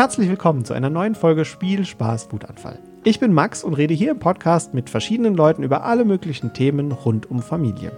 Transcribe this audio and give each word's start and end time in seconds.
Herzlich 0.00 0.30
willkommen 0.30 0.64
zu 0.64 0.72
einer 0.72 0.88
neuen 0.88 1.14
Folge 1.14 1.44
Spiel, 1.44 1.84
Spaß, 1.84 2.32
Wutanfall. 2.32 2.78
Ich 3.04 3.20
bin 3.20 3.34
Max 3.34 3.62
und 3.62 3.74
rede 3.74 3.92
hier 3.92 4.12
im 4.12 4.18
Podcast 4.18 4.72
mit 4.72 4.88
verschiedenen 4.88 5.34
Leuten 5.34 5.62
über 5.62 5.84
alle 5.84 6.06
möglichen 6.06 6.54
Themen 6.54 6.90
rund 6.90 7.30
um 7.30 7.42
Familie. 7.42 7.92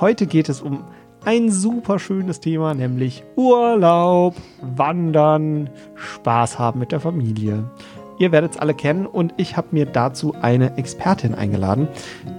Heute 0.00 0.26
geht 0.26 0.48
es 0.48 0.60
um 0.60 0.82
ein 1.24 1.52
super 1.52 2.00
schönes 2.00 2.40
Thema, 2.40 2.74
nämlich 2.74 3.22
Urlaub, 3.36 4.34
Wandern, 4.60 5.70
Spaß 5.94 6.58
haben 6.58 6.80
mit 6.80 6.90
der 6.90 6.98
Familie. 6.98 7.70
Ihr 8.18 8.32
werdet 8.32 8.54
es 8.54 8.58
alle 8.58 8.74
kennen 8.74 9.06
und 9.06 9.32
ich 9.36 9.56
habe 9.56 9.68
mir 9.70 9.86
dazu 9.86 10.34
eine 10.42 10.76
Expertin 10.76 11.36
eingeladen, 11.36 11.86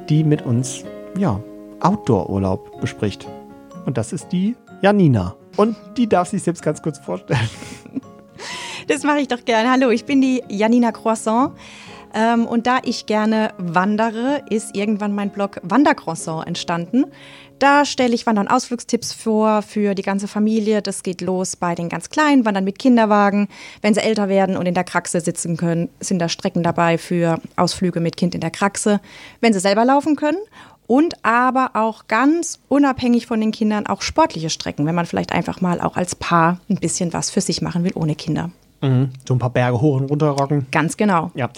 die 0.10 0.26
mit 0.26 0.42
uns 0.42 0.84
ja, 1.18 1.40
Outdoor-Urlaub 1.80 2.82
bespricht. 2.82 3.26
Und 3.86 3.98
das 3.98 4.12
ist 4.12 4.34
die 4.34 4.58
Janina. 4.82 5.38
Und 5.56 5.78
die 5.96 6.10
darf 6.10 6.28
sich 6.28 6.44
selbst 6.44 6.62
ganz 6.62 6.82
kurz 6.82 7.00
vorstellen. 7.00 7.40
Das 8.88 9.04
mache 9.04 9.20
ich 9.20 9.28
doch 9.28 9.44
gerne. 9.44 9.70
Hallo, 9.70 9.90
ich 9.90 10.06
bin 10.06 10.22
die 10.22 10.42
Janina 10.48 10.94
Croissant. 10.94 11.52
Ähm, 12.14 12.46
und 12.46 12.68
da 12.68 12.80
ich 12.84 13.06
gerne 13.06 13.54
wandere, 13.58 14.44
ist 14.50 14.78
irgendwann 14.78 15.14
mein 15.14 15.30
Blog 15.30 15.60
Wandercroissant 15.62 16.48
entstanden. 16.48 17.04
Da 17.60 17.84
stelle 17.84 18.16
ich 18.16 18.26
Wandern 18.26 18.48
Ausflugstipps 18.48 19.12
vor 19.12 19.62
für 19.62 19.94
die 19.94 20.04
ganze 20.04 20.30
Familie. 20.30 20.82
Das 20.82 21.04
geht 21.04 21.20
los 21.20 21.58
bei 21.58 21.76
den 21.76 21.90
ganz 21.90 22.10
Kleinen, 22.10 22.46
Wandern 22.46 22.64
mit 22.64 22.80
Kinderwagen. 22.80 23.50
Wenn 23.82 23.94
sie 23.94 24.00
älter 24.00 24.30
werden 24.30 24.56
und 24.56 24.66
in 24.68 24.74
der 24.74 24.86
Kraxe 24.86 25.20
sitzen 25.20 25.58
können, 25.58 25.90
sind 26.00 26.20
da 26.20 26.30
Strecken 26.30 26.64
dabei 26.64 26.98
für 26.98 27.42
Ausflüge 27.58 28.00
mit 28.00 28.16
Kind 28.16 28.36
in 28.36 28.42
der 28.42 28.52
Kraxe. 28.52 29.02
Wenn 29.42 29.52
sie 29.52 29.60
selber 29.60 29.84
laufen 29.84 30.16
können 30.16 30.40
und 30.88 31.26
aber 31.26 31.72
auch 31.74 32.08
ganz 32.08 32.60
unabhängig 32.70 33.28
von 33.28 33.42
den 33.42 33.52
Kindern 33.52 33.86
auch 33.86 34.02
sportliche 34.02 34.50
Strecken, 34.50 34.86
wenn 34.86 34.96
man 34.96 35.06
vielleicht 35.06 35.34
einfach 35.34 35.60
mal 35.60 35.82
auch 35.82 35.98
als 35.98 36.16
Paar 36.16 36.62
ein 36.70 36.78
bisschen 36.78 37.12
was 37.12 37.32
für 37.32 37.42
sich 37.42 37.62
machen 37.62 37.84
will 37.84 37.92
ohne 37.94 38.16
Kinder. 38.16 38.50
Mhm. 38.82 39.10
So 39.28 39.34
ein 39.36 39.40
paar 39.40 39.50
Berge 39.50 39.82
hoch 39.82 40.00
und 40.00 40.10
runter 40.10 40.30
rocken. 40.30 40.68
Ganz 40.72 40.98
genau. 40.98 41.32
Ja. 41.36 41.50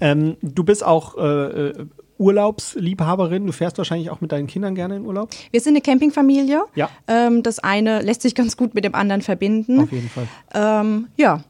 Ähm, 0.00 0.36
du 0.42 0.64
bist 0.64 0.84
auch 0.84 1.16
äh, 1.16 1.68
äh, 1.68 1.86
Urlaubsliebhaberin. 2.18 3.46
Du 3.46 3.52
fährst 3.52 3.78
wahrscheinlich 3.78 4.10
auch 4.10 4.20
mit 4.20 4.32
deinen 4.32 4.46
Kindern 4.46 4.74
gerne 4.74 4.96
in 4.96 5.04
Urlaub. 5.04 5.30
Wir 5.50 5.60
sind 5.60 5.74
eine 5.74 5.80
Campingfamilie. 5.80 6.64
Ja. 6.74 6.88
Ähm, 7.06 7.42
das 7.42 7.58
eine 7.58 8.00
lässt 8.00 8.22
sich 8.22 8.34
ganz 8.34 8.56
gut 8.56 8.74
mit 8.74 8.84
dem 8.84 8.94
anderen 8.94 9.22
verbinden. 9.22 9.80
Auf 9.80 9.92
jeden 9.92 10.08
Fall. 10.08 10.26
Ähm, 10.54 11.08
ja. 11.16 11.42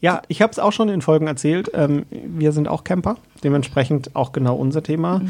Ja, 0.00 0.22
ich 0.28 0.40
habe 0.40 0.52
es 0.52 0.58
auch 0.58 0.72
schon 0.72 0.88
in 0.88 1.02
Folgen 1.02 1.26
erzählt. 1.26 1.70
Ähm, 1.74 2.06
wir 2.10 2.52
sind 2.52 2.68
auch 2.68 2.84
Camper, 2.84 3.16
dementsprechend 3.42 4.14
auch 4.14 4.32
genau 4.32 4.54
unser 4.56 4.82
Thema. 4.82 5.20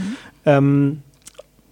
Mhm. 0.44 1.02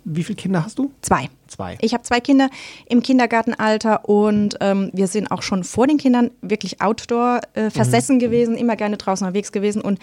Wie 0.05 0.25
viele 0.25 0.37
Kinder 0.37 0.65
hast 0.65 0.79
du? 0.79 0.91
Zwei. 1.01 1.29
Zwei. 1.47 1.77
Ich 1.81 1.93
habe 1.93 2.03
zwei 2.03 2.19
Kinder 2.21 2.49
im 2.87 3.03
Kindergartenalter 3.03 4.09
und 4.09 4.57
ähm, 4.61 4.91
wir 4.93 5.07
sind 5.07 5.31
auch 5.31 5.43
schon 5.43 5.65
vor 5.65 5.87
den 5.87 5.99
Kindern 5.99 6.31
wirklich 6.41 6.81
outdoor 6.81 7.41
äh, 7.55 7.69
versessen 7.71 8.19
gewesen, 8.19 8.57
immer 8.57 8.75
gerne 8.75 8.97
draußen 8.97 9.27
unterwegs 9.27 9.53
gewesen. 9.53 9.83
Und 9.83 9.99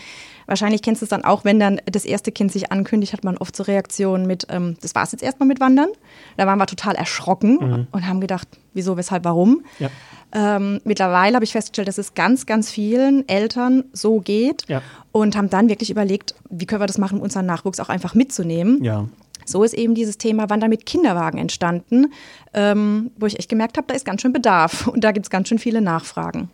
wahrscheinlich 0.45 0.81
kennst 0.83 1.02
du 1.02 1.05
es 1.05 1.09
dann 1.09 1.23
auch, 1.25 1.44
wenn 1.45 1.59
dann 1.59 1.81
das 1.86 2.05
erste 2.05 2.31
Kind 2.31 2.52
sich 2.52 2.72
ankündigt, 2.72 3.14
hat 3.14 3.23
man 3.23 3.38
oft 3.38 3.55
so 3.55 3.64
Reaktionen 3.64 4.27
mit, 4.27 4.45
ähm, 4.50 4.77
das 4.81 4.94
war 4.95 5.03
es 5.03 5.11
jetzt 5.11 5.23
erstmal 5.23 5.47
mit 5.47 5.59
Wandern. 5.59 5.89
Da 6.38 6.45
waren 6.45 6.59
wir 6.59 6.67
total 6.67 6.95
erschrocken 6.95 7.88
und 7.92 8.08
haben 8.08 8.22
gedacht, 8.22 8.47
wieso, 8.73 8.95
weshalb, 8.95 9.25
warum. 9.25 9.64
Ja. 9.80 9.89
Ähm, 10.31 10.80
mittlerweile 10.83 11.33
habe 11.36 11.44
ich 11.44 11.52
festgestellt, 11.52 11.88
dass 11.88 11.97
es 11.97 12.14
ganz, 12.14 12.45
ganz 12.45 12.70
vielen 12.70 13.27
Eltern 13.27 13.86
so 13.94 14.20
geht 14.20 14.66
Ja. 14.67 14.83
und 15.11 15.36
haben 15.36 15.50
dann 15.50 15.70
wirklich 15.70 15.89
überlegt, 15.89 16.36
wie 16.52 16.67
können 16.67 16.81
wir 16.81 16.88
das 16.88 17.00
machen, 17.00 17.17
um 17.17 17.23
unseren 17.23 17.47
Nachwuchs 17.47 17.80
auch 17.80 17.89
einfach 17.89 18.14
mitzunehmen. 18.14 18.83
Ja. 18.83 19.08
So 19.50 19.64
ist 19.64 19.73
eben 19.73 19.95
dieses 19.95 20.17
Thema 20.17 20.50
Wandern 20.50 20.69
mit 20.69 20.86
Kinderwagen 20.86 21.38
entstanden, 21.39 22.14
ähm, 22.53 23.11
wo 23.17 23.25
ich 23.25 23.39
echt 23.39 23.50
gemerkt 23.50 23.78
habe, 23.78 23.88
da 23.88 23.94
ist 23.95 24.05
ganz 24.05 24.22
schön 24.22 24.33
Bedarf 24.33 24.88
und 24.93 25.04
da 25.04 25.11
gibt 25.11 25.26
es 25.26 25.30
ganz 25.30 25.49
schön 25.49 25.60
viele 25.60 25.82
Nachfragen. 25.82 26.49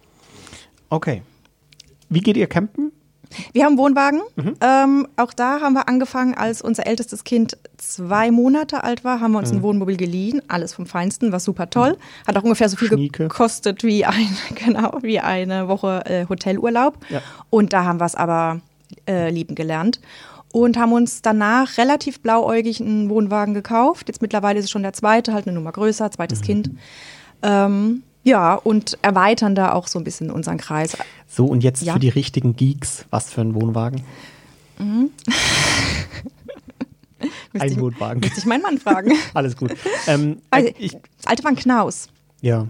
Okay. 0.90 1.22
Wie 2.10 2.20
geht 2.22 2.38
ihr 2.38 2.48
campen? 2.48 2.92
Wir 3.54 3.66
haben 3.66 3.78
Wohnwagen. 3.78 4.22
Mhm. 4.36 4.54
Ähm, 4.62 5.08
auch 5.18 5.34
da 5.34 5.60
haben 5.60 5.74
wir 5.74 5.90
angefangen, 5.90 6.36
als 6.36 6.62
unser 6.62 6.86
ältestes 6.86 7.24
Kind 7.24 7.58
zwei 7.78 8.30
Monate 8.32 8.84
alt 8.84 9.04
war, 9.04 9.20
haben 9.20 9.32
wir 9.34 9.40
uns 9.40 9.52
Mhm. 9.52 9.58
ein 9.58 9.64
Wohnmobil 9.64 9.98
geliehen. 9.98 10.42
Alles 10.48 10.74
vom 10.74 10.86
Feinsten, 10.86 11.32
war 11.32 11.40
super 11.40 11.70
toll. 11.70 11.98
Hat 12.28 12.38
auch 12.38 12.44
ungefähr 12.44 12.70
so 12.70 12.78
viel 12.78 12.88
Schnieke. 12.88 13.24
gekostet 13.24 13.84
wie, 13.84 14.06
ein, 14.06 14.38
genau, 14.64 15.00
wie 15.02 15.20
eine 15.20 15.68
Woche 15.68 16.04
äh, 16.06 16.26
Hotelurlaub. 16.30 16.98
Ja. 17.10 17.22
Und 17.50 17.74
da 17.74 17.84
haben 17.84 18.00
wir 18.00 18.06
es 18.06 18.16
aber 18.16 18.62
äh, 19.10 19.32
lieben 19.32 19.56
gelernt. 19.56 20.00
Und 20.58 20.78
haben 20.78 20.94
uns 20.94 21.22
danach 21.22 21.78
relativ 21.78 22.22
blauäugig 22.22 22.80
einen 22.80 23.10
Wohnwagen 23.10 23.54
gekauft. 23.54 24.08
Jetzt 24.08 24.22
mittlerweile 24.22 24.58
ist 24.60 24.64
es 24.66 24.72
schon 24.72 24.84
der 24.84 24.94
zweite, 24.94 25.34
halt 25.34 25.48
eine 25.48 25.54
Nummer 25.54 25.74
größer, 25.74 26.10
zweites 26.12 26.40
Mhm. 26.40 26.44
Kind. 26.46 26.70
Ähm, 27.42 28.04
ja, 28.24 28.54
und 28.56 28.98
erweitern 29.02 29.54
da 29.54 29.74
auch 29.74 29.90
so 29.90 30.00
ein 30.00 30.06
bisschen 30.06 30.32
unseren 30.32 30.58
Kreis. 30.58 30.96
So, 31.28 31.46
und 31.46 31.62
jetzt 31.62 31.82
Ja. 31.84 31.92
für 31.92 32.00
die 32.00 32.08
richtigen 32.08 32.56
Geeks, 32.56 33.04
was 33.10 33.34
für 33.34 33.42
ein 33.42 33.54
Wohnwagen? 33.54 34.04
Müsste 34.80 35.12
Ein 37.60 37.82
Wohnwagen. 37.82 38.22
Müsste 38.22 38.40
ich 38.40 38.46
meinen 38.46 38.62
Mann 38.62 38.78
fragen. 38.78 39.12
Alles 39.34 39.58
gut. 39.58 39.74
Ähm, 40.08 40.38
Also, 40.52 40.70
ich, 40.78 40.94
das 40.94 41.26
alte 41.28 41.44
war 41.44 41.52
ein 41.52 41.58
Knaus. 41.58 42.08
ja, 42.42 42.66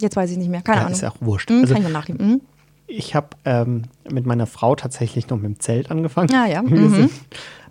Jetzt 0.00 0.14
weiß 0.14 0.30
ich 0.30 0.36
nicht 0.36 0.48
mehr. 0.50 0.62
Keine 0.62 0.76
ja, 0.78 0.82
Ahnung. 0.84 0.94
ist 0.94 1.00
ja 1.02 1.10
auch 1.10 1.16
wurscht. 1.20 1.50
Hm, 1.50 1.62
Also, 1.62 1.74
kann 1.74 1.82
ich 1.82 1.88
mal 1.88 1.92
nachlesen. 1.98 2.20
Hm? 2.32 2.40
Ich 2.88 3.14
habe 3.14 3.28
ähm, 3.44 3.82
mit 4.10 4.26
meiner 4.26 4.46
Frau 4.46 4.74
tatsächlich 4.74 5.28
noch 5.28 5.36
mit 5.36 5.44
dem 5.46 5.60
Zelt 5.60 5.90
angefangen. 5.90 6.34
Ah, 6.34 6.46
ja. 6.46 6.62
Wir 6.66 6.80
Mhm. 6.80 6.94
sind 6.94 7.10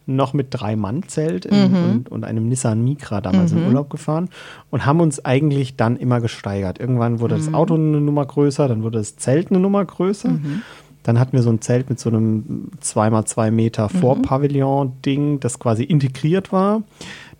noch 0.10 0.32
mit 0.34 0.48
drei 0.52 0.78
Mann 0.78 1.04
Zelt 1.10 1.46
in, 1.46 1.76
und, 1.76 2.10
und 2.10 2.24
einem 2.24 2.48
Nissan 2.48 2.82
Micra 2.82 3.20
damals 3.20 3.52
Mhm. 3.52 3.58
in 3.58 3.66
Urlaub 3.68 3.90
gefahren 3.90 4.30
und 4.72 4.86
haben 4.86 5.02
uns 5.02 5.26
eigentlich 5.26 5.76
dann 5.76 5.98
immer 5.98 6.22
gesteigert. 6.22 6.80
Irgendwann 6.80 7.20
wurde 7.20 7.36
Mhm. 7.36 7.40
das 7.40 7.54
Auto 7.54 7.76
eine 7.76 8.00
Nummer 8.00 8.26
größer, 8.26 8.70
dann 8.70 8.84
wurde 8.84 9.00
das 9.00 9.18
Zelt 9.18 9.50
eine 9.52 9.60
Nummer 9.60 9.84
größer. 9.84 10.30
Mhm. 10.30 10.62
Dann 11.04 11.20
hatten 11.20 11.34
wir 11.34 11.42
so 11.42 11.50
ein 11.50 11.60
Zelt 11.62 11.90
mit 11.90 12.00
so 12.00 12.10
einem 12.10 12.70
2x2 12.82 13.52
Meter 13.52 13.90
Mhm. 13.92 13.98
Vorpavillon-Ding, 14.00 15.40
das 15.42 15.60
quasi 15.60 15.84
integriert 15.84 16.52
war. 16.54 16.84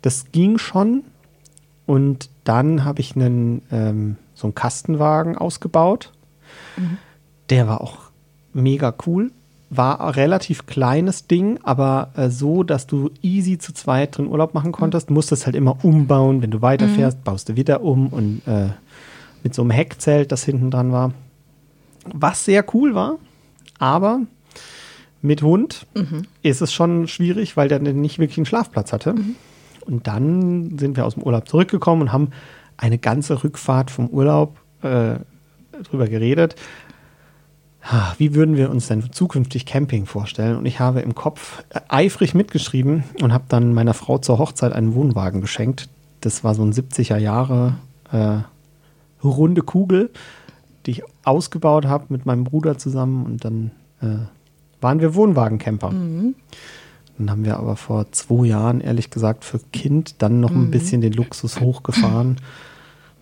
Das 0.02 0.30
ging 0.32 0.58
schon. 0.58 1.04
Und 1.86 2.28
dann 2.44 2.84
habe 2.84 3.00
ich 3.00 3.16
einen, 3.16 3.62
ähm, 3.72 4.16
so 4.34 4.46
einen 4.46 4.54
Kastenwagen 4.54 5.36
ausgebaut. 5.38 6.12
Der 7.50 7.66
war 7.68 7.80
auch 7.80 7.98
mega 8.52 8.94
cool. 9.06 9.30
War 9.70 10.00
ein 10.00 10.10
relativ 10.10 10.66
kleines 10.66 11.26
Ding, 11.26 11.58
aber 11.62 12.10
äh, 12.16 12.30
so, 12.30 12.62
dass 12.62 12.86
du 12.86 13.10
easy 13.20 13.58
zu 13.58 13.74
zweit 13.74 14.16
drin 14.16 14.28
Urlaub 14.28 14.54
machen 14.54 14.72
konntest. 14.72 15.10
Musstest 15.10 15.44
halt 15.46 15.56
immer 15.56 15.84
umbauen. 15.84 16.40
Wenn 16.40 16.50
du 16.50 16.62
weiterfährst, 16.62 17.22
baust 17.24 17.50
du 17.50 17.56
wieder 17.56 17.82
um 17.82 18.08
und 18.08 18.42
äh, 18.46 18.68
mit 19.42 19.54
so 19.54 19.62
einem 19.62 19.70
Heckzelt, 19.70 20.32
das 20.32 20.44
hinten 20.44 20.70
dran 20.70 20.90
war. 20.92 21.12
Was 22.12 22.46
sehr 22.46 22.64
cool 22.74 22.94
war, 22.94 23.16
aber 23.78 24.20
mit 25.20 25.42
Hund 25.42 25.86
ist 26.42 26.62
es 26.62 26.72
schon 26.72 27.08
schwierig, 27.08 27.56
weil 27.56 27.68
der 27.68 27.80
nicht 27.80 28.18
wirklich 28.18 28.38
einen 28.38 28.46
Schlafplatz 28.46 28.92
hatte. 28.92 29.14
Und 29.84 30.06
dann 30.06 30.78
sind 30.78 30.96
wir 30.96 31.04
aus 31.04 31.14
dem 31.14 31.22
Urlaub 31.22 31.48
zurückgekommen 31.48 32.02
und 32.02 32.12
haben 32.12 32.30
eine 32.76 32.98
ganze 32.98 33.42
Rückfahrt 33.42 33.90
vom 33.90 34.08
Urlaub 34.08 34.56
äh, 34.82 35.16
drüber 35.82 36.08
geredet. 36.08 36.54
Wie 38.18 38.34
würden 38.34 38.56
wir 38.56 38.70
uns 38.70 38.88
denn 38.88 39.12
zukünftig 39.12 39.64
Camping 39.64 40.04
vorstellen? 40.06 40.56
Und 40.56 40.66
ich 40.66 40.78
habe 40.80 41.00
im 41.00 41.14
Kopf 41.14 41.64
äh, 41.70 41.80
eifrig 41.88 42.34
mitgeschrieben 42.34 43.04
und 43.22 43.32
habe 43.32 43.44
dann 43.48 43.72
meiner 43.72 43.94
Frau 43.94 44.18
zur 44.18 44.38
Hochzeit 44.38 44.72
einen 44.72 44.94
Wohnwagen 44.94 45.40
geschenkt. 45.40 45.88
Das 46.20 46.44
war 46.44 46.54
so 46.54 46.62
ein 46.62 46.72
70er 46.72 47.16
Jahre 47.16 47.76
äh, 48.12 48.38
runde 49.24 49.62
Kugel, 49.62 50.10
die 50.84 50.92
ich 50.92 51.02
ausgebaut 51.24 51.86
habe 51.86 52.06
mit 52.08 52.26
meinem 52.26 52.44
Bruder 52.44 52.76
zusammen. 52.76 53.24
Und 53.24 53.44
dann 53.44 53.70
äh, 54.02 54.26
waren 54.80 55.00
wir 55.00 55.14
Wohnwagencamper. 55.14 55.90
Dann 57.18 57.30
haben 57.30 57.44
wir 57.44 57.56
aber 57.56 57.76
vor 57.76 58.12
zwei 58.12 58.46
Jahren, 58.46 58.80
ehrlich 58.80 59.10
gesagt, 59.10 59.44
für 59.44 59.58
Kind 59.72 60.22
dann 60.22 60.40
noch 60.40 60.50
ein 60.50 60.70
bisschen 60.70 61.00
den 61.00 61.12
Luxus 61.14 61.58
hochgefahren, 61.58 62.36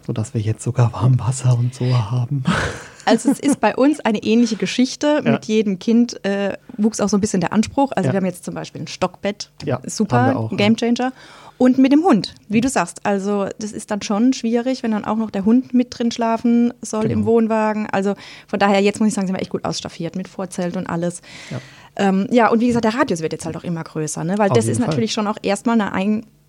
sodass 0.07 0.35
wir 0.35 0.41
jetzt 0.41 0.63
sogar 0.63 0.93
Warmwasser 0.93 1.57
und 1.57 1.75
so 1.75 1.87
haben. 2.11 2.45
Also 3.07 3.31
es 3.31 3.41
ist 3.41 3.61
bei 3.61 3.75
uns 3.75 4.01
eine 4.01 4.23
ähnliche 4.23 4.57
Geschichte. 4.57 5.23
Ja. 5.25 5.33
Mit 5.33 5.47
jedem 5.47 5.79
Kind 5.79 6.23
äh, 6.25 6.59
wuchs 6.77 7.01
auch 7.01 7.09
so 7.09 7.17
ein 7.17 7.21
bisschen 7.21 7.41
der 7.41 7.53
Anspruch. 7.53 7.93
Also 7.97 8.09
Ja. 8.09 8.13
wir 8.13 8.19
haben 8.19 8.27
jetzt 8.27 8.45
zum 8.45 8.55
Beispiel 8.55 8.83
ein 8.83 8.87
Stockbett. 8.89 9.51
Ja, 9.65 9.81
Super, 9.87 10.37
auch. 10.37 10.57
Gamechanger. 10.57 11.13
Und 11.59 11.79
mit 11.79 11.91
dem 11.91 12.03
Hund, 12.05 12.35
wie 12.49 12.61
du 12.61 12.69
sagst. 12.69 13.01
Also 13.07 13.47
das 13.59 13.73
ist 13.73 13.91
dann 13.91 14.03
schon 14.03 14.35
schwierig, 14.35 14.83
wenn 14.83 14.91
dann 14.91 15.07
auch 15.07 15.17
noch 15.17 15.31
der 15.31 15.47
Hund 15.47 15.73
mit 15.73 15.97
drin 15.99 16.11
schlafen 16.11 16.75
soll 16.83 17.05
im 17.05 17.21
Genau. 17.21 17.27
Wohnwagen. 17.27 17.87
Also 17.91 18.15
von 18.47 18.59
daher, 18.59 18.81
jetzt 18.83 19.01
muss 19.01 19.09
ich 19.09 19.15
sagen, 19.15 19.27
sind 19.27 19.37
wir 19.37 19.41
echt 19.41 19.51
gut 19.53 19.65
ausstaffiert 19.65 20.17
mit 20.17 20.29
Vorzelt 20.29 20.77
und 20.77 20.87
alles. 20.87 21.23
Ja. 21.51 21.61
Ähm, 21.99 22.27
ja, 22.31 22.51
und 22.51 22.61
wie 22.61 22.67
gesagt, 22.67 22.85
der 22.85 22.95
Radius 22.95 23.23
wird 23.23 23.33
jetzt 23.33 23.47
halt 23.47 23.57
auch 23.57 23.65
immer 23.65 23.83
größer, 23.85 24.23
ne? 24.23 24.37
weil 24.37 24.51
Auf 24.51 24.57
das 24.59 24.67
ist 24.67 24.79
Fall. 24.79 24.89
natürlich 24.89 25.13
schon 25.15 25.27
auch 25.27 25.39
erstmal 25.43 25.81
eine 25.81 25.93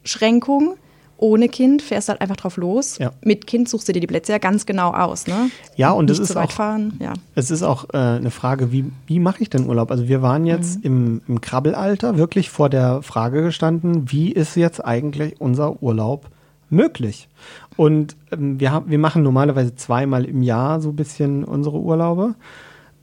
Einschränkung. 0.04 0.76
Ohne 1.18 1.50
Kind 1.50 1.82
fährst 1.82 2.08
du 2.08 2.12
halt 2.12 2.22
einfach 2.22 2.36
drauf 2.36 2.58
los. 2.58 3.00
Ja. 3.00 3.12
Mit 3.22 3.48
Kind 3.48 3.68
suchst 3.68 3.88
du 3.88 3.92
dir 3.94 4.00
die 4.00 4.08
Plätze 4.08 4.32
ja 4.34 4.38
ganz 4.38 4.66
genau 4.68 4.92
aus. 4.94 5.26
Ne? 5.28 5.50
Ja, 5.76 5.92
und 5.92 6.10
das 6.10 6.20
Nicht 6.20 6.30
ist 6.30 6.38
auch- 6.38 6.52
fahren. 6.52 6.94
Ja. 7.00 7.14
Es 7.34 7.50
ist 7.52 7.64
auch 7.64 7.86
äh, 7.94 7.98
eine 7.98 8.30
Frage, 8.32 8.72
wie, 8.72 8.86
wie 9.08 9.20
mache 9.20 9.42
ich 9.42 9.50
denn 9.50 9.66
Urlaub? 9.68 9.90
Also 9.92 10.08
wir 10.08 10.22
waren 10.22 10.46
jetzt 10.46 10.84
im, 10.86 11.22
im 11.28 11.42
Krabbelalter 11.42 12.18
wirklich 12.18 12.50
vor 12.52 12.70
der 12.70 13.02
Frage 13.02 13.42
gestanden, 13.42 14.12
wie 14.12 14.32
ist 14.32 14.56
jetzt 14.56 14.84
eigentlich 14.86 15.42
unser 15.42 15.82
Urlaub 15.82 16.30
möglich? 16.70 17.28
Und 17.76 18.16
ähm, 18.32 18.60
wir, 18.60 18.72
haben, 18.72 18.90
wir 18.92 19.00
machen 19.00 19.24
normalerweise 19.24 19.76
zweimal 19.76 20.24
im 20.26 20.44
Jahr 20.44 20.82
so 20.82 20.90
ein 20.90 20.96
bisschen 20.96 21.44
unsere 21.44 21.80
Urlaube. 21.80 22.36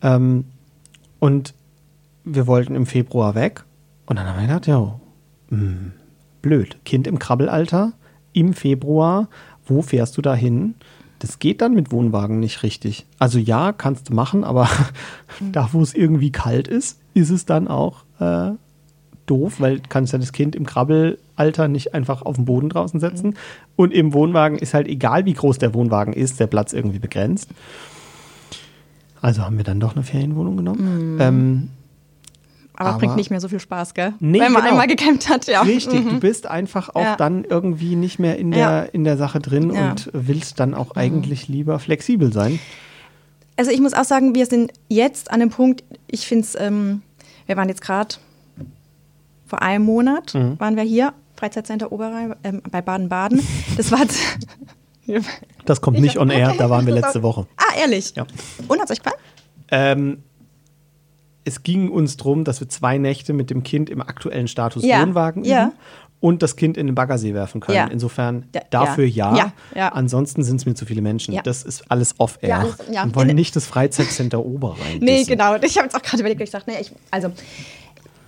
Ähm, 0.02 0.44
und 1.18 1.54
wir 2.24 2.46
wollten 2.46 2.74
im 2.74 2.86
Februar 2.86 3.34
weg. 3.34 3.64
Und 4.06 4.18
dann 4.18 4.26
haben 4.26 4.38
wir 4.40 4.46
gedacht, 4.46 4.66
ja, 4.66 5.00
hm, 5.48 5.92
blöd. 6.42 6.76
Kind 6.84 7.06
im 7.06 7.18
Krabbelalter 7.18 7.92
im 8.34 8.52
Februar, 8.52 9.28
wo 9.66 9.80
fährst 9.80 10.18
du 10.18 10.22
da 10.22 10.34
hin? 10.34 10.74
Das 11.20 11.38
geht 11.38 11.62
dann 11.62 11.72
mit 11.72 11.90
Wohnwagen 11.90 12.38
nicht 12.38 12.62
richtig. 12.62 13.06
Also 13.18 13.38
ja, 13.38 13.72
kannst 13.72 14.10
du 14.10 14.14
machen, 14.14 14.44
aber 14.44 14.68
da, 15.52 15.70
wo 15.72 15.80
es 15.80 15.94
irgendwie 15.94 16.30
kalt 16.30 16.68
ist, 16.68 17.00
ist 17.14 17.30
es 17.30 17.46
dann 17.46 17.68
auch 17.68 18.04
äh, 18.20 18.50
doof, 19.26 19.60
weil 19.60 19.78
du 19.78 19.88
kannst 19.88 20.12
ja 20.12 20.18
das 20.18 20.32
Kind 20.32 20.54
im 20.54 20.66
Krabbelalter 20.66 21.68
nicht 21.68 21.94
einfach 21.94 22.22
auf 22.22 22.36
den 22.36 22.44
Boden 22.44 22.68
draußen 22.68 23.00
setzen. 23.00 23.28
Mhm. 23.28 23.34
Und 23.76 23.94
im 23.94 24.12
Wohnwagen 24.12 24.58
ist 24.58 24.74
halt 24.74 24.88
egal, 24.88 25.24
wie 25.24 25.32
groß 25.32 25.58
der 25.58 25.72
Wohnwagen 25.72 26.12
ist, 26.12 26.40
der 26.40 26.46
Platz 26.46 26.72
irgendwie 26.72 26.98
begrenzt. 26.98 27.50
Also 29.20 29.42
haben 29.42 29.56
wir 29.56 29.64
dann 29.64 29.80
doch 29.80 29.94
eine 29.94 30.04
Ferienwohnung 30.04 30.58
genommen. 30.58 31.14
Mhm. 31.14 31.20
Ähm, 31.20 31.70
aber, 32.76 32.90
aber, 32.90 32.98
bringt 32.98 33.16
nicht 33.16 33.30
mehr 33.30 33.40
so 33.40 33.48
viel 33.48 33.60
Spaß, 33.60 33.94
gell? 33.94 34.14
Nee, 34.18 34.40
Wenn 34.40 34.52
man 34.52 34.62
genau. 34.62 34.72
einmal 34.72 34.86
gecampt 34.88 35.28
hat, 35.28 35.46
ja. 35.46 35.62
Richtig, 35.62 36.04
mhm. 36.04 36.10
du 36.10 36.20
bist 36.20 36.46
einfach 36.46 36.94
auch 36.94 37.02
ja. 37.02 37.16
dann 37.16 37.44
irgendwie 37.44 37.94
nicht 37.94 38.18
mehr 38.18 38.36
in 38.36 38.50
der, 38.50 38.60
ja. 38.60 38.82
in 38.82 39.04
der 39.04 39.16
Sache 39.16 39.38
drin 39.38 39.72
ja. 39.72 39.90
und 39.90 40.10
willst 40.12 40.58
dann 40.58 40.74
auch 40.74 40.94
mhm. 40.94 41.00
eigentlich 41.00 41.48
lieber 41.48 41.78
flexibel 41.78 42.32
sein. 42.32 42.58
Also 43.56 43.70
ich 43.70 43.80
muss 43.80 43.94
auch 43.94 44.04
sagen, 44.04 44.34
wir 44.34 44.46
sind 44.46 44.72
jetzt 44.88 45.30
an 45.30 45.38
dem 45.38 45.50
Punkt, 45.50 45.84
ich 46.08 46.26
finde 46.26 46.44
es, 46.44 46.56
ähm, 46.58 47.02
wir 47.46 47.56
waren 47.56 47.68
jetzt 47.68 47.82
gerade 47.82 48.16
vor 49.46 49.62
einem 49.62 49.84
Monat, 49.84 50.34
mhm. 50.34 50.58
waren 50.58 50.74
wir 50.74 50.82
hier, 50.82 51.12
Freizeitcenter 51.36 51.92
Oberrhein, 51.92 52.34
ähm, 52.42 52.62
bei 52.70 52.82
Baden-Baden. 52.82 53.40
Das 53.76 53.92
war 53.92 54.00
Das 55.64 55.80
kommt 55.80 56.00
nicht 56.00 56.18
on 56.18 56.30
air, 56.30 56.54
da 56.56 56.70
waren 56.70 56.86
wir 56.86 56.94
letzte 56.94 57.22
Woche. 57.22 57.46
Ah, 57.56 57.78
ehrlich? 57.78 58.14
Ja. 58.16 58.26
Und 58.66 58.80
hat 58.80 58.90
es 58.90 58.96
euch 58.96 59.02
gefallen? 59.02 59.20
Ähm, 59.70 60.22
es 61.44 61.62
ging 61.62 61.90
uns 61.90 62.16
darum, 62.16 62.44
dass 62.44 62.60
wir 62.60 62.68
zwei 62.68 62.98
Nächte 62.98 63.32
mit 63.32 63.50
dem 63.50 63.62
Kind 63.62 63.90
im 63.90 64.00
aktuellen 64.00 64.48
Status 64.48 64.84
ja. 64.84 65.02
Wohnwagen 65.02 65.42
üben 65.42 65.50
ja. 65.50 65.72
und 66.20 66.42
das 66.42 66.56
Kind 66.56 66.76
in 66.76 66.86
den 66.86 66.94
Baggersee 66.94 67.34
werfen 67.34 67.60
können. 67.60 67.76
Ja. 67.76 67.86
Insofern 67.86 68.48
dafür 68.70 69.04
ja. 69.06 69.52
Ansonsten 69.90 70.42
sind 70.42 70.56
es 70.56 70.66
mir 70.66 70.74
zu 70.74 70.86
viele 70.86 71.02
Menschen. 71.02 71.38
Das 71.44 71.62
ist 71.62 71.90
alles 71.90 72.14
off-air. 72.18 72.74
Wir 72.88 73.14
wollen 73.14 73.34
nicht 73.36 73.54
das 73.56 73.66
Freizeitcenter 73.66 74.44
Oberrhein. 74.44 74.98
Nee, 75.00 75.20
wissen. 75.20 75.30
genau. 75.30 75.56
Ich 75.56 75.76
habe 75.76 75.86
jetzt 75.86 75.94
auch 75.94 76.02
gerade 76.02 76.20
überlegt, 76.20 76.40
ich 76.40 76.50
dachte, 76.50 76.70
nee, 76.70 76.78
ich, 76.80 76.92
also 77.10 77.30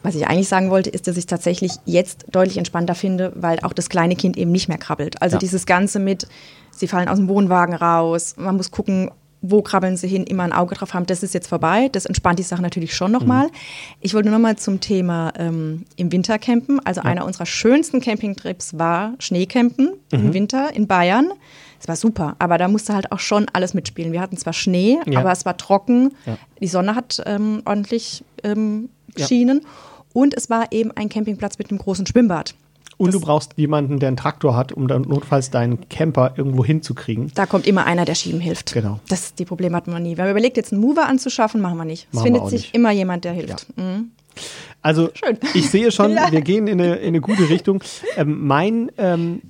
was 0.03 0.15
ich 0.15 0.29
eigentlich 0.29 0.49
sagen 0.49 0.71
wollte, 0.71 0.89
ist, 0.89 1.09
dass 1.09 1.17
ich 1.17 1.27
tatsächlich 1.27 1.73
jetzt 1.85 2.27
deutlich 2.31 2.59
entspannter 2.59 2.95
finde, 2.95 3.33
weil 3.35 3.59
auch 3.61 3.73
das 3.73 3.89
kleine 3.89 4.15
Kind 4.15 4.37
eben 4.37 4.53
nicht 4.53 4.69
mehr 4.69 4.79
krabbelt. 4.79 5.21
Also 5.21 5.37
dieses 5.37 5.67
Ganze 5.67 5.99
mit, 5.99 6.29
sie 6.71 6.87
fallen 6.87 7.09
aus 7.09 7.19
dem 7.19 7.29
Wohnwagen 7.29 7.75
raus, 7.75 8.35
man 8.37 8.57
muss 8.57 8.71
gucken, 8.71 9.11
wo 9.51 9.63
krabbeln 9.63 9.97
sie 9.97 10.09
hin, 10.09 10.25
immer 10.25 10.43
ein 10.43 10.53
Auge 10.53 10.75
drauf 10.75 10.95
haben, 10.95 11.07
das 11.07 11.23
ist 11.23 11.35
jetzt 11.35 11.49
vorbei. 11.49 11.89
Das 11.93 12.07
entspannt 12.07 12.39
die 12.39 12.45
Sache 12.45 12.63
natürlich 12.63 12.95
schon 12.95 13.13
nochmal. 13.13 13.47
Mhm. 13.47 13.53
Ich 14.01 14.15
wollte 14.15 14.29
nur 14.29 14.39
nochmal 14.39 14.57
zum 14.57 14.81
Thema 14.81 15.33
ähm, 15.39 15.85
im 15.97 16.13
Winter 16.13 16.39
campen. 16.39 16.81
Also 16.85 17.01
ja. 17.03 17.07
einer 17.07 17.25
unserer 17.25 17.47
schönsten 17.47 18.01
Campingtrips 18.01 18.79
war 18.79 19.15
Schneecampen 19.19 19.87
mhm. 19.87 20.19
im 20.19 20.35
Winter 20.35 20.75
in 20.75 20.87
Bayern. 20.87 21.33
Es 21.81 21.89
war 21.89 21.97
super, 21.97 22.37
aber 22.39 22.59
da 22.59 22.69
musste 22.69 22.95
halt 22.95 23.13
auch 23.13 23.21
schon 23.21 23.47
alles 23.53 23.75
mitspielen. 23.75 24.13
Wir 24.13 24.21
hatten 24.21 24.37
zwar 24.37 24.53
Schnee, 24.53 24.99
ja. 25.07 25.21
aber 25.21 25.33
es 25.33 25.45
war 25.45 25.57
trocken. 25.57 26.15
Ja. 26.25 26.39
Die 26.61 26.69
Sonne 26.69 26.95
hat 26.95 27.23
ähm, 27.27 27.63
ordentlich 27.65 28.25
ähm, 28.43 28.89
geschienen. 29.15 29.61
Und 30.13 30.35
es 30.35 30.49
war 30.49 30.73
eben 30.73 30.93
ein 30.93 31.11
Campingplatz 31.11 31.59
mit 31.59 31.71
einem 31.71 31.79
großen 31.79 32.07
Schwimmbad. 32.07 32.55
Und 32.99 33.13
du 33.13 33.21
brauchst 33.21 33.53
jemanden, 33.57 33.99
der 33.99 34.09
einen 34.09 34.17
Traktor 34.17 34.57
hat, 34.57 34.73
um 34.73 34.89
dann 34.89 35.03
notfalls 35.03 35.51
deinen 35.51 35.89
Camper 35.89 36.35
irgendwo 36.37 36.65
hinzukriegen. 36.65 37.31
Da 37.35 37.45
kommt 37.45 37.67
immer 37.67 37.85
einer, 37.85 38.07
der 38.07 38.15
schieben 38.15 38.41
hilft. 38.41 38.73
Genau. 38.73 39.01
Das 39.09 39.35
die 39.35 39.45
Probleme 39.45 39.77
hatten 39.77 39.93
wir 39.93 40.01
nie. 40.01 40.17
Wir 40.17 40.25
haben 40.25 40.31
überlegt, 40.31 40.57
jetzt 40.57 40.73
einen 40.73 40.81
Mover 40.81 41.07
anzuschaffen, 41.07 41.61
machen 41.61 41.77
wir 41.77 41.85
nicht. 41.85 42.09
Es 42.13 42.23
findet 42.23 42.49
sich 42.49 42.63
nicht. 42.63 42.75
immer 42.75 42.91
jemand, 42.93 43.25
der 43.25 43.33
hilft. 43.33 43.67
Ja. 43.77 43.85
Mhm. 43.85 44.11
Also 44.83 45.11
Schön. 45.15 45.39
ich 45.55 45.71
sehe 45.71 45.91
schon, 45.91 46.15
wir 46.31 46.41
gehen 46.41 46.67
in 46.69 46.81
eine, 46.81 46.97
in 46.97 47.09
eine 47.09 47.21
gute 47.21 47.49
Richtung. 47.49 47.83
Ähm, 48.17 48.47
mein, 48.47 48.91
ähm, 48.99 49.43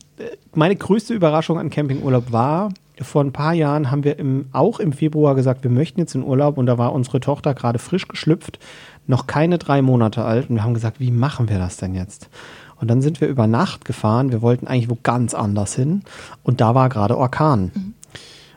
meine 0.55 0.77
größte 0.77 1.15
Überraschung 1.15 1.59
an 1.59 1.71
Campingurlaub 1.71 2.33
war, 2.33 2.71
vor 3.01 3.23
ein 3.23 3.33
paar 3.33 3.53
Jahren 3.53 3.91
haben 3.91 4.05
wir 4.05 4.19
im, 4.19 4.47
auch 4.53 4.81
im 4.81 4.93
Februar 4.93 5.35
gesagt, 5.35 5.63
wir 5.63 5.71
möchten 5.71 6.01
jetzt 6.01 6.15
in 6.15 6.25
Urlaub 6.25 6.57
und 6.57 6.67
da 6.67 6.79
war 6.79 6.93
unsere 6.93 7.21
Tochter 7.21 7.53
gerade 7.55 7.79
frisch 7.79 8.09
geschlüpft, 8.09 8.59
noch 9.07 9.27
keine 9.27 9.59
drei 9.59 9.83
Monate 9.83 10.25
alt 10.25 10.49
und 10.49 10.57
wir 10.57 10.65
haben 10.65 10.75
gesagt, 10.75 11.01
wie 11.01 11.11
machen 11.11 11.49
wir 11.49 11.59
das 11.59 11.77
denn 11.77 11.95
jetzt? 11.95 12.31
Und 12.79 12.89
dann 12.89 13.03
sind 13.03 13.21
wir 13.21 13.29
über 13.29 13.47
Nacht 13.47 13.85
gefahren. 13.85 14.31
Wir 14.31 14.43
wollten 14.43 14.67
eigentlich 14.67 14.91
wo 14.91 14.99
ganz 15.03 15.35
anders 15.35 15.75
hin. 15.75 16.03
Und 16.43 16.61
da 16.61 16.75
war 16.75 16.89
gerade 16.89 17.17
Orkan. 17.17 17.71
Mhm. 17.75 17.95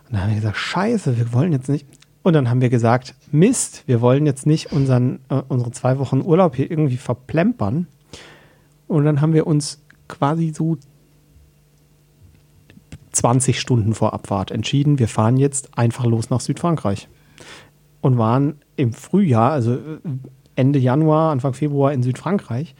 Und 0.06 0.14
dann 0.14 0.22
haben 0.22 0.30
wir 0.30 0.36
gesagt, 0.36 0.58
scheiße, 0.58 1.18
wir 1.18 1.34
wollen 1.34 1.52
jetzt 1.52 1.70
nicht. 1.70 1.86
Und 2.22 2.34
dann 2.34 2.50
haben 2.50 2.62
wir 2.62 2.70
gesagt, 2.70 3.16
Mist, 3.32 3.84
wir 3.86 4.02
wollen 4.02 4.26
jetzt 4.26 4.46
nicht 4.46 4.72
unseren, 4.74 5.20
äh, 5.30 5.42
unsere 5.48 5.72
zwei 5.72 6.00
Wochen 6.00 6.22
Urlaub 6.22 6.56
hier 6.56 6.70
irgendwie 6.70 6.98
verplempern. 6.98 7.88
Und 8.88 9.06
dann 9.06 9.22
haben 9.22 9.34
wir 9.34 9.48
uns 9.48 9.80
quasi 10.08 10.52
so 10.54 10.78
20 13.12 13.60
Stunden 13.60 13.94
vor 13.94 14.14
Abfahrt 14.14 14.52
entschieden, 14.52 15.00
wir 15.00 15.08
fahren 15.08 15.38
jetzt 15.38 15.78
einfach 15.78 16.06
los 16.06 16.30
nach 16.30 16.42
Südfrankreich. 16.42 17.08
Und 18.02 18.18
waren 18.18 18.56
im 18.76 18.94
Frühjahr, 18.94 19.52
also 19.52 19.74
äh, 19.74 20.00
Ende 20.56 20.80
Januar, 20.80 21.32
Anfang 21.32 21.54
Februar 21.54 21.94
in 21.94 22.04
Südfrankreich 22.04 22.76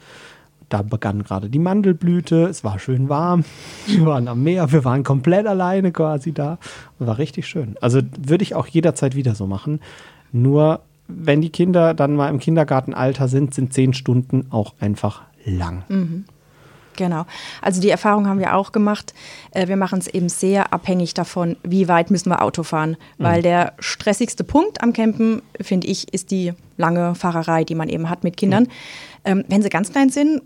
da 0.70 0.82
begann 0.82 1.22
gerade 1.22 1.50
die 1.50 1.58
Mandelblüte, 1.58 2.44
es 2.44 2.64
war 2.64 2.78
schön 2.78 3.08
warm, 3.08 3.44
wir 3.86 4.06
waren 4.06 4.28
am 4.28 4.42
Meer, 4.42 4.72
wir 4.72 4.84
waren 4.84 5.04
komplett 5.04 5.46
alleine 5.46 5.92
quasi 5.92 6.32
da. 6.32 6.58
War 6.98 7.18
richtig 7.18 7.46
schön. 7.46 7.76
Also 7.80 8.00
würde 8.18 8.42
ich 8.42 8.54
auch 8.54 8.66
jederzeit 8.66 9.14
wieder 9.14 9.34
so 9.34 9.46
machen. 9.46 9.80
Nur 10.32 10.80
wenn 11.08 11.40
die 11.40 11.50
Kinder 11.50 11.92
dann 11.92 12.14
mal 12.14 12.28
im 12.28 12.38
Kindergartenalter 12.38 13.28
sind, 13.28 13.52
sind 13.52 13.74
zehn 13.74 13.92
Stunden 13.92 14.46
auch 14.50 14.74
einfach 14.80 15.22
lang. 15.44 15.82
Mhm. 15.88 16.24
Genau. 16.96 17.24
Also 17.62 17.80
die 17.80 17.88
Erfahrung 17.88 18.26
haben 18.26 18.40
wir 18.40 18.54
auch 18.54 18.72
gemacht. 18.72 19.14
Äh, 19.52 19.68
wir 19.68 19.76
machen 19.76 20.00
es 20.00 20.06
eben 20.06 20.28
sehr 20.28 20.72
abhängig 20.72 21.14
davon, 21.14 21.56
wie 21.62 21.88
weit 21.88 22.10
müssen 22.10 22.30
wir 22.30 22.42
Auto 22.42 22.62
fahren. 22.62 22.90
Mhm. 22.90 23.24
Weil 23.24 23.42
der 23.42 23.72
stressigste 23.78 24.44
Punkt 24.44 24.82
am 24.82 24.92
Campen, 24.92 25.40
finde 25.60 25.86
ich, 25.86 26.12
ist 26.12 26.30
die 26.30 26.52
lange 26.76 27.14
Fahrerei, 27.14 27.64
die 27.64 27.74
man 27.74 27.88
eben 27.88 28.10
hat 28.10 28.22
mit 28.22 28.36
Kindern. 28.36 28.68
Mhm. 29.24 29.44
wenn 29.48 29.62
sie 29.62 29.68
ganz 29.68 29.90
klein 29.92 30.10
sind, 30.10 30.42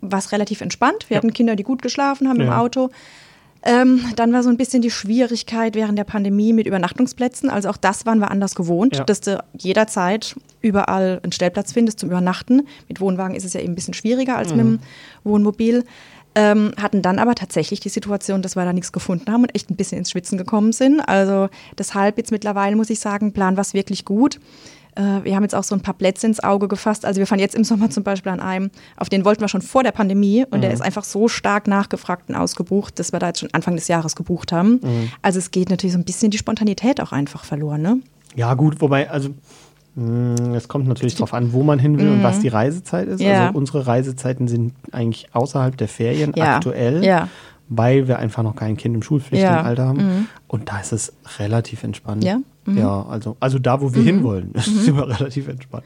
war 0.00 0.18
es 0.18 0.32
relativ 0.32 0.60
entspannt. 0.60 1.08
Wir 1.08 1.16
ja. 1.16 1.18
hatten 1.18 1.32
Kinder, 1.32 1.56
die 1.56 1.62
gut 1.62 1.82
geschlafen 1.82 2.28
haben 2.28 2.40
ja. 2.40 2.46
im 2.46 2.52
Auto. 2.52 2.90
Ähm, 3.62 4.04
dann 4.14 4.32
war 4.32 4.44
so 4.44 4.48
ein 4.48 4.56
bisschen 4.56 4.80
die 4.80 4.92
Schwierigkeit 4.92 5.74
während 5.74 5.98
der 5.98 6.04
Pandemie 6.04 6.52
mit 6.52 6.68
Übernachtungsplätzen. 6.68 7.50
Also 7.50 7.68
auch 7.68 7.76
das 7.76 8.06
waren 8.06 8.20
wir 8.20 8.30
anders 8.30 8.54
gewohnt, 8.54 8.96
ja. 8.96 9.04
dass 9.04 9.20
du 9.20 9.42
jederzeit 9.58 10.36
überall 10.62 11.20
einen 11.22 11.32
Stellplatz 11.32 11.72
findest 11.72 11.98
zum 11.98 12.10
Übernachten. 12.10 12.68
Mit 12.88 13.00
Wohnwagen 13.00 13.34
ist 13.34 13.44
es 13.44 13.54
ja 13.54 13.60
eben 13.60 13.72
ein 13.72 13.74
bisschen 13.74 13.94
schwieriger 13.94 14.36
als 14.36 14.50
mhm. 14.50 14.56
mit 14.56 14.66
dem 14.66 14.78
Wohnmobil. 15.24 15.84
Ähm, 16.36 16.74
hatten 16.80 17.02
dann 17.02 17.18
aber 17.18 17.34
tatsächlich 17.34 17.80
die 17.80 17.88
Situation, 17.88 18.42
dass 18.42 18.56
wir 18.56 18.64
da 18.64 18.72
nichts 18.72 18.92
gefunden 18.92 19.32
haben 19.32 19.42
und 19.42 19.54
echt 19.54 19.70
ein 19.70 19.76
bisschen 19.76 19.98
ins 19.98 20.10
Schwitzen 20.10 20.38
gekommen 20.38 20.72
sind. 20.72 21.00
Also 21.00 21.48
deshalb 21.76 22.18
jetzt 22.18 22.30
mittlerweile 22.30 22.76
muss 22.76 22.90
ich 22.90 23.00
sagen, 23.00 23.32
Plan 23.32 23.56
war 23.56 23.62
es 23.62 23.74
wirklich 23.74 24.04
gut. 24.04 24.38
Äh, 24.96 25.24
wir 25.24 25.36
haben 25.36 25.42
jetzt 25.42 25.54
auch 25.54 25.62
so 25.62 25.74
ein 25.74 25.80
paar 25.80 25.94
Plätze 25.94 26.26
ins 26.26 26.42
Auge 26.42 26.68
gefasst. 26.68 27.04
Also 27.04 27.18
wir 27.18 27.26
fahren 27.26 27.38
jetzt 27.38 27.54
im 27.54 27.64
Sommer 27.64 27.90
zum 27.90 28.02
Beispiel 28.02 28.32
an 28.32 28.40
einem, 28.40 28.70
auf 28.96 29.08
den 29.08 29.24
wollten 29.24 29.40
wir 29.40 29.48
schon 29.48 29.62
vor 29.62 29.82
der 29.82 29.92
Pandemie 29.92 30.44
und 30.44 30.58
mhm. 30.58 30.62
der 30.62 30.72
ist 30.72 30.80
einfach 30.80 31.04
so 31.04 31.28
stark 31.28 31.68
nachgefragt 31.68 32.28
und 32.28 32.34
ausgebucht, 32.34 32.98
dass 32.98 33.12
wir 33.12 33.18
da 33.18 33.28
jetzt 33.28 33.40
schon 33.40 33.50
Anfang 33.52 33.76
des 33.76 33.88
Jahres 33.88 34.16
gebucht 34.16 34.52
haben. 34.52 34.80
Mhm. 34.82 35.10
Also 35.22 35.38
es 35.38 35.50
geht 35.50 35.70
natürlich 35.70 35.92
so 35.92 35.98
ein 35.98 36.04
bisschen 36.04 36.30
die 36.30 36.38
Spontanität 36.38 37.00
auch 37.00 37.12
einfach 37.12 37.44
verloren. 37.44 37.82
Ne? 37.82 37.98
Ja 38.34 38.54
gut, 38.54 38.80
wobei, 38.80 39.10
also 39.10 39.30
mm, 39.94 40.54
es 40.54 40.68
kommt 40.68 40.88
natürlich 40.88 41.14
darauf 41.14 41.34
an, 41.34 41.52
wo 41.52 41.62
man 41.62 41.78
hin 41.78 41.98
will 41.98 42.06
mhm. 42.06 42.14
und 42.14 42.22
was 42.22 42.40
die 42.40 42.48
Reisezeit 42.48 43.08
ist. 43.08 43.20
Ja. 43.20 43.46
Also 43.46 43.58
unsere 43.58 43.86
Reisezeiten 43.86 44.48
sind 44.48 44.72
eigentlich 44.92 45.28
außerhalb 45.32 45.76
der 45.76 45.88
Ferien 45.88 46.32
ja. 46.34 46.56
aktuell. 46.56 47.04
Ja 47.04 47.28
weil 47.68 48.06
wir 48.06 48.20
einfach 48.20 48.44
noch 48.44 48.54
kein 48.54 48.76
Kind 48.76 48.94
im 48.94 49.02
schulpflichtigen 49.02 49.56
ja. 49.56 49.62
Alter 49.62 49.86
haben. 49.86 49.98
Mhm. 49.98 50.26
Und 50.46 50.68
da 50.68 50.78
ist 50.78 50.92
es 50.92 51.12
relativ 51.40 51.82
entspannt. 51.82 52.22
Ja, 52.22 52.38
mhm. 52.66 52.78
ja 52.78 53.02
also, 53.08 53.36
also 53.40 53.58
da, 53.58 53.80
wo 53.80 53.94
wir 53.94 54.02
mhm. 54.02 54.06
hinwollen, 54.06 54.52
mhm. 54.66 54.88
immer 54.88 55.08
relativ 55.08 55.48
entspannt. 55.48 55.84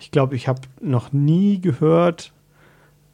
Ich 0.00 0.10
glaube, 0.10 0.36
ich 0.36 0.48
habe 0.48 0.60
noch 0.80 1.12
nie 1.12 1.60
gehört 1.60 2.32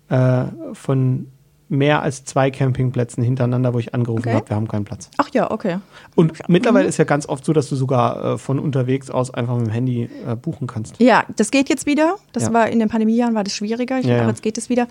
äh, 0.08 0.44
von 0.72 1.26
mehr 1.68 2.02
als 2.02 2.24
zwei 2.24 2.50
Campingplätzen 2.50 3.22
hintereinander, 3.22 3.74
wo 3.74 3.78
ich 3.78 3.94
angerufen 3.94 4.28
okay. 4.28 4.34
habe, 4.34 4.48
wir 4.50 4.56
haben 4.56 4.68
keinen 4.68 4.84
Platz. 4.84 5.10
Ach 5.16 5.28
ja, 5.32 5.50
okay. 5.50 5.78
Und 6.14 6.32
okay. 6.32 6.42
mittlerweile 6.48 6.84
mhm. 6.84 6.90
ist 6.90 6.98
ja 6.98 7.04
ganz 7.04 7.26
oft 7.26 7.44
so, 7.44 7.52
dass 7.52 7.68
du 7.68 7.76
sogar 7.76 8.34
äh, 8.34 8.38
von 8.38 8.58
unterwegs 8.58 9.10
aus 9.10 9.32
einfach 9.32 9.56
mit 9.56 9.66
dem 9.66 9.72
Handy 9.72 10.08
äh, 10.26 10.36
buchen 10.36 10.66
kannst. 10.66 11.00
Ja, 11.00 11.24
das 11.36 11.50
geht 11.50 11.68
jetzt 11.68 11.86
wieder. 11.86 12.16
Das 12.32 12.44
ja. 12.44 12.52
war 12.52 12.68
in 12.68 12.78
den 12.78 12.88
Pandemiejahren 12.88 13.34
war 13.34 13.44
das 13.44 13.54
schwieriger. 13.54 13.98
Ich 13.98 14.06
ja, 14.06 14.20
aber 14.20 14.28
jetzt 14.28 14.42
geht 14.42 14.58
es 14.58 14.68
wieder. 14.68 14.86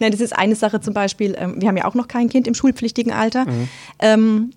Nein, 0.00 0.10
das 0.10 0.20
ist 0.20 0.36
eine 0.36 0.56
Sache 0.56 0.80
zum 0.80 0.94
Beispiel. 0.94 1.36
Ähm, 1.38 1.60
wir 1.60 1.68
haben 1.68 1.76
ja 1.76 1.84
auch 1.84 1.94
noch 1.94 2.08
kein 2.08 2.28
Kind 2.28 2.46
im 2.46 2.54
schulpflichtigen 2.54 3.12
Alter. 3.12 3.46
Mhm. 3.46 3.68
Ähm, 4.00 4.50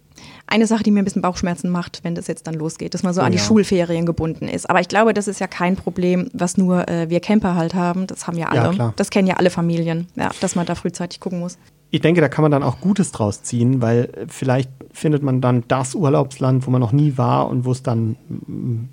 eine 0.50 0.68
Sache, 0.68 0.84
die 0.84 0.92
mir 0.92 1.00
ein 1.00 1.06
bisschen 1.06 1.22
Bauchschmerzen 1.22 1.70
macht, 1.70 2.04
wenn 2.04 2.16
das 2.16 2.28
jetzt 2.28 2.48
dann 2.48 2.56
losgeht, 2.56 2.94
dass 2.94 3.04
man 3.04 3.14
so 3.14 3.22
oh, 3.22 3.24
an 3.24 3.32
die 3.32 3.38
ja. 3.38 3.44
Schulferien 3.44 4.06
gebunden 4.06 4.48
ist. 4.48 4.70
Aber 4.70 4.82
ich 4.82 4.88
glaube, 4.88 5.14
das 5.14 5.28
ist 5.28 5.40
ja 5.40 5.48
kein 5.48 5.76
Problem, 5.76 6.30
was 6.34 6.58
nur 6.58 6.88
äh, 6.90 7.10
wir 7.10 7.20
Camper 7.20 7.56
halt 7.56 7.74
haben. 7.74 8.08
Das 8.08 8.28
haben 8.28 8.38
ja 8.38 8.48
alle. 8.48 8.76
Ja, 8.76 8.94
das 8.96 9.10
kennen 9.10 9.28
ja 9.28 9.36
alle 9.36 9.50
Familien, 9.50 10.08
ja, 10.16 10.32
dass 10.42 10.56
man 10.56 10.66
da 10.66 10.76
frühzeitig 10.76 11.20
gucken 11.20 11.40
muss. 11.40 11.58
Ich 11.92 12.02
denke, 12.02 12.22
da 12.22 12.30
kann 12.30 12.44
man 12.44 12.52
dann 12.52 12.64
auch 12.64 12.82
Gutes 12.82 13.12
draus 13.12 13.42
ziehen, 13.42 13.82
weil 13.82 14.28
vielleicht 14.28 14.70
findet 14.92 15.24
man 15.24 15.42
dann 15.42 15.64
das 15.68 15.96
Urlaubsland, 15.96 16.68
wo 16.68 16.72
man 16.72 16.82
noch 16.82 16.92
nie 16.92 17.18
war 17.18 17.48
und 17.48 17.66
wo 17.66 17.72
es 17.72 17.82
dann 17.82 18.16
mm, 18.28 18.90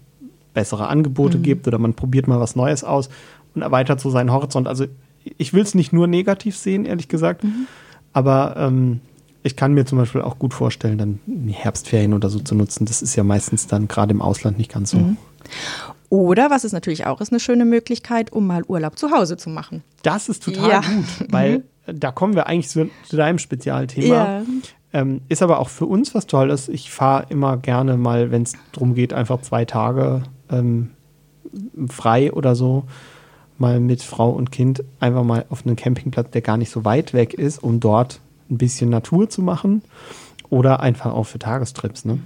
bessere 0.54 0.88
Angebote 0.88 1.38
mhm. 1.38 1.42
gibt 1.42 1.68
oder 1.68 1.78
man 1.78 1.94
probiert 1.94 2.26
mal 2.26 2.40
was 2.40 2.56
Neues 2.56 2.84
aus 2.84 3.10
und 3.54 3.62
erweitert 3.62 4.00
so 4.00 4.10
seinen 4.10 4.32
Horizont. 4.32 4.66
Also 4.66 4.86
ich 5.36 5.52
will 5.52 5.62
es 5.62 5.74
nicht 5.74 5.92
nur 5.92 6.06
negativ 6.06 6.56
sehen, 6.56 6.86
ehrlich 6.86 7.08
gesagt, 7.08 7.44
mhm. 7.44 7.66
aber 8.12 8.54
ähm, 8.56 9.00
ich 9.46 9.56
kann 9.56 9.72
mir 9.72 9.86
zum 9.86 9.98
Beispiel 9.98 10.22
auch 10.22 10.38
gut 10.38 10.52
vorstellen, 10.52 10.98
dann 10.98 11.20
Herbstferien 11.48 12.12
oder 12.12 12.28
so 12.28 12.40
zu 12.40 12.54
nutzen. 12.54 12.84
Das 12.84 13.00
ist 13.00 13.14
ja 13.14 13.22
meistens 13.22 13.66
dann 13.66 13.86
gerade 13.88 14.12
im 14.12 14.20
Ausland 14.20 14.58
nicht 14.58 14.72
ganz 14.72 14.90
so. 14.90 14.98
Mhm. 14.98 15.16
Oder, 16.08 16.50
was 16.50 16.64
es 16.64 16.72
natürlich 16.72 17.06
auch 17.06 17.20
ist, 17.20 17.32
eine 17.32 17.40
schöne 17.40 17.64
Möglichkeit, 17.64 18.32
um 18.32 18.46
mal 18.46 18.62
Urlaub 18.64 18.98
zu 18.98 19.10
Hause 19.10 19.36
zu 19.36 19.48
machen. 19.48 19.82
Das 20.02 20.28
ist 20.28 20.42
total 20.42 20.70
ja. 20.70 20.80
gut, 20.80 21.32
weil 21.32 21.58
mhm. 21.86 22.00
da 22.00 22.10
kommen 22.10 22.34
wir 22.34 22.46
eigentlich 22.46 22.68
zu, 22.68 22.90
zu 23.08 23.16
deinem 23.16 23.38
Spezialthema. 23.38 24.14
Ja. 24.14 24.42
Ähm, 24.92 25.20
ist 25.28 25.42
aber 25.42 25.58
auch 25.58 25.68
für 25.68 25.86
uns 25.86 26.14
was 26.14 26.26
Tolles. 26.26 26.68
Ich 26.68 26.90
fahre 26.90 27.26
immer 27.28 27.56
gerne 27.56 27.96
mal, 27.96 28.30
wenn 28.30 28.42
es 28.42 28.54
darum 28.72 28.94
geht, 28.94 29.12
einfach 29.12 29.42
zwei 29.42 29.64
Tage 29.64 30.22
ähm, 30.50 30.90
frei 31.88 32.32
oder 32.32 32.54
so, 32.56 32.84
mal 33.58 33.78
mit 33.80 34.02
Frau 34.02 34.30
und 34.30 34.50
Kind 34.50 34.82
einfach 35.00 35.24
mal 35.24 35.44
auf 35.50 35.66
einen 35.66 35.76
Campingplatz, 35.76 36.30
der 36.30 36.40
gar 36.40 36.56
nicht 36.56 36.70
so 36.70 36.84
weit 36.84 37.14
weg 37.14 37.34
ist, 37.34 37.62
um 37.62 37.80
dort 37.80 38.20
ein 38.50 38.58
bisschen 38.58 38.90
Natur 38.90 39.28
zu 39.28 39.42
machen 39.42 39.82
oder 40.50 40.80
einfach 40.80 41.12
auch 41.12 41.24
für 41.24 41.38
Tagestrips. 41.38 42.04
Ne? 42.04 42.18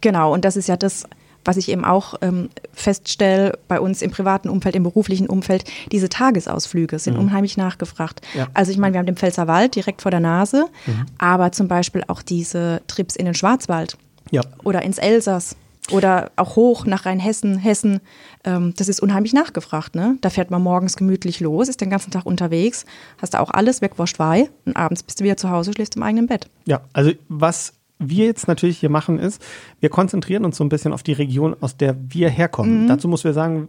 Genau, 0.00 0.32
und 0.32 0.44
das 0.44 0.56
ist 0.56 0.68
ja 0.68 0.76
das, 0.76 1.04
was 1.44 1.56
ich 1.56 1.70
eben 1.70 1.84
auch 1.84 2.14
ähm, 2.20 2.50
feststelle 2.72 3.58
bei 3.68 3.80
uns 3.80 4.02
im 4.02 4.10
privaten 4.10 4.48
Umfeld, 4.48 4.74
im 4.74 4.82
beruflichen 4.82 5.26
Umfeld, 5.26 5.64
diese 5.90 6.08
Tagesausflüge 6.08 6.98
sind 6.98 7.14
mhm. 7.14 7.20
unheimlich 7.20 7.56
nachgefragt. 7.56 8.20
Ja. 8.36 8.48
Also 8.54 8.72
ich 8.72 8.78
meine, 8.78 8.94
wir 8.94 8.98
haben 8.98 9.06
den 9.06 9.16
Pfälzerwald 9.16 9.74
direkt 9.74 10.02
vor 10.02 10.10
der 10.10 10.20
Nase, 10.20 10.66
mhm. 10.86 11.06
aber 11.18 11.52
zum 11.52 11.68
Beispiel 11.68 12.04
auch 12.08 12.22
diese 12.22 12.82
Trips 12.86 13.16
in 13.16 13.24
den 13.24 13.34
Schwarzwald 13.34 13.96
ja. 14.30 14.42
oder 14.64 14.82
ins 14.82 14.98
Elsass 14.98 15.56
oder 15.90 16.30
auch 16.36 16.56
hoch 16.56 16.86
nach 16.86 17.06
Rheinhessen, 17.06 17.58
Hessen. 17.58 18.00
Ähm, 18.44 18.74
das 18.76 18.88
ist 18.88 19.00
unheimlich 19.00 19.32
nachgefragt. 19.32 19.94
Ne? 19.94 20.16
Da 20.20 20.30
fährt 20.30 20.50
man 20.50 20.62
morgens 20.62 20.96
gemütlich 20.96 21.40
los, 21.40 21.68
ist 21.68 21.80
den 21.80 21.90
ganzen 21.90 22.10
Tag 22.10 22.26
unterwegs, 22.26 22.84
hast 23.20 23.34
da 23.34 23.40
auch 23.40 23.50
alles 23.50 23.82
wegwascht 23.82 24.18
wei 24.18 24.48
und 24.64 24.76
abends 24.76 25.02
bist 25.02 25.20
du 25.20 25.24
wieder 25.24 25.36
zu 25.36 25.50
Hause, 25.50 25.72
schläfst 25.72 25.96
im 25.96 26.02
eigenen 26.02 26.26
Bett. 26.26 26.48
Ja, 26.66 26.80
also 26.92 27.12
was 27.28 27.74
wir 27.98 28.26
jetzt 28.26 28.48
natürlich 28.48 28.78
hier 28.78 28.90
machen 28.90 29.18
ist, 29.18 29.42
wir 29.78 29.90
konzentrieren 29.90 30.44
uns 30.44 30.56
so 30.56 30.64
ein 30.64 30.70
bisschen 30.70 30.92
auf 30.92 31.02
die 31.02 31.12
Region, 31.12 31.54
aus 31.60 31.76
der 31.76 31.96
wir 32.08 32.30
herkommen. 32.30 32.84
Mhm. 32.84 32.88
Dazu 32.88 33.08
muss 33.08 33.24
wir 33.24 33.34
sagen, 33.34 33.68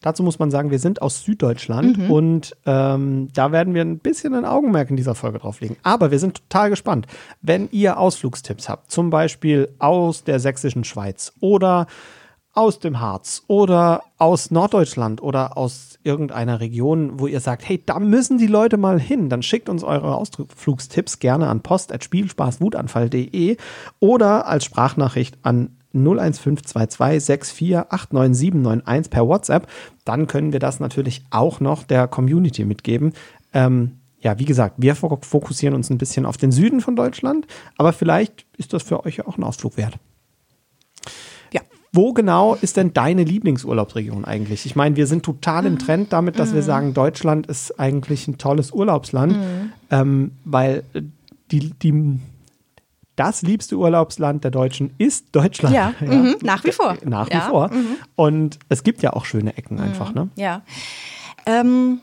Dazu 0.00 0.22
muss 0.22 0.38
man 0.38 0.50
sagen, 0.50 0.70
wir 0.70 0.78
sind 0.78 1.02
aus 1.02 1.24
Süddeutschland 1.24 1.98
mhm. 1.98 2.10
und 2.10 2.56
ähm, 2.66 3.28
da 3.34 3.50
werden 3.50 3.74
wir 3.74 3.82
ein 3.82 3.98
bisschen 3.98 4.34
ein 4.34 4.44
Augenmerk 4.44 4.90
in 4.90 4.96
dieser 4.96 5.16
Folge 5.16 5.38
drauf 5.38 5.60
legen. 5.60 5.76
Aber 5.82 6.12
wir 6.12 6.20
sind 6.20 6.36
total 6.36 6.70
gespannt. 6.70 7.06
Wenn 7.42 7.68
ihr 7.72 7.98
Ausflugstipps 7.98 8.68
habt, 8.68 8.92
zum 8.92 9.10
Beispiel 9.10 9.74
aus 9.80 10.22
der 10.22 10.38
sächsischen 10.38 10.84
Schweiz 10.84 11.32
oder 11.40 11.88
aus 12.58 12.78
dem 12.80 12.98
Harz 13.00 13.44
oder 13.46 14.02
aus 14.18 14.50
Norddeutschland 14.50 15.22
oder 15.22 15.56
aus 15.56 15.98
irgendeiner 16.02 16.60
Region, 16.60 17.20
wo 17.20 17.26
ihr 17.26 17.40
sagt, 17.40 17.68
hey, 17.68 17.80
da 17.84 18.00
müssen 18.00 18.38
die 18.38 18.46
Leute 18.46 18.76
mal 18.76 18.98
hin, 18.98 19.28
dann 19.28 19.42
schickt 19.42 19.68
uns 19.68 19.84
eure 19.84 20.16
Ausflugstipps 20.16 21.20
gerne 21.20 21.48
an 21.48 21.60
post.spielspaßwutanfall.de 21.60 23.56
oder 24.00 24.46
als 24.46 24.64
Sprachnachricht 24.64 25.38
an 25.42 25.77
01522 25.92 27.24
648991 27.24 29.10
per 29.10 29.26
WhatsApp, 29.26 29.68
dann 30.04 30.26
können 30.26 30.52
wir 30.52 30.60
das 30.60 30.80
natürlich 30.80 31.24
auch 31.30 31.60
noch 31.60 31.84
der 31.84 32.08
Community 32.08 32.64
mitgeben. 32.64 33.12
Ähm, 33.52 33.92
ja, 34.20 34.38
wie 34.38 34.44
gesagt, 34.44 34.76
wir 34.78 34.96
fokussieren 34.96 35.74
uns 35.74 35.90
ein 35.90 35.98
bisschen 35.98 36.26
auf 36.26 36.36
den 36.36 36.50
Süden 36.50 36.80
von 36.80 36.96
Deutschland, 36.96 37.46
aber 37.76 37.92
vielleicht 37.92 38.46
ist 38.56 38.72
das 38.72 38.82
für 38.82 39.04
euch 39.04 39.26
auch 39.26 39.38
ein 39.38 39.44
Ausflug 39.44 39.76
wert. 39.76 39.94
Ja. 41.52 41.60
Wo 41.92 42.12
genau 42.12 42.56
ist 42.56 42.76
denn 42.76 42.92
deine 42.92 43.22
Lieblingsurlaubsregion 43.22 44.24
eigentlich? 44.24 44.66
Ich 44.66 44.74
meine, 44.74 44.96
wir 44.96 45.06
sind 45.06 45.24
total 45.24 45.66
im 45.66 45.78
Trend 45.78 46.12
damit, 46.12 46.38
dass 46.38 46.50
mhm. 46.50 46.54
wir 46.56 46.62
sagen, 46.62 46.94
Deutschland 46.94 47.46
ist 47.46 47.78
eigentlich 47.78 48.26
ein 48.26 48.38
tolles 48.38 48.72
Urlaubsland, 48.72 49.34
mhm. 49.34 49.72
ähm, 49.90 50.32
weil 50.44 50.82
die, 51.52 51.70
die 51.70 52.18
das 53.18 53.42
liebste 53.42 53.76
Urlaubsland 53.76 54.44
der 54.44 54.50
Deutschen 54.50 54.94
ist 54.98 55.26
Deutschland. 55.32 55.74
Ja, 55.74 55.94
ja. 56.00 56.06
Mhm, 56.06 56.36
nach 56.42 56.64
wie 56.64 56.72
vor. 56.72 56.96
Nach 57.04 57.28
wie 57.28 57.34
ja. 57.34 57.48
vor. 57.48 57.68
Mhm. 57.72 57.96
Und 58.16 58.58
es 58.68 58.82
gibt 58.82 59.02
ja 59.02 59.12
auch 59.12 59.24
schöne 59.24 59.56
Ecken 59.56 59.80
einfach, 59.80 60.14
ne? 60.14 60.28
Ja. 60.36 60.62
Ähm, 61.46 62.00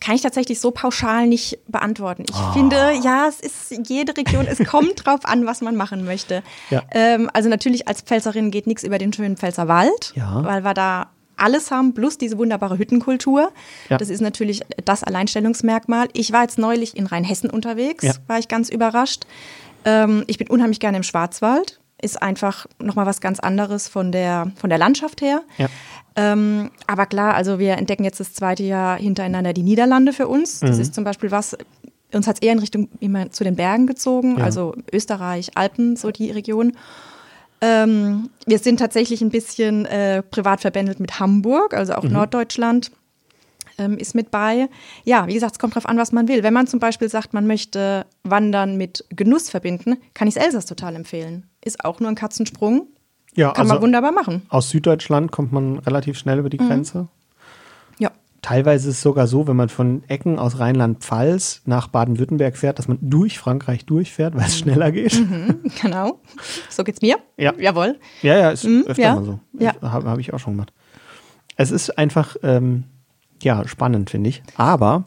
kann 0.00 0.14
ich 0.14 0.22
tatsächlich 0.22 0.60
so 0.60 0.70
pauschal 0.70 1.26
nicht 1.26 1.58
beantworten. 1.66 2.24
Ich 2.28 2.36
oh. 2.36 2.52
finde, 2.52 2.92
ja, 3.02 3.26
es 3.26 3.40
ist 3.40 3.88
jede 3.88 4.16
Region, 4.16 4.46
es 4.46 4.58
kommt 4.68 4.92
drauf 5.06 5.20
an, 5.24 5.46
was 5.46 5.62
man 5.62 5.76
machen 5.76 6.04
möchte. 6.04 6.42
Ja. 6.70 6.82
Ähm, 6.90 7.30
also 7.32 7.48
natürlich 7.48 7.88
als 7.88 8.02
Pfälzerin 8.02 8.50
geht 8.50 8.66
nichts 8.66 8.84
über 8.84 8.98
den 8.98 9.12
schönen 9.12 9.36
Pfälzerwald, 9.36 10.12
ja. 10.14 10.44
weil 10.44 10.62
wir 10.62 10.74
da 10.74 11.08
alles 11.36 11.70
haben, 11.70 11.94
plus 11.94 12.18
diese 12.18 12.38
wunderbare 12.38 12.78
Hüttenkultur. 12.78 13.50
Ja. 13.88 13.98
Das 13.98 14.10
ist 14.10 14.20
natürlich 14.20 14.60
das 14.84 15.02
Alleinstellungsmerkmal. 15.02 16.08
Ich 16.12 16.32
war 16.32 16.42
jetzt 16.42 16.58
neulich 16.58 16.96
in 16.96 17.06
Rheinhessen 17.06 17.50
unterwegs, 17.50 18.20
war 18.26 18.38
ich 18.38 18.48
ganz 18.48 18.68
überrascht. 18.68 19.26
Ähm, 19.84 20.24
ich 20.26 20.38
bin 20.38 20.48
unheimlich 20.48 20.80
gerne 20.80 20.96
im 20.96 21.02
Schwarzwald. 21.02 21.80
Ist 22.00 22.20
einfach 22.20 22.66
nochmal 22.78 23.06
was 23.06 23.20
ganz 23.20 23.40
anderes 23.40 23.88
von 23.88 24.12
der, 24.12 24.52
von 24.56 24.68
der 24.68 24.78
Landschaft 24.78 25.20
her. 25.22 25.42
Ja. 25.58 25.68
Ähm, 26.16 26.70
aber 26.86 27.06
klar, 27.06 27.34
also 27.34 27.58
wir 27.58 27.76
entdecken 27.76 28.04
jetzt 28.04 28.20
das 28.20 28.34
zweite 28.34 28.62
Jahr 28.62 28.98
hintereinander 28.98 29.52
die 29.52 29.62
Niederlande 29.62 30.12
für 30.12 30.28
uns. 30.28 30.60
Das 30.60 30.76
mhm. 30.76 30.82
ist 30.82 30.94
zum 30.94 31.04
Beispiel 31.04 31.30
was, 31.30 31.56
uns 32.12 32.26
hat 32.26 32.36
es 32.36 32.42
eher 32.42 32.52
in 32.52 32.58
Richtung 32.58 32.88
immer 33.00 33.30
zu 33.30 33.42
den 33.42 33.56
Bergen 33.56 33.86
gezogen, 33.86 34.38
ja. 34.38 34.44
also 34.44 34.74
Österreich, 34.92 35.56
Alpen, 35.56 35.96
so 35.96 36.10
die 36.10 36.30
Region. 36.30 36.72
Ähm, 37.60 38.30
wir 38.46 38.58
sind 38.58 38.78
tatsächlich 38.78 39.22
ein 39.22 39.30
bisschen 39.30 39.86
äh, 39.86 40.22
privat 40.22 40.60
verbändelt 40.60 41.00
mit 41.00 41.18
Hamburg, 41.18 41.74
also 41.74 41.94
auch 41.94 42.04
mhm. 42.04 42.12
Norddeutschland 42.12 42.92
ähm, 43.78 43.98
ist 43.98 44.14
mit 44.14 44.30
bei. 44.30 44.68
Ja, 45.04 45.26
wie 45.26 45.34
gesagt, 45.34 45.52
es 45.52 45.58
kommt 45.58 45.74
darauf 45.74 45.88
an, 45.88 45.98
was 45.98 46.12
man 46.12 46.28
will. 46.28 46.42
Wenn 46.42 46.54
man 46.54 46.66
zum 46.66 46.80
Beispiel 46.80 47.08
sagt, 47.08 47.34
man 47.34 47.46
möchte 47.46 48.06
Wandern 48.22 48.76
mit 48.76 49.04
Genuss 49.10 49.50
verbinden, 49.50 49.96
kann 50.14 50.28
ich 50.28 50.36
es 50.36 50.42
Elsass 50.42 50.66
total 50.66 50.96
empfehlen. 50.96 51.46
Ist 51.64 51.84
auch 51.84 52.00
nur 52.00 52.08
ein 52.08 52.14
Katzensprung. 52.14 52.88
Ja, 53.34 53.50
kann 53.50 53.62
also 53.62 53.74
man 53.74 53.82
wunderbar 53.82 54.12
machen. 54.12 54.42
Aus 54.48 54.70
Süddeutschland 54.70 55.32
kommt 55.32 55.52
man 55.52 55.78
relativ 55.80 56.18
schnell 56.18 56.38
über 56.38 56.50
die 56.50 56.60
mhm. 56.60 56.68
Grenze. 56.68 57.08
Ja. 57.98 58.12
Teilweise 58.42 58.90
ist 58.90 58.96
es 58.96 59.02
sogar 59.02 59.26
so, 59.26 59.48
wenn 59.48 59.56
man 59.56 59.68
von 59.68 60.04
Ecken 60.08 60.38
aus 60.38 60.60
Rheinland-Pfalz 60.60 61.62
nach 61.64 61.88
Baden-Württemberg 61.88 62.56
fährt, 62.56 62.78
dass 62.78 62.86
man 62.86 62.98
durch 63.00 63.38
Frankreich 63.38 63.86
durchfährt, 63.86 64.34
weil 64.34 64.46
es 64.46 64.60
mhm. 64.60 64.62
schneller 64.62 64.92
geht. 64.92 65.18
Mhm, 65.18 65.62
genau. 65.82 66.20
So 66.68 66.84
geht's 66.84 67.02
mir. 67.02 67.16
Ja. 67.36 67.52
Jawohl. 67.58 67.98
Ja, 68.22 68.38
ja, 68.38 68.50
ist 68.50 68.64
mhm, 68.64 68.84
öfter 68.86 69.02
ja. 69.02 69.14
mal 69.16 69.24
so. 69.24 69.40
Ja. 69.58 69.74
Habe 69.82 70.08
hab 70.08 70.18
ich 70.18 70.32
auch 70.32 70.38
schon 70.38 70.52
gemacht. 70.52 70.72
Es 71.56 71.70
ist 71.70 71.98
einfach, 71.98 72.36
ähm, 72.42 72.84
ja, 73.44 73.66
spannend, 73.68 74.10
finde 74.10 74.30
ich. 74.30 74.42
Aber 74.56 75.04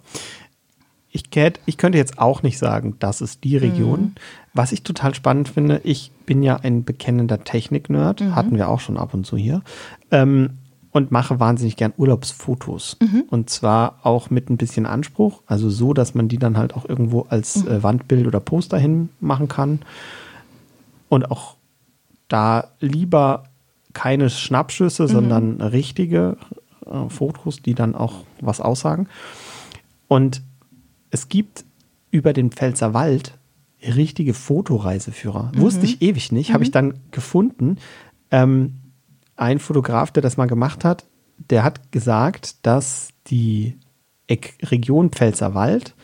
ich, 1.12 1.24
ich 1.66 1.78
könnte 1.78 1.98
jetzt 1.98 2.20
auch 2.20 2.44
nicht 2.44 2.60
sagen, 2.60 2.96
das 3.00 3.22
ist 3.22 3.44
die 3.44 3.58
Region. 3.58 4.00
Mhm. 4.00 4.16
Was 4.54 4.72
ich 4.72 4.84
total 4.84 5.16
spannend 5.16 5.50
finde, 5.50 5.82
ich 5.84 6.12
bin 6.26 6.44
ja 6.44 6.58
ein 6.58 6.84
bekennender 6.84 7.44
Technik-Nerd, 7.44 8.22
mhm. 8.22 8.36
hatten 8.36 8.56
wir 8.56 8.70
auch 8.70 8.80
schon 8.80 8.98
ab 8.98 9.14
und 9.14 9.26
zu 9.26 9.38
hier, 9.38 9.62
ähm, 10.12 10.52
und 10.92 11.12
mache 11.12 11.40
wahnsinnig 11.40 11.76
gern 11.76 11.94
Urlaubsfotos. 11.98 12.98
Mhm. 13.02 13.24
Und 13.30 13.50
zwar 13.50 14.00
auch 14.04 14.30
mit 14.30 14.50
ein 14.50 14.58
bisschen 14.58 14.86
Anspruch, 14.86 15.42
also 15.46 15.70
so, 15.70 15.94
dass 15.94 16.16
man 16.16 16.28
die 16.28 16.38
dann 16.38 16.58
halt 16.58 16.76
auch 16.76 16.88
irgendwo 16.88 17.28
als 17.30 17.64
mhm. 17.64 17.72
äh, 17.72 17.84
Wandbild 17.84 18.28
oder 18.28 18.40
Poster 18.40 18.78
hinmachen 18.78 19.48
kann. 19.48 19.80
Und 21.10 21.32
auch 21.32 21.56
da 22.28 22.70
lieber 22.80 23.44
keine 23.94 24.30
Schnappschüsse, 24.30 25.04
mhm. 25.04 25.08
sondern 25.08 25.62
richtige, 25.62 26.38
äh, 26.90 27.10
Fotos, 27.10 27.62
die 27.62 27.76
dann 27.76 27.96
auch 27.96 28.24
was 28.42 28.62
aussagen. 28.62 29.08
Und 30.08 30.42
es 31.10 31.30
gibt 31.30 31.66
über 32.12 32.34
den 32.34 32.52
Pfälzer 32.52 32.94
Wald 32.94 33.38
richtige 33.82 34.34
Fotoreiseführer. 34.34 35.52
Mhm. 35.54 35.62
Wusste 35.62 35.86
ich 35.86 36.02
ewig 36.02 36.32
nicht, 36.32 36.50
mhm. 36.50 36.54
habe 36.54 36.64
ich 36.64 36.72
dann 36.72 36.96
gefunden. 37.12 37.78
Ähm, 38.32 38.76
ein 39.36 39.60
Fotograf, 39.60 40.12
der 40.12 40.24
das 40.24 40.38
mal 40.38 40.48
gemacht 40.48 40.84
hat, 40.84 41.06
der 41.50 41.64
hat 41.64 41.92
gesagt, 41.92 42.66
dass 42.66 43.10
die 43.28 43.78
Region 44.30 45.12
Pfälzer 45.12 45.54
Wald 45.54 45.96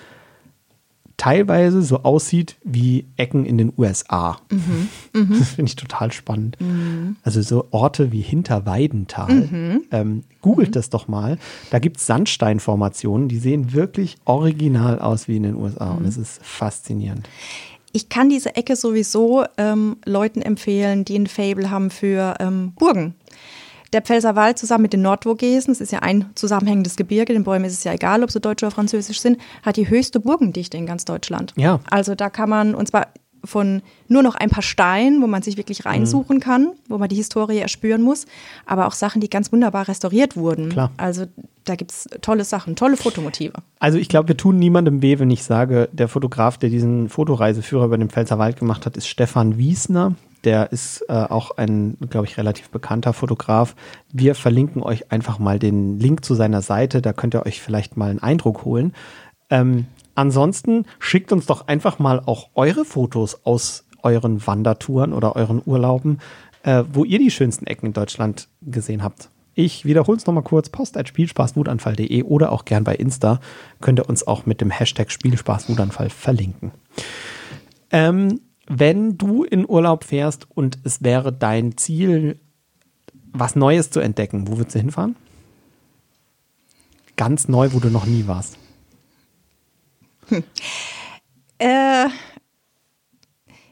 teilweise 1.24 1.82
so 1.84 2.04
aussieht 2.04 2.58
wie 2.66 3.06
Ecken 3.16 3.46
in 3.46 3.58
den 3.58 3.72
USA. 3.78 4.38
Mhm. 4.52 4.90
Mhm. 5.16 5.38
Das 5.38 5.50
finde 5.50 5.70
ich 5.70 5.76
total 5.76 6.12
spannend. 6.12 6.58
Mhm. 6.60 7.18
Also 7.22 7.44
so 7.44 7.68
Orte 7.70 8.12
wie 8.12 8.22
Hinterweidental. 8.22 9.32
Mhm. 9.32 9.84
Ähm, 9.92 10.24
googelt 10.42 10.70
mhm. 10.70 10.74
das 10.74 10.90
doch 10.90 11.08
mal. 11.08 11.38
Da 11.70 11.78
gibt 11.78 11.98
es 11.98 12.08
Sandsteinformationen, 12.08 13.28
die 13.30 13.38
sehen 13.38 13.74
wirklich 13.74 14.16
original 14.26 14.98
aus 14.98 15.28
wie 15.28 15.38
in 15.38 15.44
den 15.44 15.56
USA. 15.56 15.92
Und 15.92 16.06
es 16.06 16.18
ist 16.18 16.44
faszinierend. 16.44 17.30
Ich 17.92 18.10
kann 18.10 18.28
diese 18.28 18.56
Ecke 18.56 18.76
sowieso 18.76 19.46
ähm, 19.60 19.98
Leuten 20.04 20.42
empfehlen, 20.42 21.06
die 21.06 21.16
ein 21.16 21.28
Fable 21.28 21.70
haben 21.70 21.92
für 21.92 22.38
ähm, 22.40 22.72
Burgen 22.76 23.14
der 23.94 24.02
Pfälzerwald 24.02 24.58
zusammen 24.58 24.84
mit 24.84 24.94
den 24.94 25.02
Nordvogesen, 25.02 25.74
das 25.74 25.82
ist 25.82 25.92
ja 25.92 26.00
ein 26.00 26.26
zusammenhängendes 26.36 26.96
Gebirge, 26.96 27.34
den 27.34 27.44
Bäumen 27.44 27.66
ist 27.66 27.74
es 27.74 27.84
ja 27.84 27.94
egal, 27.94 28.24
ob 28.24 28.32
sie 28.32 28.40
deutsch 28.40 28.64
oder 28.64 28.72
französisch 28.72 29.22
sind, 29.22 29.38
hat 29.64 29.78
die 29.78 29.90
höchste 29.90 30.20
Burgendichte 30.20 30.78
in 30.78 30.86
ganz 30.86 31.06
Deutschland. 31.06 31.54
Ja. 31.56 31.80
Also 31.90 32.16
da 32.16 32.30
kann 32.30 32.50
man, 32.50 32.76
und 32.76 32.88
zwar 32.88 33.08
von 33.46 33.82
nur 34.08 34.24
noch 34.24 34.36
ein 34.36 34.50
paar 34.50 34.64
Steinen, 34.64 35.22
wo 35.22 35.28
man 35.28 35.42
sich 35.42 35.58
wirklich 35.58 35.86
reinsuchen 35.86 36.40
kann, 36.40 36.72
wo 36.88 36.98
man 36.98 37.10
die 37.10 37.16
Historie 37.16 37.58
erspüren 37.58 38.02
muss, 38.02 38.26
aber 38.66 38.88
auch 38.88 38.94
Sachen, 38.94 39.20
die 39.20 39.30
ganz 39.30 39.52
wunderbar 39.52 39.88
restauriert 39.88 40.38
wurden. 40.38 40.70
Klar. 40.70 40.92
Also 40.98 41.26
da 41.66 41.76
gibt 41.76 41.92
es 41.92 42.08
tolle 42.22 42.46
Sachen, 42.46 42.76
tolle 42.76 42.96
Fotomotive. 42.96 43.56
Also 43.80 43.98
ich 43.98 44.08
glaube, 44.08 44.30
wir 44.30 44.38
tun 44.38 44.60
niemandem 44.60 45.02
weh, 45.02 45.20
wenn 45.20 45.30
ich 45.30 45.44
sage, 45.44 45.90
der 45.92 46.08
Fotograf, 46.08 46.58
der 46.58 46.70
diesen 46.70 47.10
Fotoreiseführer 47.10 47.86
über 47.86 47.98
den 47.98 48.10
Pfälzer 48.10 48.40
Wald 48.40 48.58
gemacht 48.58 48.86
hat, 48.86 48.96
ist 48.96 49.08
Stefan 49.08 49.58
Wiesner. 49.58 50.16
Der 50.44 50.72
ist 50.72 51.06
äh, 51.08 51.14
auch 51.14 51.52
ein, 51.58 51.98
glaube 52.10 52.28
ich, 52.28 52.38
relativ 52.38 52.70
bekannter 52.70 53.14
Fotograf. 53.14 53.76
Wir 54.12 54.36
verlinken 54.36 54.84
euch 54.84 55.12
einfach 55.12 55.40
mal 55.40 55.60
den 55.60 56.00
Link 56.00 56.26
zu 56.26 56.36
seiner 56.36 56.62
Seite. 56.62 57.02
Da 57.02 57.14
könnt 57.14 57.34
ihr 57.34 57.46
euch 57.46 57.62
vielleicht 57.62 57.98
mal 57.98 58.10
einen 58.10 58.20
Eindruck 58.20 58.66
holen. 58.66 58.94
Ähm, 59.50 59.86
ansonsten 60.16 60.86
schickt 61.00 61.32
uns 61.32 61.46
doch 61.46 61.68
einfach 61.68 62.00
mal 62.00 62.22
auch 62.26 62.50
eure 62.56 62.86
Fotos 62.86 63.46
aus 63.46 63.86
euren 64.02 64.46
Wandertouren 64.46 65.14
oder 65.14 65.36
euren 65.36 65.62
Urlauben, 65.66 66.20
äh, 66.64 66.84
wo 66.92 67.06
ihr 67.06 67.20
die 67.20 67.32
schönsten 67.32 67.66
Ecken 67.66 67.88
in 67.88 67.94
Deutschland 67.94 68.50
gesehen 68.62 69.04
habt. 69.04 69.30
Ich 69.56 69.86
wiederhole 69.86 70.18
es 70.18 70.26
nochmal 70.26 70.44
kurz, 70.44 70.70
post 70.70 70.98
at 70.98 71.08
spielspaßwutanfall.de 71.08 72.24
oder 72.24 72.52
auch 72.52 72.66
gern 72.66 72.84
bei 72.84 72.96
Insta 72.96 73.40
könnt 73.82 74.00
ihr 74.00 74.10
uns 74.10 74.26
auch 74.26 74.46
mit 74.46 74.62
dem 74.62 74.72
Hashtag 74.72 75.12
Spielspaßwutanfall 75.12 76.10
verlinken. 76.10 76.72
Ähm, 77.92 78.40
wenn 78.68 79.18
du 79.18 79.44
in 79.44 79.68
Urlaub 79.68 80.04
fährst 80.04 80.48
und 80.50 80.80
es 80.84 81.04
wäre 81.04 81.34
dein 81.34 81.78
Ziel, 81.78 82.40
was 83.32 83.56
Neues 83.56 83.90
zu 83.90 84.00
entdecken, 84.00 84.48
wo 84.48 84.58
würdest 84.58 84.76
du 84.76 84.80
hinfahren? 84.80 85.16
Ganz 87.16 87.48
neu, 87.48 87.74
wo 87.74 87.80
du 87.80 87.90
noch 87.90 88.06
nie 88.06 88.28
warst. 88.28 88.58
Hm. 90.28 90.44
Äh, 91.60 92.08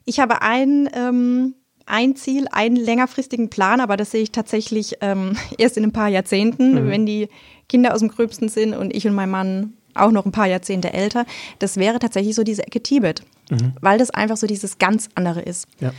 ich 0.05 0.19
habe 0.19 0.41
ein, 0.41 0.89
ähm, 0.93 1.55
ein 1.85 2.15
Ziel, 2.15 2.47
einen 2.51 2.75
längerfristigen 2.75 3.49
Plan, 3.49 3.79
aber 3.79 3.97
das 3.97 4.11
sehe 4.11 4.21
ich 4.21 4.31
tatsächlich 4.31 4.97
ähm, 5.01 5.37
erst 5.57 5.77
in 5.77 5.83
ein 5.83 5.93
paar 5.93 6.09
Jahrzehnten, 6.09 6.73
mhm. 6.73 6.89
wenn 6.89 7.05
die 7.05 7.29
Kinder 7.69 7.93
aus 7.93 7.99
dem 7.99 8.09
Gröbsten 8.09 8.49
sind 8.49 8.73
und 8.73 8.93
ich 8.93 9.07
und 9.07 9.13
mein 9.13 9.29
Mann 9.29 9.73
auch 9.95 10.11
noch 10.11 10.25
ein 10.25 10.31
paar 10.31 10.47
Jahrzehnte 10.47 10.93
älter. 10.93 11.25
Das 11.59 11.77
wäre 11.77 11.99
tatsächlich 11.99 12.35
so 12.35 12.43
diese 12.43 12.65
Ecke 12.65 12.81
Tibet, 12.81 13.23
mhm. 13.49 13.73
weil 13.81 13.97
das 13.97 14.09
einfach 14.09 14.37
so 14.37 14.47
dieses 14.47 14.77
ganz 14.77 15.09
andere 15.15 15.41
ist. 15.41 15.67
Ja. 15.79 15.91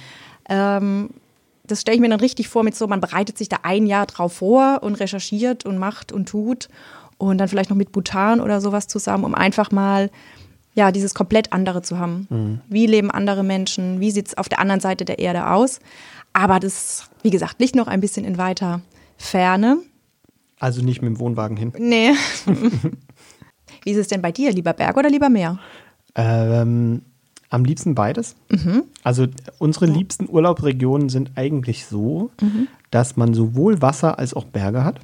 Ähm, 0.49 1.11
das 1.65 1.81
stelle 1.81 1.95
ich 1.95 2.01
mir 2.01 2.09
dann 2.09 2.21
richtig 2.21 2.49
vor 2.49 2.65
mit 2.65 2.75
so, 2.75 2.87
man 2.87 3.01
bereitet 3.01 3.39
sich 3.39 3.49
da 3.49 3.59
ein 3.63 3.87
Jahr 3.87 4.07
drauf 4.07 4.35
vor 4.35 4.81
und 4.83 4.97
recherchiert 4.97 5.65
und 5.65 5.79
macht 5.79 6.13
und 6.13 6.29
tut 6.29 6.69
und 7.19 7.39
dann 7.39 7.49
vielleicht 7.49 7.71
noch 7.71 7.77
mit 7.77 7.93
Bhutan 7.93 8.41
oder 8.41 8.61
sowas 8.61 8.89
zusammen, 8.89 9.25
um 9.25 9.35
einfach 9.35 9.71
mal 9.71 10.11
ja, 10.75 10.91
dieses 10.91 11.15
komplett 11.15 11.53
andere 11.53 11.83
zu 11.83 11.99
haben. 11.99 12.27
Mhm. 12.31 12.61
Wie 12.69 12.87
leben 12.87 13.11
andere 13.11 13.45
Menschen? 13.45 14.01
Wie 14.01 14.11
sieht 14.11 14.29
es 14.29 14.39
auf 14.39 14.49
der 14.49 14.59
anderen 14.59 14.81
Seite 14.81 15.05
der 15.05 15.19
Erde 15.19 15.49
aus? 15.51 15.81
Aber 16.33 16.61
das, 16.61 17.11
wie 17.23 17.31
gesagt, 17.31 17.61
liegt 17.61 17.75
noch 17.75 17.89
ein 17.89 18.01
bisschen 18.01 18.25
in 18.25 18.39
weiter 18.39 18.81
Ferne. 19.19 19.79
Also 20.59 20.83
nicht 20.83 21.03
mit 21.03 21.11
dem 21.11 21.19
Wohnwagen 21.19 21.57
hin? 21.57 21.73
Nee. 21.77 22.13
wie 23.83 23.91
ist 23.91 23.99
es 23.99 24.09
denn 24.09 24.23
bei 24.23 24.33
dir? 24.33 24.53
Lieber 24.53 24.73
Berg 24.73 24.97
oder 24.97 25.11
lieber 25.11 25.29
Meer? 25.29 25.59
Ähm, 26.15 27.03
am 27.51 27.65
liebsten 27.65 27.95
beides. 27.95 28.35
Mhm. 28.51 28.85
Also 29.03 29.27
unsere 29.59 29.87
liebsten 29.87 30.29
Urlaubsregionen 30.29 31.09
sind 31.09 31.33
eigentlich 31.37 31.87
so, 31.87 32.31
mhm. 32.41 32.69
dass 32.91 33.17
man 33.17 33.35
sowohl 33.35 33.83
Wasser 33.83 34.19
als 34.19 34.35
auch 34.35 34.45
Berge 34.45 34.85
hat. 34.85 35.01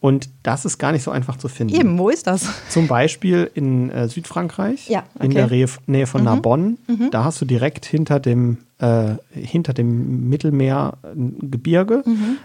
Und 0.00 0.30
das 0.42 0.64
ist 0.64 0.78
gar 0.78 0.92
nicht 0.92 1.02
so 1.02 1.10
einfach 1.10 1.36
zu 1.36 1.48
finden. 1.48 1.74
Eben, 1.74 1.98
wo 1.98 2.08
ist 2.08 2.26
das? 2.26 2.46
Zum 2.70 2.88
Beispiel 2.88 3.50
in 3.52 3.90
äh, 3.90 4.08
Südfrankreich, 4.08 4.88
ja, 4.88 5.04
okay. 5.14 5.26
in 5.26 5.30
der 5.32 5.50
Re 5.50 5.66
Nähe 5.86 6.06
von 6.06 6.22
mhm. 6.22 6.24
Narbonne. 6.24 6.76
Mhm. 6.86 7.10
Da 7.10 7.24
hast 7.24 7.40
du 7.40 7.44
direkt 7.44 7.84
hinter 7.84 8.18
dem, 8.18 8.58
äh, 8.78 9.16
hinter 9.30 9.74
dem 9.74 10.30
Mittelmeer 10.30 10.94
ein 11.02 11.50
Gebirge. 11.50 12.02
Mhm. 12.06 12.38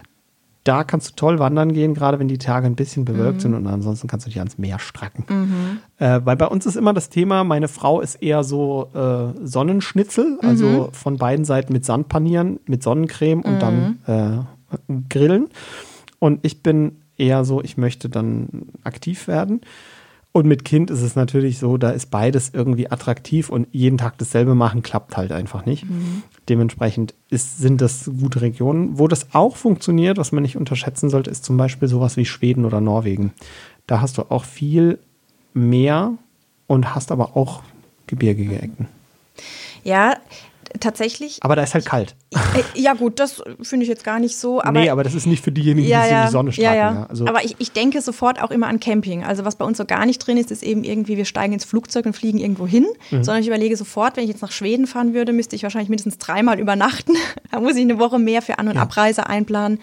Da 0.66 0.82
kannst 0.82 1.10
du 1.10 1.14
toll 1.14 1.38
wandern 1.38 1.72
gehen, 1.72 1.94
gerade 1.94 2.18
wenn 2.18 2.26
die 2.26 2.38
Tage 2.38 2.66
ein 2.66 2.74
bisschen 2.74 3.04
bewölkt 3.04 3.40
sind 3.40 3.52
mhm. 3.52 3.58
und 3.58 3.66
ansonsten 3.68 4.08
kannst 4.08 4.26
du 4.26 4.30
dich 4.30 4.40
ans 4.40 4.58
Meer 4.58 4.80
stracken. 4.80 5.24
Mhm. 5.28 5.78
Äh, 5.98 6.20
weil 6.24 6.36
bei 6.36 6.46
uns 6.46 6.66
ist 6.66 6.74
immer 6.74 6.92
das 6.92 7.08
Thema, 7.08 7.44
meine 7.44 7.68
Frau 7.68 8.00
ist 8.00 8.16
eher 8.16 8.42
so 8.42 8.90
äh, 8.92 9.46
Sonnenschnitzel, 9.46 10.40
also 10.42 10.66
mhm. 10.66 10.92
von 10.92 11.18
beiden 11.18 11.44
Seiten 11.44 11.72
mit 11.72 11.84
Sand 11.84 12.08
panieren, 12.08 12.58
mit 12.66 12.82
Sonnencreme 12.82 13.42
und 13.42 13.62
dann 13.62 13.98
äh, 14.06 14.92
grillen. 15.08 15.50
Und 16.18 16.44
ich 16.44 16.64
bin 16.64 16.96
eher 17.16 17.44
so, 17.44 17.62
ich 17.62 17.76
möchte 17.76 18.08
dann 18.08 18.48
aktiv 18.82 19.28
werden. 19.28 19.60
Und 20.32 20.46
mit 20.46 20.64
Kind 20.64 20.90
ist 20.90 21.00
es 21.00 21.14
natürlich 21.14 21.58
so, 21.58 21.76
da 21.78 21.90
ist 21.90 22.10
beides 22.10 22.50
irgendwie 22.52 22.90
attraktiv 22.90 23.50
und 23.50 23.68
jeden 23.70 23.98
Tag 23.98 24.18
dasselbe 24.18 24.56
machen 24.56 24.82
klappt 24.82 25.16
halt 25.16 25.30
einfach 25.30 25.64
nicht. 25.64 25.88
Mhm. 25.88 26.24
Dementsprechend 26.48 27.14
ist, 27.28 27.58
sind 27.58 27.80
das 27.80 28.10
gute 28.20 28.40
Regionen. 28.40 28.98
Wo 28.98 29.08
das 29.08 29.34
auch 29.34 29.56
funktioniert, 29.56 30.16
was 30.16 30.32
man 30.32 30.42
nicht 30.42 30.56
unterschätzen 30.56 31.10
sollte, 31.10 31.30
ist 31.30 31.44
zum 31.44 31.56
Beispiel 31.56 31.88
sowas 31.88 32.16
wie 32.16 32.24
Schweden 32.24 32.64
oder 32.64 32.80
Norwegen. 32.80 33.32
Da 33.86 34.00
hast 34.00 34.18
du 34.18 34.22
auch 34.28 34.44
viel 34.44 34.98
mehr 35.54 36.12
und 36.66 36.94
hast 36.94 37.10
aber 37.10 37.36
auch 37.36 37.62
gebirgige 38.06 38.60
Ecken. 38.60 38.88
Ja, 39.82 40.16
tatsächlich. 40.80 41.38
Aber 41.42 41.56
da 41.56 41.62
ist 41.62 41.74
halt 41.74 41.86
kalt. 41.86 42.16
Äh, 42.32 42.62
ja, 42.74 42.94
gut, 42.94 43.18
das 43.18 43.42
finde 43.62 43.84
ich 43.84 43.88
jetzt 43.88 44.04
gar 44.04 44.18
nicht 44.18 44.36
so. 44.36 44.60
Aber, 44.60 44.72
nee, 44.72 44.90
aber 44.90 45.04
das 45.04 45.14
ist 45.14 45.26
nicht 45.26 45.42
für 45.44 45.52
diejenigen, 45.52 45.88
ja, 45.88 46.04
die 46.04 46.10
ja, 46.10 46.20
in 46.20 46.26
die 46.26 46.32
Sonne 46.32 46.52
starten. 46.52 46.78
Ja, 46.78 46.90
ja. 46.90 46.94
ja. 46.94 47.06
Also 47.06 47.26
aber 47.26 47.44
ich, 47.44 47.56
ich 47.58 47.72
denke 47.72 48.00
sofort 48.00 48.42
auch 48.42 48.50
immer 48.50 48.66
an 48.66 48.80
Camping. 48.80 49.24
Also, 49.24 49.44
was 49.44 49.56
bei 49.56 49.64
uns 49.64 49.78
so 49.78 49.84
gar 49.84 50.06
nicht 50.06 50.18
drin 50.18 50.36
ist, 50.36 50.50
ist 50.50 50.62
eben 50.62 50.84
irgendwie, 50.84 51.16
wir 51.16 51.24
steigen 51.24 51.52
ins 51.52 51.64
Flugzeug 51.64 52.06
und 52.06 52.14
fliegen 52.14 52.38
irgendwo 52.38 52.66
hin. 52.66 52.86
Mhm. 53.10 53.24
Sondern 53.24 53.40
ich 53.40 53.48
überlege 53.48 53.76
sofort, 53.76 54.16
wenn 54.16 54.24
ich 54.24 54.30
jetzt 54.30 54.42
nach 54.42 54.52
Schweden 54.52 54.86
fahren 54.86 55.14
würde, 55.14 55.32
müsste 55.32 55.56
ich 55.56 55.62
wahrscheinlich 55.62 55.88
mindestens 55.88 56.18
dreimal 56.18 56.58
übernachten. 56.58 57.14
da 57.50 57.60
muss 57.60 57.76
ich 57.76 57.82
eine 57.82 57.98
Woche 57.98 58.18
mehr 58.18 58.42
für 58.42 58.58
An- 58.58 58.68
und 58.68 58.76
Abreise 58.76 59.26
einplanen. 59.26 59.80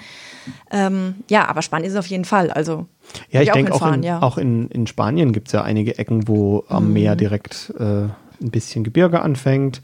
Ähm, 0.72 1.16
ja, 1.30 1.48
aber 1.48 1.62
spannend 1.62 1.88
ist 1.88 1.94
es 1.94 2.00
auf 2.00 2.08
jeden 2.08 2.26
Fall. 2.26 2.52
Also, 2.52 2.88
ja, 3.30 3.42
ich, 3.42 3.48
ich 3.48 3.54
denke 3.54 3.74
auch, 3.74 3.94
in, 3.94 4.04
ja. 4.04 4.22
auch 4.22 4.38
in, 4.38 4.68
in 4.70 4.88
Spanien 4.88 5.34
gibt 5.34 5.48
es 5.48 5.54
ja 5.54 5.62
einige 5.62 5.98
Ecken, 5.98 6.28
wo 6.28 6.64
am 6.68 6.88
mhm. 6.88 6.94
Meer 6.94 7.16
direkt 7.16 7.74
äh, 7.78 7.84
ein 7.84 8.52
bisschen 8.52 8.84
Gebirge 8.84 9.22
anfängt. 9.22 9.82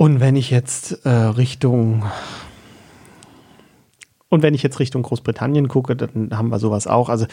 Und 0.00 0.18
wenn 0.18 0.34
ich 0.34 0.48
jetzt 0.48 1.04
äh, 1.04 1.10
Richtung 1.10 2.06
und 4.30 4.42
wenn 4.42 4.54
ich 4.54 4.62
jetzt 4.62 4.78
Richtung 4.78 5.02
Großbritannien 5.02 5.68
gucke, 5.68 5.94
dann 5.94 6.30
haben 6.32 6.48
wir 6.48 6.58
sowas 6.58 6.86
auch. 6.86 7.10
Also 7.10 7.26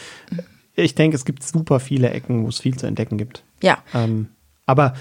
ich 0.74 0.94
denke, 0.94 1.16
es 1.16 1.24
gibt 1.24 1.42
super 1.42 1.80
viele 1.80 2.10
Ecken, 2.10 2.44
wo 2.44 2.48
es 2.48 2.58
viel 2.58 2.76
zu 2.76 2.86
entdecken 2.86 3.16
gibt. 3.16 3.42
Ja. 3.62 3.78
Ähm, 3.94 4.28
aber 4.66 4.92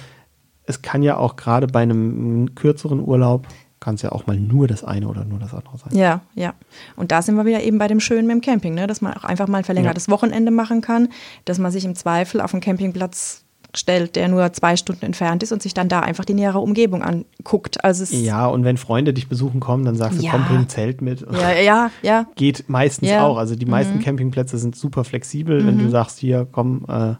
es 0.63 0.81
kann 0.81 1.03
ja 1.03 1.17
auch 1.17 1.35
gerade 1.35 1.67
bei 1.67 1.81
einem 1.81 2.55
kürzeren 2.55 3.01
Urlaub 3.01 3.49
kann 3.81 3.95
es 3.95 4.01
ja 4.01 4.13
auch 4.13 4.27
mal 4.27 4.37
nur 4.37 4.69
das 4.69 4.85
eine 4.85 5.09
oder 5.09 5.25
nur 5.25 5.39
das 5.39 5.53
andere 5.53 5.77
sein. 5.77 5.93
Ja, 5.93 6.21
ja. 6.35 6.53
Und 6.95 7.11
da 7.11 7.21
sind 7.21 7.35
wir 7.35 7.45
wieder 7.45 7.61
eben 7.61 7.79
bei 7.79 7.89
dem 7.89 7.99
Schönen 7.99 8.27
mit 8.27 8.35
dem 8.35 8.41
Camping, 8.41 8.75
ne? 8.75 8.87
dass 8.87 9.01
man 9.01 9.13
auch 9.13 9.25
einfach 9.25 9.49
mal 9.49 9.57
ein 9.57 9.63
verlängertes 9.65 10.07
ja. 10.07 10.13
Wochenende 10.13 10.51
machen 10.51 10.79
kann, 10.79 11.09
dass 11.43 11.59
man 11.59 11.73
sich 11.73 11.83
im 11.83 11.95
Zweifel 11.95 12.39
auf 12.39 12.51
dem 12.51 12.61
Campingplatz 12.61 13.43
stellt, 13.75 14.15
der 14.15 14.27
nur 14.27 14.51
zwei 14.53 14.75
Stunden 14.75 15.05
entfernt 15.05 15.43
ist 15.43 15.51
und 15.51 15.61
sich 15.61 15.73
dann 15.73 15.89
da 15.89 15.99
einfach 15.99 16.25
die 16.25 16.33
nähere 16.33 16.59
Umgebung 16.59 17.03
anguckt. 17.03 17.83
Also 17.83 18.03
ja, 18.15 18.47
und 18.47 18.63
wenn 18.63 18.77
Freunde 18.77 19.13
dich 19.13 19.27
besuchen 19.27 19.59
kommen, 19.59 19.85
dann 19.85 19.95
sagst 19.95 20.19
du, 20.19 20.23
ja. 20.23 20.31
komm, 20.31 20.45
bring 20.45 20.57
ein 20.59 20.69
Zelt 20.69 21.01
mit. 21.01 21.25
Ja, 21.31 21.51
ja, 21.53 21.91
ja. 22.01 22.27
Geht 22.35 22.65
meistens 22.67 23.09
ja. 23.09 23.25
auch. 23.25 23.37
Also 23.37 23.55
die 23.55 23.65
meisten 23.65 23.97
mhm. 23.97 24.01
Campingplätze 24.01 24.57
sind 24.57 24.75
super 24.75 25.03
flexibel, 25.03 25.61
mhm. 25.61 25.67
wenn 25.67 25.77
du 25.79 25.83
mhm. 25.85 25.91
sagst, 25.91 26.19
hier, 26.19 26.47
komm, 26.51 26.85
äh, 26.87 27.15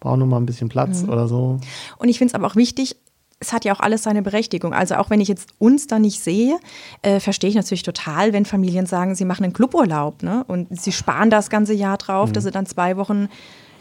brauch 0.00 0.16
noch 0.16 0.26
mal 0.26 0.38
ein 0.38 0.46
bisschen 0.46 0.68
Platz 0.68 1.02
mhm. 1.02 1.10
oder 1.10 1.28
so. 1.28 1.58
Und 1.98 2.08
ich 2.08 2.18
finde 2.18 2.32
es 2.32 2.34
aber 2.34 2.46
auch 2.46 2.56
wichtig, 2.56 2.96
es 3.40 3.54
hat 3.54 3.64
ja 3.64 3.74
auch 3.74 3.80
alles 3.80 4.02
seine 4.02 4.20
Berechtigung. 4.20 4.74
Also 4.74 4.96
auch 4.96 5.08
wenn 5.08 5.20
ich 5.20 5.28
jetzt 5.28 5.48
uns 5.58 5.86
da 5.86 5.98
nicht 5.98 6.20
sehe, 6.20 6.58
äh, 7.00 7.20
verstehe 7.20 7.48
ich 7.48 7.56
natürlich 7.56 7.82
total, 7.82 8.34
wenn 8.34 8.44
Familien 8.44 8.84
sagen, 8.84 9.14
sie 9.14 9.24
machen 9.24 9.44
einen 9.44 9.54
Cluburlaub 9.54 10.22
ne? 10.22 10.44
und 10.46 10.78
sie 10.78 10.92
sparen 10.92 11.30
das 11.30 11.48
ganze 11.48 11.72
Jahr 11.72 11.96
drauf, 11.96 12.28
mhm. 12.28 12.32
dass 12.34 12.44
sie 12.44 12.50
dann 12.50 12.66
zwei 12.66 12.98
Wochen 12.98 13.28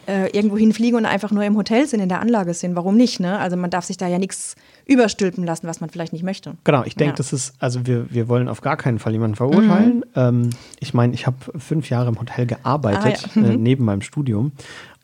äh, 0.10 0.28
irgendwo 0.36 0.58
hinfliegen 0.58 0.98
und 0.98 1.06
einfach 1.06 1.30
nur 1.30 1.44
im 1.44 1.56
Hotel 1.56 1.88
sind, 1.88 2.00
in 2.00 2.10
der 2.10 2.20
Anlage 2.20 2.56
sind. 2.56 2.76
Warum 2.76 2.98
nicht? 2.98 3.20
Ne? 3.20 3.38
Also 3.38 3.56
man 3.58 3.70
darf 3.70 3.86
sich 3.86 3.98
da 3.98 4.08
ja 4.08 4.18
nichts 4.18 4.56
überstülpen 4.86 5.46
lassen, 5.46 5.68
was 5.68 5.82
man 5.82 5.92
vielleicht 5.92 6.14
nicht 6.14 6.24
möchte. 6.24 6.56
Genau, 6.64 6.84
ich 6.84 6.96
denke, 6.96 7.14
ja. 7.14 7.18
das 7.18 7.32
ist, 7.32 7.54
also 7.60 7.86
wir, 7.86 8.12
wir 8.12 8.28
wollen 8.28 8.48
auf 8.48 8.62
gar 8.62 8.76
keinen 8.76 8.98
Fall 8.98 9.14
jemanden 9.14 9.36
verurteilen. 9.36 9.98
Mhm. 9.98 10.04
Ähm, 10.16 10.50
ich 10.80 10.96
meine, 10.96 11.14
ich 11.14 11.28
habe 11.28 11.38
fünf 11.60 11.90
Jahre 11.92 12.10
im 12.10 12.20
Hotel 12.20 12.48
gearbeitet, 12.48 13.30
ah, 13.36 13.40
ja. 13.40 13.46
äh, 13.46 13.56
mhm. 13.56 13.62
neben 13.64 13.86
meinem 13.86 14.02
Studium. 14.02 14.52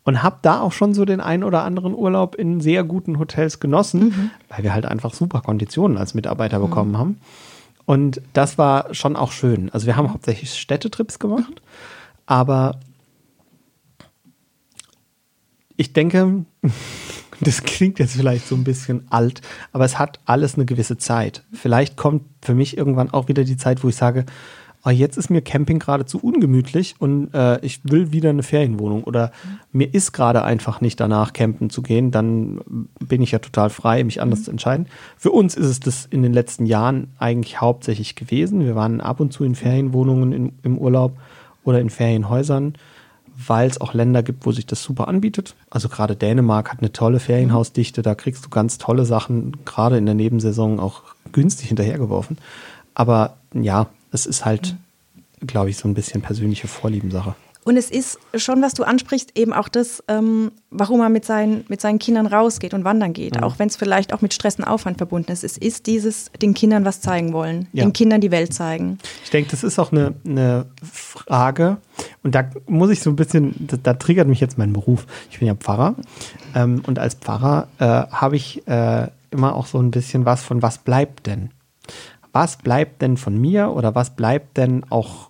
Und 0.03 0.21
habe 0.21 0.37
da 0.41 0.59
auch 0.59 0.71
schon 0.71 0.93
so 0.93 1.05
den 1.05 1.19
einen 1.21 1.43
oder 1.43 1.63
anderen 1.63 1.93
Urlaub 1.93 2.35
in 2.35 2.61
sehr 2.61 2.83
guten 2.83 3.19
Hotels 3.19 3.59
genossen, 3.59 4.01
mhm. 4.03 4.31
weil 4.49 4.63
wir 4.63 4.73
halt 4.73 4.85
einfach 4.85 5.13
super 5.13 5.41
Konditionen 5.41 5.97
als 5.97 6.15
Mitarbeiter 6.15 6.59
mhm. 6.59 6.63
bekommen 6.63 6.97
haben. 6.97 7.19
Und 7.85 8.21
das 8.33 8.57
war 8.57 8.93
schon 8.93 9.15
auch 9.15 9.31
schön. 9.31 9.69
Also 9.71 9.85
wir 9.85 9.95
haben 9.95 10.11
hauptsächlich 10.11 10.53
Städtetrips 10.59 11.19
gemacht, 11.19 11.61
aber 12.25 12.79
ich 15.77 15.93
denke, 15.93 16.45
das 17.41 17.63
klingt 17.63 17.99
jetzt 17.99 18.15
vielleicht 18.15 18.47
so 18.47 18.55
ein 18.55 18.63
bisschen 18.63 19.05
alt, 19.09 19.41
aber 19.71 19.85
es 19.85 19.99
hat 19.99 20.19
alles 20.25 20.55
eine 20.55 20.65
gewisse 20.65 20.97
Zeit. 20.97 21.43
Vielleicht 21.53 21.97
kommt 21.97 22.23
für 22.41 22.55
mich 22.55 22.77
irgendwann 22.77 23.11
auch 23.11 23.27
wieder 23.27 23.43
die 23.43 23.57
Zeit, 23.57 23.83
wo 23.83 23.89
ich 23.89 23.95
sage, 23.95 24.25
oh, 24.85 24.91
jetzt 24.91 25.17
ist 25.17 25.29
mir 25.29 25.41
Camping 25.41 25.79
gerade 25.79 26.05
zu 26.05 26.19
ungemütlich 26.19 26.95
und 26.99 27.33
äh, 27.33 27.59
ich 27.65 27.81
will 27.83 28.11
wieder 28.11 28.29
eine 28.29 28.43
Ferienwohnung 28.43 29.03
oder 29.03 29.31
mir 29.71 29.91
ist 29.91 30.11
gerade 30.11 30.43
einfach 30.43 30.79
nicht 30.79 30.99
danach, 30.99 31.33
campen 31.33 31.71
zu 31.71 31.81
gehen, 31.81 32.11
dann 32.11 32.61
bin 32.99 33.21
ich 33.21 33.31
ja 33.31 33.39
total 33.39 33.71
frei, 33.71 34.03
mich 34.03 34.21
anders 34.21 34.41
mhm. 34.41 34.43
zu 34.43 34.51
entscheiden. 34.51 34.87
Für 35.17 35.31
uns 35.31 35.55
ist 35.55 35.65
es 35.65 35.79
das 35.79 36.05
in 36.05 36.21
den 36.21 36.33
letzten 36.33 36.67
Jahren 36.67 37.07
eigentlich 37.17 37.59
hauptsächlich 37.59 38.15
gewesen. 38.15 38.63
Wir 38.63 38.75
waren 38.75 39.01
ab 39.01 39.19
und 39.19 39.33
zu 39.33 39.43
in 39.43 39.55
Ferienwohnungen 39.55 40.31
in, 40.31 40.53
im 40.61 40.77
Urlaub 40.77 41.17
oder 41.63 41.79
in 41.79 41.89
Ferienhäusern 41.89 42.75
weil 43.35 43.69
es 43.69 43.81
auch 43.81 43.93
Länder 43.93 44.23
gibt, 44.23 44.45
wo 44.45 44.51
sich 44.51 44.65
das 44.65 44.81
super 44.81 45.07
anbietet. 45.07 45.55
Also 45.69 45.89
gerade 45.89 46.15
Dänemark 46.15 46.71
hat 46.71 46.79
eine 46.79 46.91
tolle 46.91 47.19
Ferienhausdichte, 47.19 48.01
da 48.01 48.15
kriegst 48.15 48.45
du 48.45 48.49
ganz 48.49 48.77
tolle 48.77 49.05
Sachen, 49.05 49.65
gerade 49.65 49.97
in 49.97 50.05
der 50.05 50.15
Nebensaison 50.15 50.79
auch 50.79 51.03
günstig 51.31 51.67
hinterhergeworfen. 51.67 52.37
Aber 52.93 53.37
ja, 53.53 53.87
es 54.11 54.25
ist 54.25 54.45
halt, 54.45 54.75
mhm. 55.41 55.47
glaube 55.47 55.69
ich, 55.69 55.77
so 55.77 55.87
ein 55.87 55.93
bisschen 55.93 56.21
persönliche 56.21 56.67
Vorliebensache. 56.67 57.35
Und 57.65 57.77
es 57.77 57.89
ist 57.89 58.19
schon, 58.35 58.61
was 58.61 58.75
du 58.75 58.83
ansprichst, 58.83 59.37
eben 59.37 59.51
auch 59.51 59.67
das, 59.67 60.03
ähm, 60.07 60.51
warum 60.69 60.99
man 60.99 61.11
mit 61.11 61.25
seinen, 61.25 61.65
mit 61.67 61.81
seinen 61.81 61.97
Kindern 61.97 62.27
rausgeht 62.27 62.75
und 62.75 62.83
wandern 62.83 63.11
geht, 63.11 63.37
mhm. 63.37 63.43
auch 63.43 63.57
wenn 63.57 63.67
es 63.67 63.75
vielleicht 63.75 64.13
auch 64.13 64.21
mit 64.21 64.35
Stress 64.35 64.57
und 64.57 64.65
Aufwand 64.65 64.99
verbunden 64.99 65.31
ist. 65.31 65.43
Es 65.43 65.57
ist 65.57 65.87
dieses, 65.87 66.31
den 66.41 66.53
Kindern 66.53 66.85
was 66.85 67.01
zeigen 67.01 67.33
wollen, 67.33 67.67
ja. 67.73 67.83
den 67.83 67.91
Kindern 67.91 68.21
die 68.21 68.29
Welt 68.29 68.53
zeigen. 68.53 68.99
Ich 69.23 69.31
denke, 69.31 69.49
das 69.49 69.63
ist 69.63 69.79
auch 69.79 69.91
eine, 69.91 70.13
eine 70.25 70.67
Frage, 70.83 71.77
und 72.21 72.35
da 72.35 72.49
muss 72.67 72.91
ich 72.91 73.01
so 73.01 73.09
ein 73.09 73.15
bisschen, 73.15 73.55
da, 73.67 73.77
da 73.77 73.93
triggert 73.95 74.27
mich 74.27 74.39
jetzt 74.39 74.57
mein 74.57 74.71
Beruf. 74.71 75.07
Ich 75.31 75.39
bin 75.39 75.47
ja 75.47 75.55
Pfarrer 75.55 75.95
ähm, 76.53 76.83
und 76.85 76.99
als 76.99 77.15
Pfarrer 77.15 77.67
äh, 77.79 77.85
habe 77.85 78.35
ich 78.35 78.67
äh, 78.67 79.07
immer 79.31 79.55
auch 79.55 79.65
so 79.65 79.79
ein 79.79 79.91
bisschen 79.91 80.25
was 80.25 80.43
von, 80.43 80.61
was 80.61 80.77
bleibt 80.77 81.25
denn? 81.25 81.49
Was 82.31 82.57
bleibt 82.57 83.01
denn 83.01 83.17
von 83.17 83.39
mir 83.39 83.71
oder 83.71 83.95
was 83.95 84.15
bleibt 84.15 84.57
denn 84.57 84.83
auch 84.89 85.29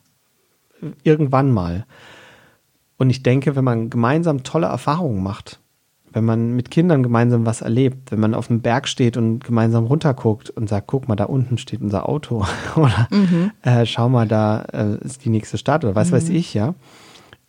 irgendwann 1.03 1.51
mal? 1.51 1.85
Und 2.97 3.09
ich 3.09 3.23
denke, 3.23 3.55
wenn 3.55 3.63
man 3.63 3.89
gemeinsam 3.89 4.43
tolle 4.43 4.67
Erfahrungen 4.67 5.21
macht, 5.21 5.59
wenn 6.15 6.23
man 6.23 6.55
mit 6.55 6.71
Kindern 6.71 7.03
gemeinsam 7.03 7.45
was 7.45 7.61
erlebt, 7.61 8.09
wenn 8.09 8.21
man 8.21 8.33
auf 8.33 8.47
dem 8.47 8.61
Berg 8.61 8.87
steht 8.87 9.17
und 9.17 9.43
gemeinsam 9.43 9.85
runterguckt 9.85 10.49
und 10.49 10.69
sagt, 10.69 10.87
guck 10.87 11.09
mal, 11.09 11.17
da 11.17 11.25
unten 11.25 11.57
steht 11.57 11.81
unser 11.81 12.07
Auto 12.07 12.45
oder 12.77 13.09
mhm. 13.11 13.51
äh, 13.63 13.85
schau 13.85 14.07
mal, 14.07 14.25
da 14.25 14.61
äh, 14.71 14.95
ist 15.03 15.25
die 15.25 15.29
nächste 15.29 15.57
Stadt 15.57 15.83
oder 15.83 15.93
was 15.93 16.11
mhm. 16.11 16.15
weiß 16.15 16.29
ich, 16.29 16.53
ja. 16.53 16.73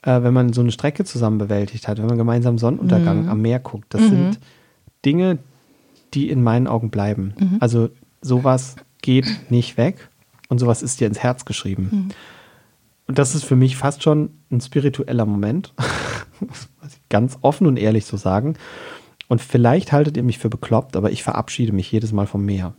Äh, 0.03 0.23
wenn 0.25 0.35
man 0.35 0.53
so 0.53 0.63
eine 0.63 0.73
Strecke 0.73 1.05
zusammen 1.05 1.39
bewältigt 1.39 1.87
hat, 1.87 1.99
wenn 1.99 2.07
man 2.07 2.19
gemeinsam 2.19 2.59
Sonnenuntergang 2.59 3.23
mhm. 3.23 3.29
am 3.29 3.41
Meer 3.41 3.61
guckt, 3.61 3.87
das 3.91 4.03
sind 4.03 4.31
mhm. 4.31 4.37
Dinge, 5.05 5.39
die 6.15 6.29
in 6.29 6.43
meinen 6.43 6.67
Augen 6.67 6.91
bleiben. 6.91 7.35
Mhm. 7.39 7.59
Also 7.61 7.91
sowas 8.21 8.75
geht 9.01 9.27
nicht 9.49 9.77
weg 9.77 10.09
und 10.49 10.59
sowas 10.59 10.83
ist 10.83 11.01
dir 11.01 11.07
ins 11.07 11.21
Herz 11.21 11.45
geschrieben. 11.45 12.09
Und 13.07 13.19
das 13.19 13.35
ist 13.35 13.45
für 13.45 13.57
mich 13.57 13.77
fast 13.77 14.03
schon 14.03 14.31
ein 14.51 14.61
spiritueller 14.61 15.27
Moment. 15.27 15.73
das 16.41 16.69
muss 16.81 16.93
ich 16.93 17.09
ganz 17.09 17.39
offen 17.43 17.67
und 17.67 17.77
ehrlich 17.77 18.05
so 18.05 18.17
sagen. 18.17 18.57
Und 19.29 19.41
vielleicht 19.41 19.93
haltet 19.93 20.17
ihr 20.17 20.23
mich 20.23 20.39
für 20.39 20.49
bekloppt, 20.49 20.97
aber 20.97 21.11
ich 21.11 21.23
verabschiede 21.23 21.73
mich 21.73 21.91
jedes 21.91 22.13
Mal 22.13 22.27
vom 22.27 22.45
Meer. 22.45 22.75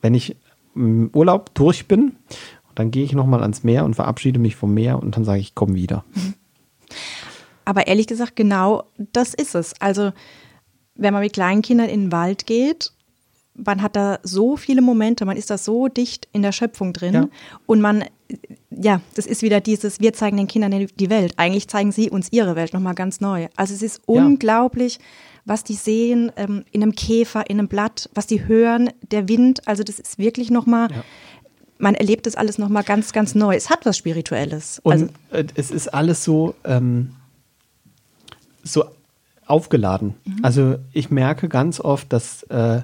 Wenn 0.00 0.14
ich 0.14 0.36
im 0.74 1.10
Urlaub 1.12 1.54
durch 1.54 1.86
bin, 1.86 2.16
dann 2.74 2.90
gehe 2.90 3.04
ich 3.04 3.12
nochmal 3.12 3.42
ans 3.42 3.62
Meer 3.62 3.84
und 3.84 3.94
verabschiede 3.94 4.38
mich 4.38 4.56
vom 4.56 4.74
Meer 4.74 4.98
und 5.00 5.16
dann 5.16 5.24
sage 5.24 5.40
ich, 5.40 5.54
komm 5.54 5.74
wieder. 5.74 6.04
Aber 7.64 7.86
ehrlich 7.86 8.06
gesagt, 8.06 8.36
genau 8.36 8.84
das 9.12 9.32
ist 9.32 9.54
es. 9.54 9.72
Also, 9.80 10.12
wenn 10.94 11.14
man 11.14 11.22
mit 11.22 11.32
kleinen 11.32 11.62
Kindern 11.62 11.88
in 11.88 12.02
den 12.02 12.12
Wald 12.12 12.46
geht, 12.46 12.92
man 13.54 13.82
hat 13.82 13.96
da 13.96 14.18
so 14.22 14.56
viele 14.56 14.82
Momente, 14.82 15.24
man 15.24 15.36
ist 15.36 15.50
da 15.50 15.58
so 15.58 15.88
dicht 15.88 16.28
in 16.32 16.42
der 16.42 16.52
Schöpfung 16.52 16.92
drin 16.92 17.14
ja. 17.14 17.28
und 17.66 17.80
man 17.80 18.04
ja, 18.70 19.00
das 19.14 19.26
ist 19.26 19.42
wieder 19.42 19.60
dieses, 19.60 20.00
wir 20.00 20.12
zeigen 20.12 20.36
den 20.36 20.46
Kindern 20.46 20.86
die 20.98 21.10
Welt. 21.10 21.34
Eigentlich 21.36 21.68
zeigen 21.68 21.92
sie 21.92 22.10
uns 22.10 22.28
ihre 22.32 22.56
Welt 22.56 22.72
nochmal 22.72 22.94
ganz 22.94 23.20
neu. 23.20 23.48
Also 23.56 23.74
es 23.74 23.82
ist 23.82 24.02
ja. 24.08 24.24
unglaublich, 24.24 24.98
was 25.44 25.64
die 25.64 25.74
sehen 25.74 26.32
ähm, 26.36 26.64
in 26.72 26.82
einem 26.82 26.94
Käfer, 26.94 27.48
in 27.48 27.58
einem 27.58 27.68
Blatt, 27.68 28.08
was 28.14 28.26
die 28.26 28.46
hören, 28.46 28.90
der 29.10 29.28
Wind. 29.28 29.66
Also 29.68 29.82
das 29.82 29.98
ist 29.98 30.18
wirklich 30.18 30.50
nochmal, 30.50 30.90
ja. 30.90 31.04
man 31.78 31.94
erlebt 31.94 32.26
das 32.26 32.34
alles 32.34 32.58
nochmal 32.58 32.82
ganz, 32.82 33.12
ganz 33.12 33.34
neu. 33.34 33.54
Es 33.54 33.70
hat 33.70 33.84
was 33.86 33.96
Spirituelles. 33.96 34.80
Und 34.82 34.92
also, 34.92 35.06
äh, 35.30 35.44
es 35.54 35.70
ist 35.70 35.88
alles 35.88 36.24
so, 36.24 36.54
ähm, 36.64 37.10
so 38.62 38.84
aufgeladen. 39.46 40.14
Mhm. 40.24 40.38
Also 40.42 40.76
ich 40.92 41.10
merke 41.10 41.48
ganz 41.48 41.78
oft, 41.78 42.12
dass 42.12 42.42
äh, 42.44 42.82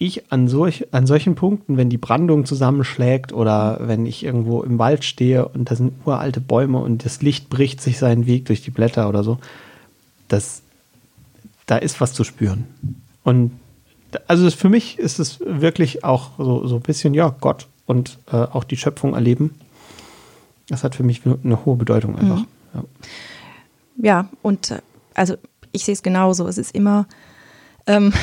ich 0.00 0.32
an, 0.32 0.48
solch, 0.48 0.86
an 0.92 1.06
solchen 1.06 1.34
Punkten, 1.34 1.76
wenn 1.76 1.90
die 1.90 1.98
Brandung 1.98 2.46
zusammenschlägt 2.46 3.34
oder 3.34 3.78
wenn 3.82 4.06
ich 4.06 4.24
irgendwo 4.24 4.62
im 4.62 4.78
Wald 4.78 5.04
stehe 5.04 5.46
und 5.46 5.70
da 5.70 5.76
sind 5.76 5.92
uralte 6.06 6.40
Bäume 6.40 6.78
und 6.78 7.04
das 7.04 7.20
Licht 7.20 7.50
bricht 7.50 7.82
sich 7.82 7.98
seinen 7.98 8.26
Weg 8.26 8.46
durch 8.46 8.62
die 8.62 8.70
Blätter 8.70 9.10
oder 9.10 9.22
so, 9.22 9.38
das, 10.28 10.62
da 11.66 11.76
ist 11.76 12.00
was 12.00 12.14
zu 12.14 12.24
spüren. 12.24 12.64
Und 13.24 13.52
also 14.26 14.50
für 14.50 14.70
mich 14.70 14.98
ist 14.98 15.18
es 15.18 15.38
wirklich 15.40 16.02
auch 16.02 16.30
so, 16.38 16.66
so 16.66 16.76
ein 16.76 16.82
bisschen, 16.82 17.12
ja, 17.12 17.36
Gott 17.38 17.68
und 17.84 18.18
äh, 18.32 18.36
auch 18.36 18.64
die 18.64 18.78
Schöpfung 18.78 19.12
erleben. 19.12 19.54
Das 20.70 20.82
hat 20.82 20.94
für 20.94 21.02
mich 21.02 21.20
eine 21.26 21.66
hohe 21.66 21.76
Bedeutung 21.76 22.18
einfach. 22.18 22.38
Mhm. 22.38 22.46
Ja. 22.72 22.84
ja. 24.02 24.28
und 24.40 24.70
äh, 24.70 24.80
also 25.12 25.34
ich 25.72 25.84
sehe 25.84 25.92
es 25.92 26.02
genauso. 26.02 26.48
Es 26.48 26.56
ist 26.56 26.74
immer, 26.74 27.06
ähm, 27.86 28.14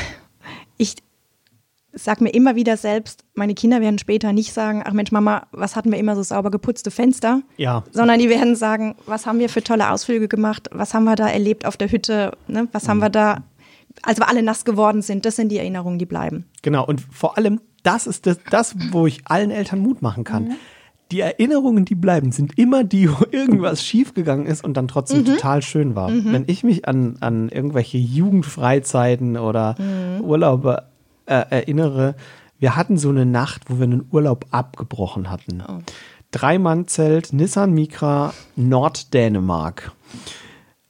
sag 1.98 2.20
mir 2.20 2.30
immer 2.30 2.54
wieder 2.54 2.76
selbst, 2.76 3.24
meine 3.34 3.54
Kinder 3.54 3.80
werden 3.80 3.98
später 3.98 4.32
nicht 4.32 4.52
sagen, 4.52 4.82
ach 4.84 4.92
Mensch, 4.92 5.12
Mama, 5.12 5.46
was 5.52 5.76
hatten 5.76 5.90
wir 5.90 5.98
immer 5.98 6.14
so 6.16 6.22
sauber 6.22 6.50
geputzte 6.50 6.90
Fenster? 6.90 7.42
Ja. 7.56 7.84
Sondern 7.90 8.18
die 8.18 8.28
werden 8.28 8.56
sagen, 8.56 8.94
was 9.06 9.26
haben 9.26 9.38
wir 9.38 9.48
für 9.48 9.62
tolle 9.62 9.90
Ausflüge 9.90 10.28
gemacht? 10.28 10.68
Was 10.72 10.94
haben 10.94 11.04
wir 11.04 11.16
da 11.16 11.28
erlebt 11.28 11.66
auf 11.66 11.76
der 11.76 11.90
Hütte? 11.90 12.32
Ne? 12.46 12.68
Was 12.72 12.84
mhm. 12.84 12.88
haben 12.88 12.98
wir 12.98 13.10
da, 13.10 13.38
als 14.02 14.18
wir 14.18 14.28
alle 14.28 14.42
nass 14.42 14.64
geworden 14.64 15.02
sind? 15.02 15.24
Das 15.24 15.36
sind 15.36 15.50
die 15.50 15.58
Erinnerungen, 15.58 15.98
die 15.98 16.06
bleiben. 16.06 16.46
Genau. 16.62 16.86
Und 16.86 17.00
vor 17.00 17.36
allem, 17.36 17.60
das 17.82 18.06
ist 18.06 18.26
das, 18.26 18.38
das 18.50 18.74
wo 18.92 19.06
ich 19.06 19.22
allen 19.24 19.50
Eltern 19.50 19.80
Mut 19.80 20.00
machen 20.02 20.24
kann. 20.24 20.44
Mhm. 20.44 20.54
Die 21.10 21.20
Erinnerungen, 21.20 21.86
die 21.86 21.94
bleiben, 21.94 22.32
sind 22.32 22.58
immer 22.58 22.84
die, 22.84 23.10
wo 23.10 23.24
irgendwas 23.30 23.82
schiefgegangen 23.82 24.46
ist 24.46 24.62
und 24.62 24.76
dann 24.76 24.88
trotzdem 24.88 25.20
mhm. 25.20 25.24
total 25.24 25.62
schön 25.62 25.96
war. 25.96 26.10
Mhm. 26.10 26.32
Wenn 26.32 26.44
ich 26.46 26.64
mich 26.64 26.86
an, 26.86 27.16
an 27.20 27.48
irgendwelche 27.48 27.96
Jugendfreizeiten 27.98 29.38
oder 29.38 29.74
mhm. 29.78 30.20
Urlaube 30.22 30.84
äh, 31.28 31.44
erinnere, 31.50 32.16
wir 32.58 32.74
hatten 32.76 32.98
so 32.98 33.10
eine 33.10 33.26
Nacht, 33.26 33.70
wo 33.70 33.76
wir 33.76 33.84
einen 33.84 34.08
Urlaub 34.10 34.46
abgebrochen 34.50 35.30
hatten. 35.30 35.62
Oh. 35.66 35.78
Drei-Mann-Zelt, 36.30 37.32
Nissan 37.32 37.72
Micra, 37.72 38.34
Norddänemark. 38.56 39.92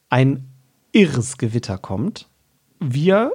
Ein 0.09 0.49
irres 0.93 1.37
Gewitter 1.37 1.79
kommt. 1.79 2.29
Wir 2.81 3.33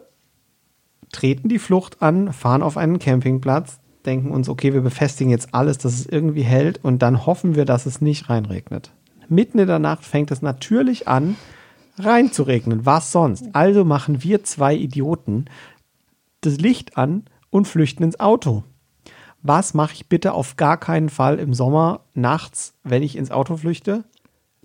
treten 1.11 1.47
die 1.47 1.59
Flucht 1.59 2.01
an, 2.01 2.33
fahren 2.33 2.63
auf 2.63 2.75
einen 2.75 2.99
Campingplatz, 2.99 3.79
denken 4.05 4.31
uns, 4.31 4.49
okay, 4.49 4.73
wir 4.73 4.81
befestigen 4.81 5.31
jetzt 5.31 5.53
alles, 5.53 5.77
dass 5.77 5.93
es 5.93 6.05
irgendwie 6.05 6.43
hält 6.43 6.83
und 6.83 7.01
dann 7.01 7.25
hoffen 7.25 7.55
wir, 7.55 7.65
dass 7.65 7.85
es 7.85 8.01
nicht 8.01 8.29
reinregnet. 8.29 8.91
Mitten 9.29 9.59
in 9.59 9.67
der 9.67 9.79
Nacht 9.79 10.03
fängt 10.03 10.31
es 10.31 10.41
natürlich 10.41 11.07
an, 11.07 11.37
reinzuregnen. 11.97 12.85
Was 12.85 13.11
sonst? 13.11 13.45
Also 13.53 13.85
machen 13.85 14.23
wir 14.23 14.43
zwei 14.43 14.75
Idioten 14.75 15.45
das 16.45 16.57
Licht 16.57 16.97
an 16.97 17.23
und 17.49 17.67
flüchten 17.67 18.03
ins 18.03 18.19
Auto. 18.19 18.63
Was 19.41 19.73
mache 19.73 19.93
ich 19.93 20.07
bitte 20.07 20.33
auf 20.33 20.55
gar 20.55 20.77
keinen 20.77 21.09
Fall 21.09 21.37
im 21.37 21.53
Sommer 21.53 22.01
nachts, 22.13 22.73
wenn 22.83 23.03
ich 23.03 23.17
ins 23.17 23.31
Auto 23.31 23.57
flüchte? 23.57 24.05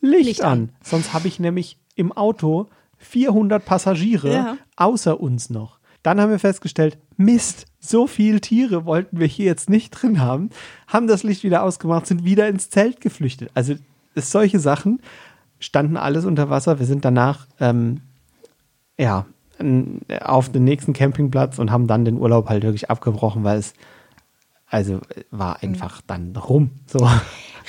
Licht, 0.01 0.27
Licht 0.27 0.43
an. 0.43 0.51
an. 0.51 0.73
Sonst 0.83 1.13
habe 1.13 1.29
ich 1.29 1.41
nämlich 1.41 1.79
im 1.97 2.13
Auto 2.13 2.69
400 2.99 3.65
Passagiere 3.65 4.33
ja. 4.33 4.57
außer 4.77 5.21
uns 5.21 5.51
noch. 5.51 5.79
Dann 6.03 6.21
haben 6.21 6.31
wir 6.31 6.39
festgestellt, 6.39 6.99
Mist, 7.17 7.67
so 7.81 8.07
viele 8.07 8.41
Tiere 8.41 8.85
wollten 8.85 9.19
wir 9.19 9.27
hier 9.27 9.47
jetzt 9.47 9.69
nicht 9.69 9.91
drin 9.91 10.21
haben, 10.21 10.51
haben 10.87 11.09
das 11.09 11.25
Licht 11.25 11.43
wieder 11.43 11.65
ausgemacht, 11.65 12.07
sind 12.07 12.25
wieder 12.25 12.49
ins 12.49 12.71
Zelt 12.71 13.01
geflüchtet. 13.01 13.51
Also 13.55 13.75
solche 14.15 14.61
Sachen 14.61 15.03
standen 15.59 15.97
alles 15.97 16.25
unter 16.25 16.51
Wasser. 16.51 16.79
Wir 16.79 16.87
sind 16.87 17.05
danach 17.05 17.49
ähm, 17.59 18.01
ja 18.97 19.27
auf 20.21 20.51
den 20.51 20.65
nächsten 20.65 20.93
Campingplatz 20.93 21.59
und 21.59 21.71
haben 21.71 21.87
dann 21.87 22.05
den 22.05 22.19
Urlaub 22.19 22.49
halt 22.49 22.63
wirklich 22.63 22.91
abgebrochen, 22.91 23.45
weil 23.45 23.59
es 23.59 23.75
also 24.71 25.01
war 25.31 25.63
einfach 25.63 26.03
dann 26.07 26.37
rum. 26.37 26.71
So. 26.87 27.09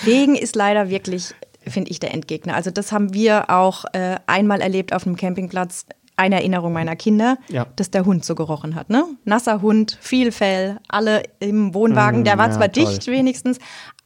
Regen 0.05 0.35
ist 0.35 0.55
leider 0.55 0.89
wirklich, 0.89 1.33
finde 1.65 1.91
ich, 1.91 1.99
der 1.99 2.13
Endgegner. 2.13 2.55
Also 2.55 2.71
das 2.71 2.91
haben 2.91 3.13
wir 3.13 3.49
auch 3.49 3.85
äh, 3.93 4.17
einmal 4.27 4.61
erlebt 4.61 4.93
auf 4.93 5.05
einem 5.05 5.15
Campingplatz 5.15 5.85
eine 6.17 6.35
Erinnerung 6.35 6.73
meiner 6.73 6.97
Kinder, 6.97 7.37
ja. 7.47 7.65
dass 7.77 7.91
der 7.91 8.05
Hund 8.05 8.25
so 8.25 8.35
gerochen 8.35 8.75
hat. 8.75 8.89
Ne? 8.89 9.05
Nasser 9.23 9.61
Hund, 9.61 9.97
viel 10.01 10.33
Fell, 10.33 10.77
alle 10.89 11.23
im 11.39 11.73
Wohnwagen. 11.73 12.21
Mm, 12.21 12.23
der 12.25 12.37
war 12.37 12.49
ja, 12.49 12.53
zwar 12.55 12.71
toll. 12.71 12.85
dicht 12.85 13.07
wenigstens, 13.07 13.57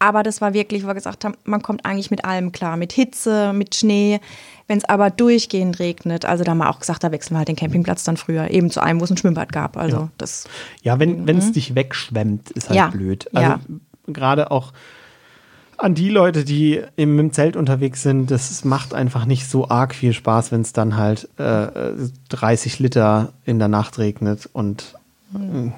aber 0.04 0.22
das 0.22 0.42
war 0.42 0.54
wirklich, 0.54 0.84
wo 0.84 0.88
wir 0.88 0.96
gesagt 0.96 1.24
haben, 1.24 1.36
man 1.46 1.62
kommt 1.62 1.86
eigentlich 1.86 2.12
mit 2.12 2.26
allem 2.26 2.52
klar. 2.52 2.76
Mit 2.76 2.92
Hitze, 2.92 3.54
mit 3.54 3.74
Schnee. 3.74 4.20
Wenn 4.68 4.78
es 4.78 4.84
aber 4.84 5.10
durchgehend 5.10 5.80
regnet, 5.80 6.26
also 6.26 6.44
da 6.44 6.52
haben 6.52 6.58
wir 6.58 6.70
auch 6.70 6.82
gesagt, 6.82 7.06
da 7.06 7.12
wechseln 7.14 7.36
wir 7.36 7.38
halt 7.38 7.48
den 7.48 7.56
Campingplatz 7.56 8.04
dann 8.04 8.18
früher, 8.18 8.52
eben 8.52 8.70
zu 8.70 8.82
einem, 8.84 9.00
wo 9.00 9.06
es 9.06 9.12
ein 9.12 9.18
Schwimmbad 9.18 9.54
gab. 9.54 9.78
Also 9.78 9.98
ja. 9.98 10.10
das. 10.18 10.44
Ja, 10.82 11.00
wenn 11.00 11.28
es 11.30 11.48
mhm. 11.48 11.54
dich 11.54 11.76
wegschwemmt, 11.76 12.52
ist 12.52 12.70
halt 12.70 12.92
blöd. 12.92 13.30
Also 13.34 13.56
gerade 14.08 14.52
auch 14.52 14.74
An 15.78 15.96
die 15.96 16.10
Leute, 16.10 16.44
die 16.44 16.82
im, 16.98 17.18
im 17.18 17.32
Zelt 17.32 17.56
unterwegs 17.56 18.02
sind, 18.02 18.30
das 18.30 18.66
macht 18.66 18.94
einfach 18.94 19.26
nicht 19.26 19.48
so 19.48 19.70
arg 19.70 19.96
viel 19.96 20.12
Spaß, 20.12 20.52
wenn 20.52 20.62
es 20.62 20.74
dann 20.74 20.98
halt 20.98 21.30
äh, 21.38 21.94
30 22.28 22.80
Liter 22.80 23.32
in 23.46 23.58
der 23.58 23.70
Nacht 23.70 24.00
regnet 24.00 24.50
und. 24.52 24.96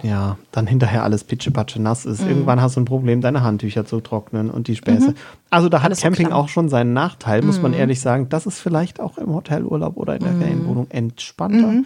Ja, 0.01 0.37
dann 0.51 0.67
hinterher 0.67 1.03
alles 1.03 1.23
pitschepatsche 1.23 1.81
nass 1.81 2.05
ist. 2.05 2.21
Mhm. 2.21 2.29
Irgendwann 2.29 2.61
hast 2.61 2.75
du 2.75 2.81
ein 2.81 2.85
Problem, 2.85 3.21
deine 3.21 3.43
Handtücher 3.43 3.85
zu 3.85 4.01
trocknen 4.01 4.49
und 4.49 4.67
die 4.67 4.75
Späße. 4.75 5.09
Mhm. 5.09 5.15
Also 5.49 5.69
da 5.69 5.79
hat 5.79 5.85
alles 5.85 6.01
Camping 6.01 6.31
auch 6.31 6.49
schon 6.49 6.69
seinen 6.69 6.93
Nachteil, 6.93 7.41
muss 7.41 7.61
man 7.61 7.71
mhm. 7.71 7.77
ehrlich 7.77 8.01
sagen. 8.01 8.29
Das 8.29 8.45
ist 8.45 8.59
vielleicht 8.59 8.99
auch 8.99 9.17
im 9.17 9.33
Hotelurlaub 9.33 9.97
oder 9.97 10.15
in 10.15 10.23
der 10.23 10.33
mhm. 10.33 10.41
Ferienwohnung 10.41 10.87
entspannter. 10.89 11.67
Mhm. 11.67 11.85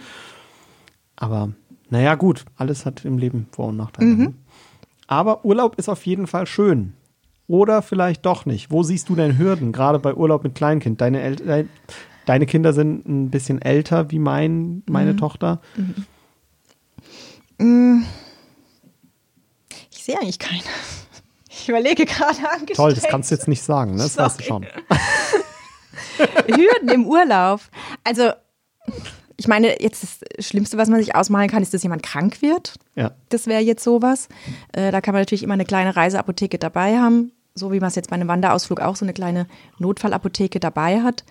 Aber 1.16 1.50
naja, 1.90 2.14
gut, 2.14 2.44
alles 2.56 2.86
hat 2.86 3.04
im 3.04 3.18
Leben 3.18 3.46
Vor- 3.52 3.68
und 3.68 3.76
Nachteile. 3.76 4.14
Ne? 4.14 4.34
Aber 5.06 5.44
Urlaub 5.44 5.76
ist 5.76 5.88
auf 5.88 6.06
jeden 6.06 6.26
Fall 6.26 6.46
schön. 6.46 6.94
Oder 7.46 7.82
vielleicht 7.82 8.24
doch 8.26 8.46
nicht. 8.46 8.70
Wo 8.70 8.84
siehst 8.84 9.08
du 9.08 9.16
denn 9.16 9.36
Hürden, 9.36 9.72
gerade 9.72 9.98
bei 9.98 10.14
Urlaub 10.14 10.44
mit 10.44 10.54
Kleinkind? 10.54 11.00
Deine, 11.00 11.20
El 11.20 11.68
deine 12.26 12.46
Kinder 12.46 12.72
sind 12.72 13.08
ein 13.08 13.30
bisschen 13.30 13.60
älter 13.60 14.12
wie 14.12 14.20
mein, 14.20 14.84
meine 14.88 15.14
mhm. 15.14 15.16
Tochter. 15.18 15.60
Mhm. 15.76 16.06
Ich 19.90 20.04
sehe 20.04 20.18
eigentlich 20.18 20.38
keine. 20.38 20.62
Ich 21.48 21.68
überlege 21.68 22.06
gerade 22.06 22.38
angestrengt. 22.38 22.76
Toll, 22.76 22.94
das 22.94 23.04
kannst 23.04 23.30
du 23.30 23.34
jetzt 23.34 23.48
nicht 23.48 23.62
sagen, 23.62 23.92
ne? 23.92 24.02
das 24.02 24.14
Sorry. 24.14 24.26
weißt 24.26 24.40
du 24.40 24.44
schon. 24.44 24.66
Hürden 26.56 26.88
im 26.88 27.06
Urlaub. 27.06 27.60
Also 28.04 28.32
ich 29.36 29.48
meine, 29.48 29.82
jetzt 29.82 30.02
das 30.02 30.46
Schlimmste, 30.46 30.76
was 30.76 30.88
man 30.88 31.00
sich 31.00 31.14
ausmalen 31.14 31.48
kann, 31.48 31.62
ist, 31.62 31.72
dass 31.72 31.82
jemand 31.82 32.02
krank 32.02 32.42
wird. 32.42 32.74
Ja. 32.94 33.12
Das 33.30 33.46
wäre 33.46 33.62
jetzt 33.62 33.82
sowas. 33.82 34.28
Äh, 34.72 34.90
da 34.90 35.00
kann 35.00 35.14
man 35.14 35.22
natürlich 35.22 35.42
immer 35.42 35.54
eine 35.54 35.64
kleine 35.64 35.96
Reiseapotheke 35.96 36.58
dabei 36.58 36.98
haben, 36.98 37.32
so 37.54 37.72
wie 37.72 37.80
man 37.80 37.88
es 37.88 37.94
jetzt 37.94 38.10
bei 38.10 38.16
einem 38.16 38.28
Wanderausflug 38.28 38.80
auch 38.80 38.96
so 38.96 39.04
eine 39.04 39.14
kleine 39.14 39.46
Notfallapotheke 39.78 40.60
dabei 40.60 41.02
hat. 41.02 41.24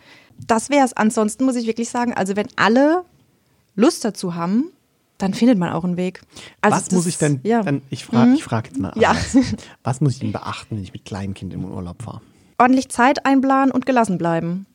Das 0.47 0.71
wäre 0.71 0.85
es. 0.85 0.93
Ansonsten 0.93 1.45
muss 1.45 1.55
ich 1.55 1.67
wirklich 1.67 1.89
sagen, 1.89 2.13
also 2.13 2.35
wenn 2.35 2.47
alle 2.55 3.03
Lust 3.75 4.03
dazu 4.03 4.33
haben, 4.33 4.71
dann 5.19 5.35
findet 5.35 5.59
man 5.59 5.71
auch 5.71 5.83
einen 5.83 5.97
Weg. 5.97 6.21
Also 6.61 6.75
was 6.75 6.85
das, 6.85 6.95
muss 6.95 7.05
ich 7.05 7.19
denn, 7.19 7.39
ja. 7.43 7.61
dann, 7.61 7.83
ich 7.91 8.05
frage 8.05 8.31
mhm. 8.31 8.37
frag 8.37 8.65
jetzt 8.65 8.79
mal, 8.79 8.93
ja. 8.95 9.15
was 9.83 10.01
muss 10.01 10.13
ich 10.13 10.19
denn 10.19 10.31
beachten, 10.31 10.75
wenn 10.75 10.83
ich 10.83 10.93
mit 10.93 11.05
Kleinkind 11.05 11.53
im 11.53 11.65
Urlaub 11.65 12.01
fahre? 12.01 12.21
Ordentlich 12.57 12.89
Zeit 12.89 13.25
einplanen 13.25 13.71
und 13.71 13.85
gelassen 13.85 14.17
bleiben 14.17 14.65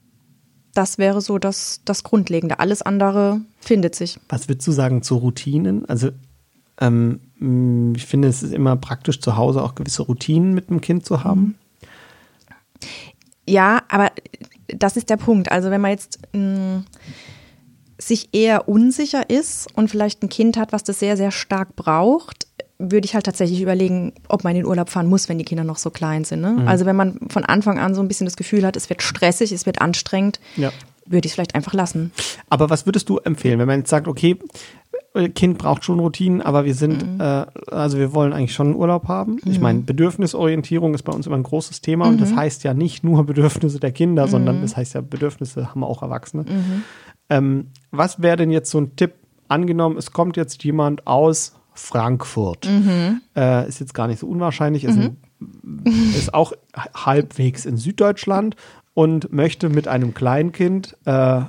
das 0.74 0.98
wäre 0.98 1.20
so 1.20 1.38
das, 1.38 1.80
das 1.84 2.02
Grundlegende. 2.02 2.58
Alles 2.58 2.82
andere 2.82 3.40
findet 3.60 3.94
sich. 3.94 4.18
Was 4.28 4.48
würdest 4.48 4.66
du 4.66 4.72
sagen 4.72 5.02
zu 5.02 5.16
Routinen? 5.16 5.88
Also 5.88 6.10
ähm, 6.80 7.20
ich 7.96 8.04
finde, 8.04 8.28
es 8.28 8.42
ist 8.42 8.52
immer 8.52 8.76
praktisch, 8.76 9.20
zu 9.20 9.36
Hause 9.36 9.62
auch 9.62 9.74
gewisse 9.74 10.02
Routinen 10.02 10.52
mit 10.52 10.70
dem 10.70 10.80
Kind 10.80 11.06
zu 11.06 11.24
haben. 11.24 11.56
Ja, 13.46 13.82
aber 13.88 14.10
das 14.68 14.96
ist 14.96 15.10
der 15.10 15.16
Punkt. 15.16 15.50
Also 15.50 15.70
wenn 15.70 15.80
man 15.80 15.92
jetzt 15.92 16.18
mh, 16.32 16.84
sich 17.98 18.30
eher 18.32 18.68
unsicher 18.68 19.30
ist 19.30 19.68
und 19.74 19.88
vielleicht 19.88 20.22
ein 20.22 20.28
Kind 20.28 20.56
hat, 20.56 20.72
was 20.72 20.84
das 20.84 20.98
sehr, 20.98 21.16
sehr 21.16 21.30
stark 21.30 21.76
braucht, 21.76 22.46
würde 22.78 23.06
ich 23.06 23.14
halt 23.14 23.24
tatsächlich 23.24 23.62
überlegen, 23.62 24.12
ob 24.28 24.44
man 24.44 24.52
in 24.52 24.62
den 24.62 24.66
Urlaub 24.66 24.90
fahren 24.90 25.06
muss, 25.06 25.28
wenn 25.28 25.38
die 25.38 25.44
Kinder 25.44 25.64
noch 25.64 25.78
so 25.78 25.90
klein 25.90 26.24
sind. 26.24 26.40
Ne? 26.40 26.50
Mhm. 26.50 26.68
Also 26.68 26.86
wenn 26.86 26.96
man 26.96 27.18
von 27.28 27.44
Anfang 27.44 27.78
an 27.78 27.94
so 27.94 28.00
ein 28.00 28.08
bisschen 28.08 28.26
das 28.26 28.36
Gefühl 28.36 28.66
hat, 28.66 28.76
es 28.76 28.88
wird 28.88 29.02
stressig, 29.02 29.52
es 29.52 29.64
wird 29.66 29.80
anstrengend, 29.80 30.40
ja. 30.56 30.72
würde 31.06 31.26
ich 31.26 31.30
es 31.30 31.34
vielleicht 31.34 31.54
einfach 31.54 31.72
lassen. 31.72 32.12
Aber 32.50 32.70
was 32.70 32.84
würdest 32.86 33.08
du 33.08 33.18
empfehlen, 33.18 33.58
wenn 33.60 33.68
man 33.68 33.80
jetzt 33.80 33.90
sagt, 33.90 34.08
okay, 34.08 34.38
Kind 35.34 35.58
braucht 35.58 35.84
schon 35.84 36.00
Routinen, 36.00 36.42
aber 36.42 36.64
wir 36.64 36.74
sind, 36.74 37.14
mhm. 37.14 37.20
äh, 37.20 37.46
also 37.70 37.98
wir 37.98 38.12
wollen 38.14 38.32
eigentlich 38.32 38.52
schon 38.52 38.68
einen 38.68 38.76
Urlaub 38.76 39.06
haben. 39.06 39.34
Mhm. 39.44 39.52
Ich 39.52 39.60
meine, 39.60 39.80
Bedürfnisorientierung 39.80 40.92
ist 40.92 41.04
bei 41.04 41.12
uns 41.12 41.28
immer 41.28 41.36
ein 41.36 41.44
großes 41.44 41.80
Thema 41.80 42.08
und 42.08 42.20
das 42.20 42.32
mhm. 42.32 42.36
heißt 42.36 42.64
ja 42.64 42.74
nicht 42.74 43.04
nur 43.04 43.24
Bedürfnisse 43.24 43.78
der 43.78 43.92
Kinder, 43.92 44.26
sondern 44.26 44.58
mhm. 44.58 44.62
das 44.62 44.76
heißt 44.76 44.94
ja, 44.94 45.02
Bedürfnisse 45.02 45.70
haben 45.70 45.84
auch 45.84 46.02
Erwachsene. 46.02 46.44
Ähm, 47.30 47.68
was 47.90 48.22
wäre 48.22 48.36
denn 48.36 48.50
jetzt 48.50 48.70
so 48.70 48.78
ein 48.78 48.96
Tipp? 48.96 49.14
Angenommen, 49.46 49.98
es 49.98 50.10
kommt 50.10 50.36
jetzt 50.36 50.64
jemand 50.64 51.06
aus 51.06 51.54
Frankfurt. 51.74 52.66
Mhm. 52.66 53.20
Äh, 53.36 53.68
ist 53.68 53.80
jetzt 53.80 53.94
gar 53.94 54.06
nicht 54.06 54.20
so 54.20 54.26
unwahrscheinlich, 54.26 54.84
ist, 54.84 54.96
mhm. 54.96 55.16
ein, 55.40 56.14
ist, 56.16 56.32
auch 56.32 56.52
halbwegs 56.94 57.66
in 57.66 57.76
Süddeutschland 57.76 58.56
und 58.94 59.32
möchte 59.32 59.68
mit 59.68 59.86
einem 59.86 60.14
Kleinkind 60.14 60.96
äh, 61.04 61.42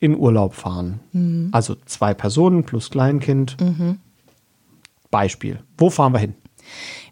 in 0.00 0.16
Urlaub 0.16 0.54
fahren. 0.54 1.00
Mhm. 1.12 1.48
Also 1.52 1.76
zwei 1.86 2.14
Personen 2.14 2.64
plus 2.64 2.90
Kleinkind. 2.90 3.56
Mhm. 3.60 4.00
Beispiel. 5.10 5.60
Wo 5.76 5.90
fahren 5.90 6.12
wir 6.12 6.18
hin? 6.18 6.34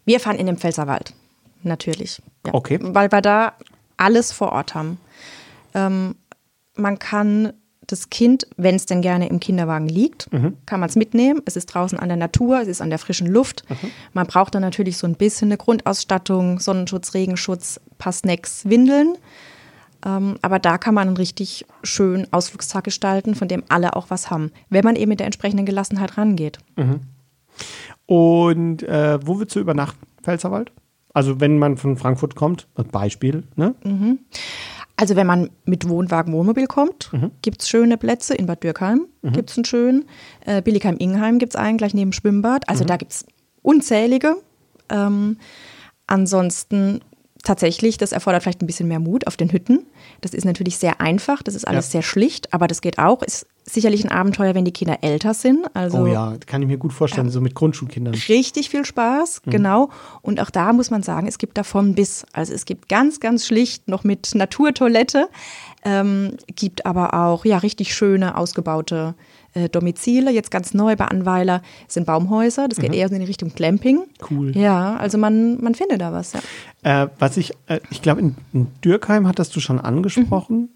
Wir 0.05 0.19
fahren 0.19 0.37
in 0.37 0.45
den 0.45 0.57
Pfälzerwald, 0.57 1.13
natürlich. 1.63 2.21
Ja. 2.45 2.53
Okay. 2.53 2.79
Weil 2.81 3.11
wir 3.11 3.21
da 3.21 3.53
alles 3.97 4.31
vor 4.31 4.51
Ort 4.51 4.75
haben. 4.75 4.97
Ähm, 5.73 6.15
man 6.75 6.97
kann 6.97 7.53
das 7.91 8.09
Kind, 8.09 8.47
wenn 8.57 8.75
es 8.75 8.85
denn 8.85 9.01
gerne 9.01 9.29
im 9.29 9.39
Kinderwagen 9.39 9.87
liegt, 9.87 10.31
mhm. 10.31 10.57
kann 10.65 10.79
man 10.79 10.89
es 10.89 10.95
mitnehmen. 10.95 11.41
Es 11.45 11.55
ist 11.55 11.67
draußen 11.67 11.99
an 11.99 12.07
der 12.07 12.17
Natur, 12.17 12.61
es 12.61 12.67
ist 12.67 12.81
an 12.81 12.89
der 12.89 12.99
frischen 12.99 13.27
Luft. 13.27 13.63
Mhm. 13.69 13.91
Man 14.13 14.27
braucht 14.27 14.55
dann 14.55 14.61
natürlich 14.61 14.97
so 14.97 15.07
ein 15.07 15.15
bisschen 15.15 15.49
eine 15.49 15.57
Grundausstattung, 15.57 16.59
Sonnenschutz, 16.59 17.13
Regenschutz, 17.13 17.79
paar 17.97 18.13
Snacks, 18.13 18.65
Windeln. 18.65 19.17
Ähm, 20.05 20.37
aber 20.41 20.59
da 20.59 20.77
kann 20.77 20.93
man 20.93 21.07
einen 21.07 21.17
richtig 21.17 21.65
schönen 21.83 22.31
Ausflugstag 22.31 22.83
gestalten, 22.83 23.35
von 23.35 23.47
dem 23.47 23.63
alle 23.69 23.95
auch 23.95 24.09
was 24.09 24.29
haben, 24.29 24.51
wenn 24.69 24.85
man 24.85 24.95
eben 24.95 25.09
mit 25.09 25.19
der 25.19 25.25
entsprechenden 25.25 25.65
Gelassenheit 25.65 26.17
rangeht. 26.17 26.59
Mhm. 26.75 27.01
Und 28.05 28.83
äh, 28.83 29.19
wo 29.25 29.39
willst 29.39 29.55
du 29.55 29.59
übernachten, 29.59 30.05
Pfälzerwald? 30.23 30.71
Also 31.13 31.41
wenn 31.41 31.57
man 31.57 31.77
von 31.77 31.97
Frankfurt 31.97 32.35
kommt, 32.35 32.67
Beispiel, 32.91 33.43
ne? 33.55 33.75
Mhm. 33.83 34.19
Also 34.99 35.15
wenn 35.15 35.27
man 35.27 35.49
mit 35.63 35.87
Wohnwagen, 35.87 36.33
Wohnmobil 36.33 36.67
kommt, 36.67 37.13
mhm. 37.13 37.31
gibt 37.41 37.61
es 37.61 37.69
schöne 37.69 37.97
Plätze. 37.97 38.35
In 38.35 38.47
Bad 38.47 38.65
Dürkheim 38.65 39.07
mhm. 39.21 39.31
gibt 39.31 39.49
es 39.49 39.57
einen 39.57 39.63
schönen. 39.63 40.05
Äh, 40.45 40.61
Billigheim-Ingenheim 40.61 41.39
gibt 41.39 41.53
es 41.53 41.55
einen, 41.55 41.77
gleich 41.77 41.93
neben 41.93 42.11
dem 42.11 42.13
Schwimmbad. 42.13 42.67
Also 42.67 42.83
mhm. 42.83 42.87
da 42.87 42.97
gibt 42.97 43.13
es 43.13 43.25
unzählige. 43.61 44.35
Ähm, 44.89 45.37
ansonsten 46.05 46.99
tatsächlich, 47.43 47.97
das 47.97 48.11
erfordert 48.11 48.43
vielleicht 48.43 48.61
ein 48.61 48.67
bisschen 48.67 48.87
mehr 48.87 48.99
Mut 48.99 49.27
auf 49.27 49.37
den 49.37 49.51
Hütten. 49.51 49.85
Das 50.21 50.33
ist 50.33 50.45
natürlich 50.45 50.77
sehr 50.77 51.01
einfach, 51.01 51.41
das 51.41 51.55
ist 51.55 51.67
alles 51.67 51.87
ja. 51.87 51.91
sehr 51.91 52.01
schlicht, 52.01 52.53
aber 52.53 52.67
das 52.67 52.81
geht 52.81 52.99
auch. 52.99 53.23
Ist 53.23 53.47
sicherlich 53.65 54.03
ein 54.03 54.11
Abenteuer, 54.11 54.55
wenn 54.55 54.65
die 54.65 54.71
Kinder 54.71 54.99
älter 55.01 55.33
sind. 55.33 55.67
Also, 55.75 55.99
oh 55.99 56.07
ja, 56.07 56.35
kann 56.45 56.61
ich 56.61 56.67
mir 56.67 56.77
gut 56.77 56.93
vorstellen, 56.93 57.27
ja, 57.27 57.33
so 57.33 57.41
mit 57.41 57.55
Grundschulkindern. 57.55 58.13
Richtig 58.27 58.69
viel 58.69 58.85
Spaß, 58.85 59.41
mhm. 59.45 59.51
genau. 59.51 59.89
Und 60.21 60.39
auch 60.39 60.49
da 60.49 60.73
muss 60.73 60.89
man 60.89 61.03
sagen, 61.03 61.27
es 61.27 61.37
gibt 61.37 61.57
davon 61.57 61.95
bis. 61.95 62.25
Also 62.33 62.53
es 62.53 62.65
gibt 62.65 62.89
ganz, 62.89 63.19
ganz 63.19 63.45
schlicht 63.45 63.87
noch 63.87 64.03
mit 64.03 64.33
Naturtoilette, 64.33 65.29
ähm, 65.83 66.37
gibt 66.55 66.85
aber 66.85 67.13
auch 67.13 67.45
ja 67.45 67.57
richtig 67.57 67.93
schöne, 67.93 68.37
ausgebaute 68.37 69.15
äh, 69.53 69.69
Domizile. 69.69 70.31
Jetzt 70.31 70.51
ganz 70.51 70.73
neu 70.73 70.95
bei 70.95 71.05
Anweiler 71.05 71.61
sind 71.87 72.05
Baumhäuser. 72.05 72.67
Das 72.67 72.79
geht 72.79 72.91
mhm. 72.91 72.97
eher 72.97 73.11
in 73.11 73.19
die 73.19 73.25
Richtung 73.25 73.49
Glamping. 73.49 74.03
Cool. 74.29 74.55
Ja, 74.55 74.95
also 74.97 75.17
man, 75.17 75.61
man 75.61 75.75
findet 75.75 76.01
da 76.01 76.11
was. 76.11 76.33
Ja. 76.33 77.03
Äh, 77.03 77.09
was 77.19 77.37
ich, 77.37 77.53
äh, 77.67 77.79
ich 77.89 78.01
glaube, 78.01 78.21
in, 78.21 78.35
in, 78.53 78.67
Dürkheim 78.83 79.27
hattest 79.27 79.55
du 79.55 79.59
schon 79.59 79.79
angesprochen. 79.79 80.57
Mhm. 80.57 80.69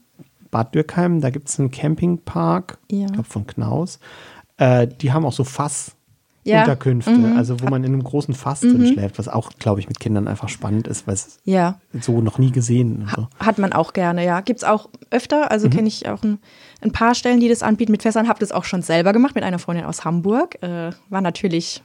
Bad 0.51 0.75
Dürkheim, 0.75 1.19
da 1.19 1.31
gibt 1.31 1.49
es 1.49 1.59
einen 1.59 1.71
Campingpark, 1.71 2.77
ja. 2.91 3.05
ich 3.05 3.13
glaube 3.13 3.27
von 3.27 3.47
Knaus. 3.47 3.99
Äh, 4.57 4.87
die 4.87 5.11
haben 5.11 5.25
auch 5.25 5.33
so 5.33 5.43
Fass 5.43 5.95
ja. 6.43 6.61
Unterkünfte, 6.61 7.11
mhm. 7.11 7.37
also 7.37 7.61
wo 7.61 7.67
man 7.67 7.83
in 7.83 7.93
einem 7.93 8.03
großen 8.03 8.33
Fass 8.33 8.61
mhm. 8.61 8.77
drin 8.77 8.93
schläft, 8.93 9.19
was 9.19 9.27
auch, 9.27 9.51
glaube 9.59 9.79
ich, 9.79 9.87
mit 9.87 9.99
Kindern 9.99 10.27
einfach 10.27 10.49
spannend 10.49 10.87
ist, 10.87 11.07
weil 11.07 11.15
es 11.15 11.39
ja. 11.45 11.79
so 11.99 12.21
noch 12.21 12.37
nie 12.37 12.51
gesehen. 12.51 13.09
So. 13.15 13.27
Hat 13.39 13.57
man 13.57 13.73
auch 13.73 13.93
gerne, 13.93 14.25
ja. 14.25 14.41
Gibt 14.41 14.59
es 14.59 14.63
auch 14.63 14.89
öfter, 15.09 15.51
also 15.51 15.67
mhm. 15.67 15.71
kenne 15.71 15.87
ich 15.87 16.07
auch 16.07 16.23
ein, 16.23 16.39
ein, 16.81 16.91
paar 16.91 17.15
Stellen, 17.15 17.39
die 17.39 17.49
das 17.49 17.63
anbieten 17.63 17.91
mit 17.91 18.03
Fässern, 18.03 18.27
habe 18.27 18.39
das 18.39 18.51
auch 18.51 18.65
schon 18.65 18.81
selber 18.81 19.13
gemacht 19.13 19.35
mit 19.35 19.43
einer 19.43 19.59
Freundin 19.59 19.85
aus 19.85 20.03
Hamburg. 20.05 20.61
Äh, 20.61 20.91
war 21.09 21.21
natürlich 21.21 21.81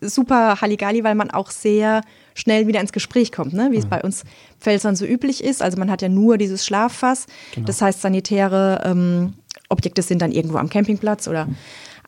super 0.00 0.60
Halligalli, 0.60 1.04
weil 1.04 1.14
man 1.14 1.30
auch 1.30 1.50
sehr 1.50 2.02
schnell 2.34 2.66
wieder 2.66 2.80
ins 2.80 2.92
Gespräch 2.92 3.32
kommt, 3.32 3.52
ne? 3.52 3.68
wie 3.70 3.76
es 3.76 3.84
mhm. 3.84 3.90
bei 3.90 4.02
uns 4.02 4.24
Pfälzern 4.58 4.96
so 4.96 5.06
üblich 5.06 5.42
ist. 5.44 5.62
Also 5.62 5.78
man 5.78 5.90
hat 5.90 6.02
ja 6.02 6.08
nur 6.08 6.38
dieses 6.38 6.66
Schlaffass. 6.66 7.26
Genau. 7.54 7.66
Das 7.66 7.80
heißt, 7.80 8.00
sanitäre 8.00 8.82
ähm, 8.84 9.34
Objekte 9.68 10.02
sind 10.02 10.20
dann 10.20 10.32
irgendwo 10.32 10.58
am 10.58 10.68
Campingplatz 10.68 11.28
oder 11.28 11.48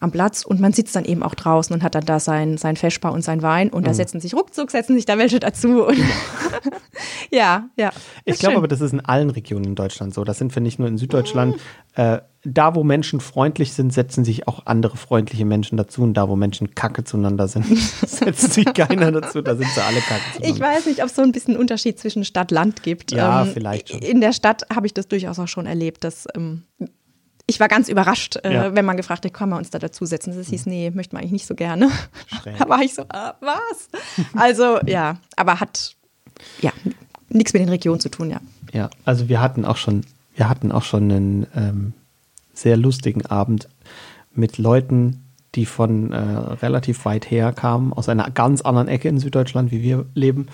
am 0.05 0.13
Platz 0.13 0.45
und 0.45 0.61
man 0.61 0.73
sitzt 0.73 0.95
dann 0.95 1.05
eben 1.05 1.23
auch 1.23 1.35
draußen 1.35 1.75
und 1.75 1.83
hat 1.83 1.95
dann 1.95 2.05
da 2.05 2.21
sein, 2.21 2.57
sein 2.57 2.77
Feschbar 2.77 3.13
und 3.13 3.23
sein 3.23 3.43
Wein 3.43 3.71
und 3.71 3.83
mhm. 3.83 3.87
da 3.87 3.95
setzen 3.95 4.21
sich 4.21 4.35
ruckzuck, 4.35 4.71
setzen 4.71 4.95
sich 4.95 5.07
da 5.07 5.19
welche 5.19 5.41
dazu. 5.41 5.85
Und 5.85 5.99
ja, 7.31 7.69
ja. 7.77 7.91
Ich 8.25 8.39
glaube 8.39 8.57
aber, 8.57 8.69
das 8.69 8.81
ist 8.81 8.93
in 8.93 9.01
allen 9.01 9.31
Regionen 9.31 9.65
in 9.65 9.75
Deutschland 9.75 10.15
so. 10.15 10.23
Das 10.25 10.39
sind 10.39 10.55
wir 10.55 10.63
nicht 10.63 10.79
nur 10.79 10.87
in 10.87 10.99
Süddeutschland. 10.99 11.57
Mhm. 11.57 11.61
Äh, 12.03 12.21
da, 12.47 12.75
wo 12.75 12.85
Menschen 12.85 13.21
freundlich 13.21 13.73
sind, 13.73 13.93
setzen 13.93 14.25
sich 14.25 14.47
auch 14.47 14.67
andere 14.67 14.97
freundliche 14.97 15.45
Menschen 15.45 15.77
dazu. 15.79 16.03
Und 16.03 16.15
da, 16.15 16.29
wo 16.29 16.37
Menschen 16.37 16.75
kacke 16.75 17.03
zueinander 17.05 17.49
sind, 17.49 17.67
setzt 18.07 18.53
sich 18.53 18.67
keiner 18.75 19.13
dazu. 19.13 19.41
Da 19.41 19.57
sind 19.57 19.69
sie 19.71 19.83
alle 19.83 20.01
kacke 20.01 20.21
zueinander. 20.35 20.57
Ich 20.57 20.61
weiß 20.61 20.87
nicht, 20.87 21.01
ob 21.01 21.07
es 21.07 21.17
so 21.17 21.23
ein 21.23 21.33
bisschen 21.33 21.57
Unterschied 21.57 21.99
zwischen 21.99 22.25
Stadt 22.25 22.53
und 22.53 22.57
Land 22.57 22.83
gibt. 22.83 23.13
Ja, 23.13 23.43
ähm, 23.43 23.51
vielleicht 23.53 23.89
schon. 23.89 24.01
In 24.01 24.21
der 24.21 24.33
Stadt 24.33 24.67
habe 24.75 24.87
ich 24.87 24.95
das 24.95 25.09
durchaus 25.09 25.39
auch 25.39 25.49
schon 25.49 25.67
erlebt, 25.67 26.05
dass 26.05 26.27
ähm, 26.37 26.65
ich 27.47 27.61
war 27.61 27.69
ganz 27.69 27.89
überrascht, 27.89 28.37
äh, 28.43 28.55
ja. 28.55 28.75
wenn 28.75 28.85
man 28.85 28.97
gefragt 28.97 29.25
hat, 29.25 29.35
können 29.35 29.51
wir 29.51 29.59
uns 29.59 29.71
da 29.71 29.79
dazusetzen. 29.79 30.37
Das 30.37 30.49
hieß, 30.49 30.67
nee, 30.67 30.91
möchten 30.91 31.17
wir 31.17 31.21
eigentlich 31.21 31.33
nicht 31.33 31.47
so 31.47 31.55
gerne. 31.55 31.91
Schräg. 32.27 32.57
da 32.59 32.69
war 32.69 32.81
ich 32.81 32.95
so, 32.95 33.05
ah, 33.09 33.35
was? 33.41 33.89
Also 34.35 34.81
ja, 34.87 35.19
aber 35.37 35.61
hat, 35.61 35.97
ja, 36.61 36.73
nichts 37.29 37.53
mit 37.53 37.61
den 37.61 37.69
Regionen 37.69 38.01
zu 38.01 38.09
tun, 38.09 38.31
ja. 38.31 38.41
Ja, 38.73 38.91
also 39.05 39.29
wir 39.29 39.41
hatten 39.41 39.65
auch 39.65 39.77
schon, 39.77 40.05
wir 40.35 40.49
hatten 40.49 40.73
auch 40.73 40.83
schon 40.83 41.11
einen 41.11 41.47
ähm, 41.55 41.93
sehr 42.55 42.77
lustigen 42.77 43.27
Abend 43.27 43.69
mit 44.35 44.59
Leuten, 44.59 45.23
die 45.55 45.67
von 45.67 46.13
äh, 46.13 46.19
relativ 46.19 47.05
weit 47.05 47.31
her 47.31 47.53
kamen, 47.53 47.93
aus 47.93 48.09
einer 48.09 48.31
ganz 48.31 48.63
anderen 48.63 48.89
Ecke 48.89 49.09
in 49.09 49.19
Süddeutschland, 49.19 49.71
wie 49.71 49.83
wir 49.83 50.07
leben. 50.15 50.49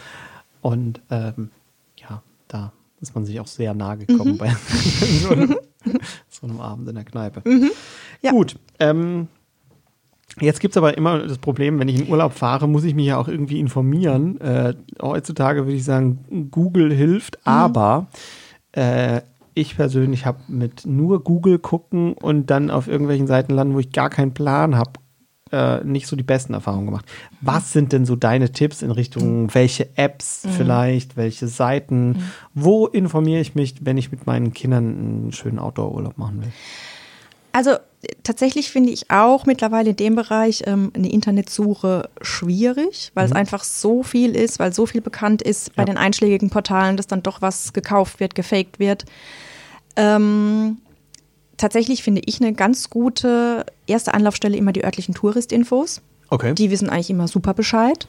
Und 0.61 1.01
ähm, 1.11 1.51
ja, 1.97 2.23
da 2.49 2.73
ist 3.01 3.15
man 3.15 3.25
sich 3.25 3.41
auch 3.41 3.47
sehr 3.47 3.75
nahe 3.75 3.97
gekommen 3.99 4.33
mhm. 4.33 4.39
bei 4.39 4.51
so, 5.23 5.31
einem, 5.31 5.57
so, 6.41 6.47
einem, 6.47 6.61
Abend 6.61 6.89
in 6.89 6.95
der 6.95 7.05
Kneipe. 7.05 7.49
Mhm. 7.49 7.71
Ja. 8.23 8.33
Gut. 8.33 8.57
Ähm, 8.79 9.29
Jetzt 10.39 10.61
gibt 10.61 10.75
es 10.75 10.77
aber 10.77 10.97
immer 10.97 11.19
das 11.19 11.39
Problem, 11.39 11.81
wenn 11.81 11.89
ich 11.89 12.01
in 12.01 12.09
Urlaub 12.09 12.33
fahre, 12.33 12.69
muss 12.69 12.85
ich 12.85 12.95
mich 12.95 13.07
ja 13.07 13.17
auch 13.17 13.27
irgendwie 13.27 13.59
informieren. 13.59 14.41
Äh, 14.41 14.75
heutzutage 15.03 15.65
würde 15.65 15.77
ich 15.77 15.85
sagen, 15.85 16.49
Google 16.53 16.95
hilft, 16.95 17.37
mhm. 17.39 17.53
aber 17.53 18.07
äh, 18.73 19.23
ich 19.55 19.77
persönlich 19.77 20.27
habe 20.27 20.39
mit 20.49 20.87
nur 20.87 21.25
Google 21.25 21.59
gucken 21.59 22.13
und 22.15 22.49
dann 22.49 22.71
auf 22.71 22.87
irgendwelchen 22.87 23.27
Seiten 23.27 23.53
landen, 23.53 23.75
wo 23.75 23.81
ich 23.81 23.93
gar 23.93 24.09
keinen 24.09 24.33
Plan 24.33 24.77
habe, 24.77 24.93
äh, 25.53 25.83
nicht 25.85 26.07
so 26.07 26.17
die 26.17 26.23
besten 26.23 26.55
Erfahrungen 26.55 26.87
gemacht. 26.87 27.07
Was 27.41 27.73
sind 27.73 27.93
denn 27.93 28.05
so 28.05 28.17
deine 28.17 28.53
Tipps 28.53 28.83
in 28.83 28.91
Richtung, 28.91 29.53
welche 29.55 29.89
Apps 29.97 30.45
mhm. 30.45 30.51
vielleicht, 30.51 31.17
welche 31.17 31.49
Seiten? 31.49 32.09
Mhm. 32.09 32.23
Wo 32.55 32.87
informiere 32.87 33.41
ich 33.41 33.55
mich, 33.55 33.75
wenn 33.81 33.99
ich 33.99 34.11
mit 34.11 34.27
meinen 34.27 34.53
Kindern 34.53 34.85
einen 34.85 35.33
schönen 35.33 35.59
Outdoor-Urlaub 35.59 36.19
machen 36.19 36.43
will? 36.43 36.53
Also 37.53 37.77
tatsächlich 38.23 38.71
finde 38.71 38.91
ich 38.91 39.11
auch 39.11 39.45
mittlerweile 39.45 39.91
in 39.91 39.97
dem 39.97 40.15
Bereich 40.15 40.63
ähm, 40.67 40.93
eine 40.95 41.11
Internetsuche 41.11 42.09
schwierig, 42.23 43.11
weil 43.15 43.27
mhm. 43.27 43.33
es 43.33 43.37
einfach 43.37 43.65
so 43.65 44.03
viel 44.03 44.37
ist, 44.37 44.59
weil 44.59 44.73
so 44.73 44.87
viel 44.87 45.01
bekannt 45.01 45.43
ist 45.43 45.75
bei 45.75 45.83
ja. 45.83 45.87
den 45.87 45.99
einschlägigen 45.99 46.51
Portalen, 46.51 46.97
dass 46.97 47.07
dann 47.07 47.23
doch 47.23 47.43
was 47.43 47.73
gekauft 47.73 48.21
wird, 48.21 48.35
gefaked 48.35 48.79
wird. 48.79 49.05
Ähm, 49.97 50.79
tatsächlich 51.61 52.03
finde 52.03 52.23
ich 52.25 52.41
eine 52.41 52.53
ganz 52.53 52.91
gute 52.91 53.67
erste 53.87 54.15
Anlaufstelle 54.15 54.57
immer 54.57 54.73
die 54.73 54.85
örtlichen 54.85 55.15
Touristinfos. 55.15 56.01
Okay. 56.31 56.55
Die 56.55 56.71
wissen 56.71 56.89
eigentlich 56.89 57.11
immer 57.11 57.29
super 57.29 57.55
Bescheid. 57.55 58.09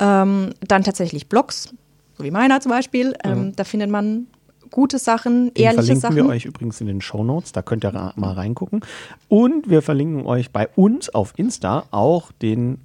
Ähm, 0.00 0.50
dann 0.66 0.82
tatsächlich 0.82 1.28
Blogs, 1.28 1.72
so 2.18 2.24
wie 2.24 2.30
meiner 2.30 2.60
zum 2.60 2.70
Beispiel. 2.70 3.14
Ähm, 3.22 3.38
mhm. 3.38 3.56
Da 3.56 3.64
findet 3.64 3.90
man 3.90 4.26
gute 4.70 4.98
Sachen, 4.98 5.54
Den 5.54 5.62
ehrliche 5.62 5.74
verlinken 5.74 6.00
Sachen. 6.00 6.00
verlinken 6.00 6.30
wir 6.30 6.36
euch 6.36 6.44
übrigens 6.44 6.80
in 6.80 6.88
den 6.88 7.00
Show 7.00 7.22
Notes, 7.22 7.52
da 7.52 7.62
könnt 7.62 7.84
ihr 7.84 8.12
mal 8.16 8.32
reingucken. 8.32 8.80
Und 9.28 9.70
wir 9.70 9.80
verlinken 9.80 10.26
euch 10.26 10.50
bei 10.50 10.68
uns 10.74 11.08
auf 11.08 11.34
Insta 11.36 11.84
auch 11.92 12.32
den 12.42 12.78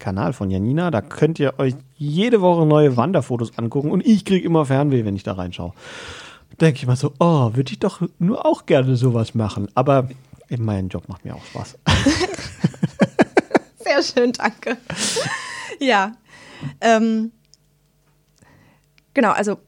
Kanal 0.00 0.32
von 0.32 0.50
Janina. 0.50 0.90
Da 0.90 1.00
könnt 1.00 1.38
ihr 1.38 1.54
euch 1.58 1.74
jede 1.96 2.40
Woche 2.40 2.66
neue 2.66 2.96
Wanderfotos 2.96 3.56
angucken 3.56 3.92
und 3.92 4.04
ich 4.04 4.24
kriege 4.24 4.44
immer 4.44 4.64
Fernweh, 4.64 5.04
wenn 5.04 5.14
ich 5.14 5.22
da 5.22 5.34
reinschaue 5.34 5.72
denke 6.60 6.78
ich 6.78 6.86
mal 6.86 6.96
so, 6.96 7.12
oh, 7.18 7.54
würde 7.54 7.72
ich 7.72 7.78
doch 7.78 8.02
nur 8.18 8.44
auch 8.44 8.66
gerne 8.66 8.96
sowas 8.96 9.34
machen. 9.34 9.68
Aber 9.74 10.08
in 10.48 10.64
meinem 10.64 10.88
Job 10.88 11.08
macht 11.08 11.24
mir 11.24 11.34
auch 11.34 11.44
Spaß. 11.44 11.78
Sehr 13.78 14.02
schön, 14.02 14.32
danke. 14.32 14.76
Ja. 15.78 16.12
Ähm, 16.80 17.32
genau, 19.14 19.30
also 19.30 19.58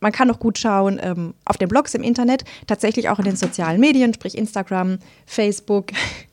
man 0.00 0.12
kann 0.12 0.30
auch 0.30 0.38
gut 0.38 0.58
schauen 0.58 1.00
ähm, 1.02 1.34
auf 1.44 1.56
den 1.56 1.68
Blogs 1.68 1.94
im 1.94 2.02
Internet, 2.02 2.44
tatsächlich 2.66 3.08
auch 3.08 3.18
in 3.18 3.24
den 3.24 3.36
sozialen 3.36 3.80
Medien, 3.80 4.14
sprich 4.14 4.38
Instagram, 4.38 4.98
Facebook. 5.26 5.86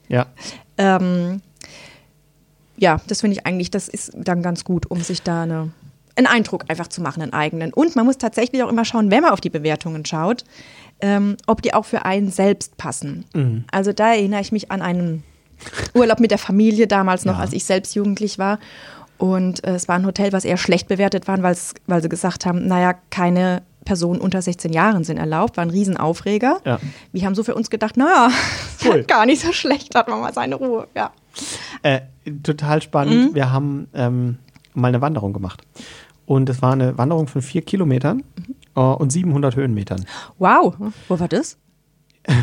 Ja. 0.07 0.27
ähm, 0.77 1.41
ja, 2.77 3.01
das 3.07 3.21
finde 3.21 3.37
ich 3.37 3.45
eigentlich, 3.45 3.71
das 3.71 3.87
ist 3.87 4.11
dann 4.15 4.43
ganz 4.43 4.63
gut, 4.63 4.91
um 4.91 5.01
sich 5.01 5.21
da 5.21 5.43
eine 5.43 5.71
einen 6.15 6.27
Eindruck 6.27 6.65
einfach 6.67 6.87
zu 6.87 7.01
machen, 7.01 7.21
einen 7.21 7.33
eigenen. 7.33 7.73
Und 7.73 7.95
man 7.95 8.05
muss 8.05 8.17
tatsächlich 8.17 8.63
auch 8.63 8.69
immer 8.69 8.85
schauen, 8.85 9.11
wenn 9.11 9.21
man 9.21 9.31
auf 9.31 9.41
die 9.41 9.49
Bewertungen 9.49 10.05
schaut, 10.05 10.43
ähm, 11.01 11.37
ob 11.45 11.61
die 11.61 11.73
auch 11.73 11.85
für 11.85 12.05
einen 12.05 12.31
selbst 12.31 12.77
passen. 12.77 13.25
Mhm. 13.33 13.65
Also 13.71 13.91
da 13.93 14.13
erinnere 14.13 14.41
ich 14.41 14.51
mich 14.51 14.71
an 14.71 14.81
einen 14.81 15.23
Urlaub 15.93 16.19
mit 16.19 16.31
der 16.31 16.37
Familie 16.37 16.87
damals 16.87 17.25
noch, 17.25 17.35
ja. 17.35 17.41
als 17.41 17.53
ich 17.53 17.65
selbst 17.65 17.95
jugendlich 17.95 18.39
war. 18.39 18.59
Und 19.17 19.65
äh, 19.65 19.75
es 19.75 19.87
war 19.87 19.95
ein 19.95 20.05
Hotel, 20.05 20.33
was 20.33 20.45
eher 20.45 20.57
schlecht 20.57 20.87
bewertet 20.87 21.27
war, 21.27 21.41
weil 21.41 22.01
sie 22.01 22.09
gesagt 22.09 22.45
haben, 22.45 22.67
naja, 22.67 22.95
keine 23.09 23.61
Personen 23.85 24.19
unter 24.19 24.41
16 24.41 24.73
Jahren 24.73 25.03
sind 25.03 25.17
erlaubt, 25.17 25.57
war 25.57 25.63
ein 25.63 25.69
Riesenaufreger. 25.69 26.59
Ja. 26.65 26.79
Wir 27.11 27.25
haben 27.25 27.35
so 27.35 27.43
für 27.43 27.55
uns 27.55 27.69
gedacht, 27.69 27.97
naja, 27.97 28.29
cool. 28.85 29.03
gar 29.03 29.25
nicht 29.25 29.41
so 29.41 29.53
schlecht, 29.53 29.95
hat 29.95 30.09
man 30.09 30.19
mal 30.19 30.33
seine 30.33 30.55
Ruhe. 30.55 30.87
Ja. 30.95 31.11
Äh, 31.83 32.01
total 32.43 32.81
spannend. 32.81 33.31
Mhm. 33.31 33.35
Wir 33.35 33.51
haben 33.51 33.87
ähm, 33.93 34.37
mal 34.73 34.89
eine 34.89 35.01
Wanderung 35.01 35.33
gemacht. 35.33 35.61
Und 36.25 36.49
es 36.49 36.61
war 36.61 36.73
eine 36.73 36.97
Wanderung 36.97 37.27
von 37.27 37.41
vier 37.41 37.61
Kilometern 37.61 38.17
mhm. 38.17 38.55
uh, 38.75 38.93
und 38.93 39.11
700 39.11 39.55
Höhenmetern. 39.55 40.05
Wow, 40.37 40.75
wo 41.07 41.19
war 41.19 41.27
das? 41.27 41.57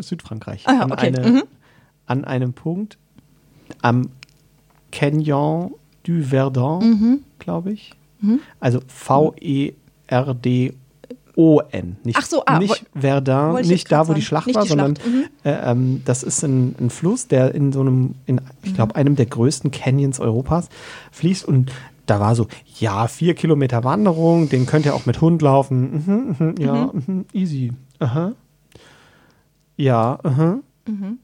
Südfrankreich. 0.00 0.66
Ah, 0.66 0.84
okay. 0.84 0.92
an, 0.92 0.98
eine, 0.98 1.30
mhm. 1.30 1.42
an 2.06 2.24
einem 2.24 2.52
Punkt 2.54 2.98
am 3.82 4.08
Canyon 4.92 5.74
du 6.04 6.22
Verdun, 6.22 6.84
mhm. 6.84 7.20
glaube 7.38 7.72
ich. 7.72 7.92
Mhm. 8.20 8.40
Also 8.60 8.80
V-E-R-D-O. 8.86 10.74
O-N. 11.36 11.96
Nicht, 12.04 12.16
Ach 12.16 12.26
so, 12.26 12.44
ah, 12.44 12.58
nicht 12.58 12.86
Verdun, 12.94 13.60
nicht 13.62 13.90
da, 13.90 14.00
wo 14.00 14.04
sagen. 14.04 14.14
die 14.20 14.24
Schlacht 14.24 14.46
nicht 14.46 14.54
war, 14.54 14.62
die 14.62 14.68
sondern 14.68 14.92
mhm. 14.92 15.24
äh, 15.42 15.70
ähm, 15.70 16.02
das 16.04 16.22
ist 16.22 16.44
ein, 16.44 16.76
ein, 16.78 16.90
Fluss, 16.90 17.26
der 17.26 17.54
in 17.54 17.72
so 17.72 17.80
einem, 17.80 18.14
in, 18.26 18.40
ich 18.62 18.74
glaube, 18.74 18.92
mhm. 18.94 19.00
einem 19.00 19.16
der 19.16 19.26
größten 19.26 19.72
Canyons 19.72 20.20
Europas 20.20 20.68
fließt 21.10 21.44
und 21.44 21.72
da 22.06 22.20
war 22.20 22.34
so, 22.34 22.46
ja, 22.78 23.08
vier 23.08 23.34
Kilometer 23.34 23.84
Wanderung, 23.84 24.48
den 24.48 24.66
könnt 24.66 24.86
ihr 24.86 24.94
auch 24.94 25.06
mit 25.06 25.20
Hund 25.20 25.42
laufen. 25.42 26.04
Mhm, 26.06 26.36
mhm, 26.38 26.54
ja, 26.58 26.90
mhm. 26.92 27.02
mhm 27.06 27.24
easy. 27.32 27.72
Aha. 27.98 28.32
Ja, 29.76 30.18
aha. 30.22 30.58
Mhm. 30.86 31.18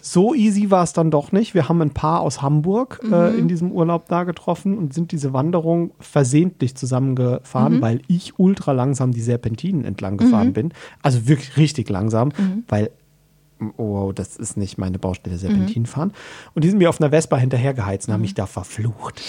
So 0.00 0.34
easy 0.34 0.70
war 0.70 0.82
es 0.82 0.92
dann 0.92 1.12
doch 1.12 1.30
nicht. 1.30 1.54
Wir 1.54 1.68
haben 1.68 1.80
ein 1.80 1.92
paar 1.92 2.20
aus 2.20 2.42
Hamburg 2.42 3.00
äh, 3.04 3.30
mhm. 3.30 3.38
in 3.38 3.48
diesem 3.48 3.70
Urlaub 3.70 4.08
da 4.08 4.24
getroffen 4.24 4.76
und 4.76 4.92
sind 4.92 5.12
diese 5.12 5.32
Wanderung 5.32 5.92
versehentlich 6.00 6.74
zusammengefahren, 6.74 7.80
weil 7.80 8.00
ich 8.08 8.38
ultra 8.38 8.72
langsam 8.72 9.12
die 9.12 9.20
Serpentinen 9.20 9.84
entlang 9.84 10.16
gefahren 10.16 10.52
bin. 10.52 10.72
Also 11.02 11.28
wirklich 11.28 11.56
richtig 11.56 11.88
langsam, 11.88 12.32
weil 12.66 12.90
oh, 13.76 14.12
das 14.12 14.36
ist 14.36 14.56
nicht 14.56 14.78
meine 14.78 14.98
Baustelle, 14.98 15.38
Serpentin 15.38 15.82
mhm. 15.82 15.86
fahren. 15.86 16.12
Und 16.54 16.64
die 16.64 16.68
sind 16.68 16.78
mir 16.78 16.88
auf 16.88 17.00
einer 17.00 17.10
Vespa 17.10 17.36
hinterhergeheizt 17.36 18.08
und 18.08 18.14
haben 18.14 18.20
mich 18.20 18.34
da 18.34 18.46
verflucht. 18.46 19.22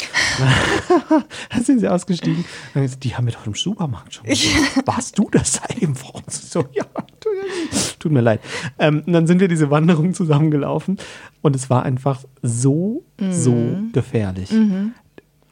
da 1.49 1.59
sind 1.61 1.79
sie 1.79 1.87
ausgestiegen. 1.87 2.43
die 2.75 3.15
haben 3.15 3.25
wir 3.25 3.33
doch 3.33 3.45
im 3.45 3.55
Supermarkt 3.55 4.15
schon. 4.15 4.25
Warst 4.85 5.17
du 5.17 5.29
das 5.31 5.61
eben? 5.79 5.93
So, 6.27 6.65
ja, 6.73 6.85
tut 7.99 8.11
mir 8.11 8.21
leid. 8.21 8.41
Ähm, 8.79 9.03
und 9.05 9.13
dann 9.13 9.27
sind 9.27 9.39
wir 9.39 9.47
diese 9.47 9.69
Wanderung 9.69 10.13
zusammengelaufen 10.13 10.97
und 11.41 11.55
es 11.55 11.69
war 11.69 11.83
einfach 11.83 12.23
so, 12.41 13.03
mhm. 13.19 13.31
so 13.31 13.77
gefährlich. 13.91 14.51
Mhm. 14.51 14.93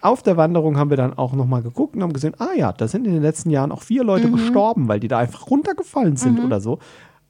Auf 0.02 0.24
der 0.24 0.36
Wanderung 0.36 0.78
haben 0.78 0.90
wir 0.90 0.98
dann 0.98 1.16
auch 1.16 1.34
nochmal 1.34 1.62
geguckt 1.62 1.96
und 1.96 2.02
haben 2.02 2.14
gesehen, 2.14 2.34
ah 2.40 2.54
ja, 2.56 2.72
da 2.72 2.88
sind 2.88 3.06
in 3.06 3.14
den 3.14 3.22
letzten 3.22 3.52
Jahren 3.52 3.72
auch 3.72 3.84
vier 3.84 4.04
Leute 4.04 4.28
mhm. 4.28 4.34
gestorben, 4.34 4.88
weil 4.88 5.00
die 5.00 5.08
da 5.08 5.20
einfach 5.20 5.50
runtergefallen 5.50 6.18
sind 6.18 6.40
mhm. 6.40 6.46
oder 6.46 6.60
so. 6.60 6.80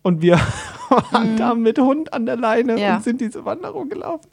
Und 0.02 0.22
wir 0.22 0.40
waren 0.90 1.34
mhm. 1.34 1.38
da 1.38 1.54
mit 1.54 1.80
Hund 1.80 2.14
an 2.14 2.26
der 2.26 2.38
Leine 2.38 2.80
ja. 2.80 2.98
und 2.98 3.04
sind 3.04 3.22
diese 3.22 3.46
Wanderung 3.46 3.90
gelaufen. 3.90 4.30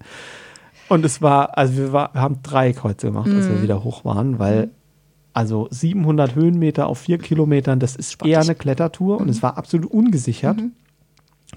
Und 0.89 1.05
es 1.05 1.21
war, 1.21 1.57
also 1.57 1.77
wir, 1.77 1.93
war, 1.93 2.15
wir 2.15 2.21
haben 2.21 2.41
drei 2.43 2.73
Kreuze 2.73 3.09
gemacht, 3.09 3.27
mhm. 3.27 3.37
als 3.37 3.49
wir 3.49 3.57
mhm. 3.57 3.63
wieder 3.63 3.85
hoch 3.85 4.05
waren, 4.05 4.39
weil 4.39 4.67
mhm. 4.67 4.71
also 5.35 5.69
700 5.71 6.35
Höhenmeter 6.35 6.87
auf 6.87 6.99
vier 6.99 7.19
Kilometern, 7.19 7.79
das 7.79 7.97
ist 7.97 8.13
Spannend. 8.13 8.35
eher 8.35 8.41
eine 8.41 8.55
Klettertour 8.55 9.21
und 9.21 9.29
es 9.29 9.39
mhm. 9.39 9.43
war 9.43 9.59
absolut 9.59 9.91
ungesichert. 9.91 10.59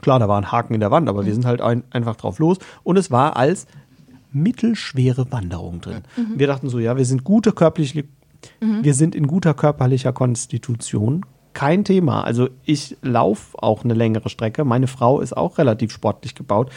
Klar, 0.02 0.19
da 0.19 0.28
war 0.28 0.38
ein 0.38 0.52
Haken 0.52 0.74
in 0.74 0.80
der 0.80 0.91
Wand, 0.91 1.10
aber 1.10 1.26
wir 1.26 1.34
sind 1.34 1.45
halt 1.45 1.62
ein, 1.62 1.84
einfach 1.91 2.15
drauf 2.15 2.39
los. 2.39 2.58
Und 2.84 2.97
es 2.97 3.12
war 3.12 3.36
als 3.38 3.67
mittelschwere 4.32 5.32
Wanderung 5.32 5.82
drin. 5.82 6.04
Wir 6.36 6.47
dachten 6.47 6.69
so, 6.69 6.80
ja, 6.80 6.95
wir 6.95 7.04
sind 7.04 7.26
gute 7.26 7.52
körperliche, 7.52 8.06
wir 8.60 8.94
sind 8.94 9.13
in 9.13 9.27
guter 9.27 9.54
körperlicher 9.54 10.13
Konstitution, 10.13 11.25
kein 11.54 11.83
Thema. 11.83 12.23
Also 12.23 12.49
ich 12.65 12.97
laufe 13.02 13.62
auch 13.62 13.83
eine 13.83 13.93
längere 13.93 14.29
Strecke. 14.29 14.65
Meine 14.65 14.87
Frau 14.87 15.19
ist 15.19 15.35
auch 15.35 15.58
relativ 15.58 15.91
sportlich 15.91 16.35
gebaut. 16.35 16.71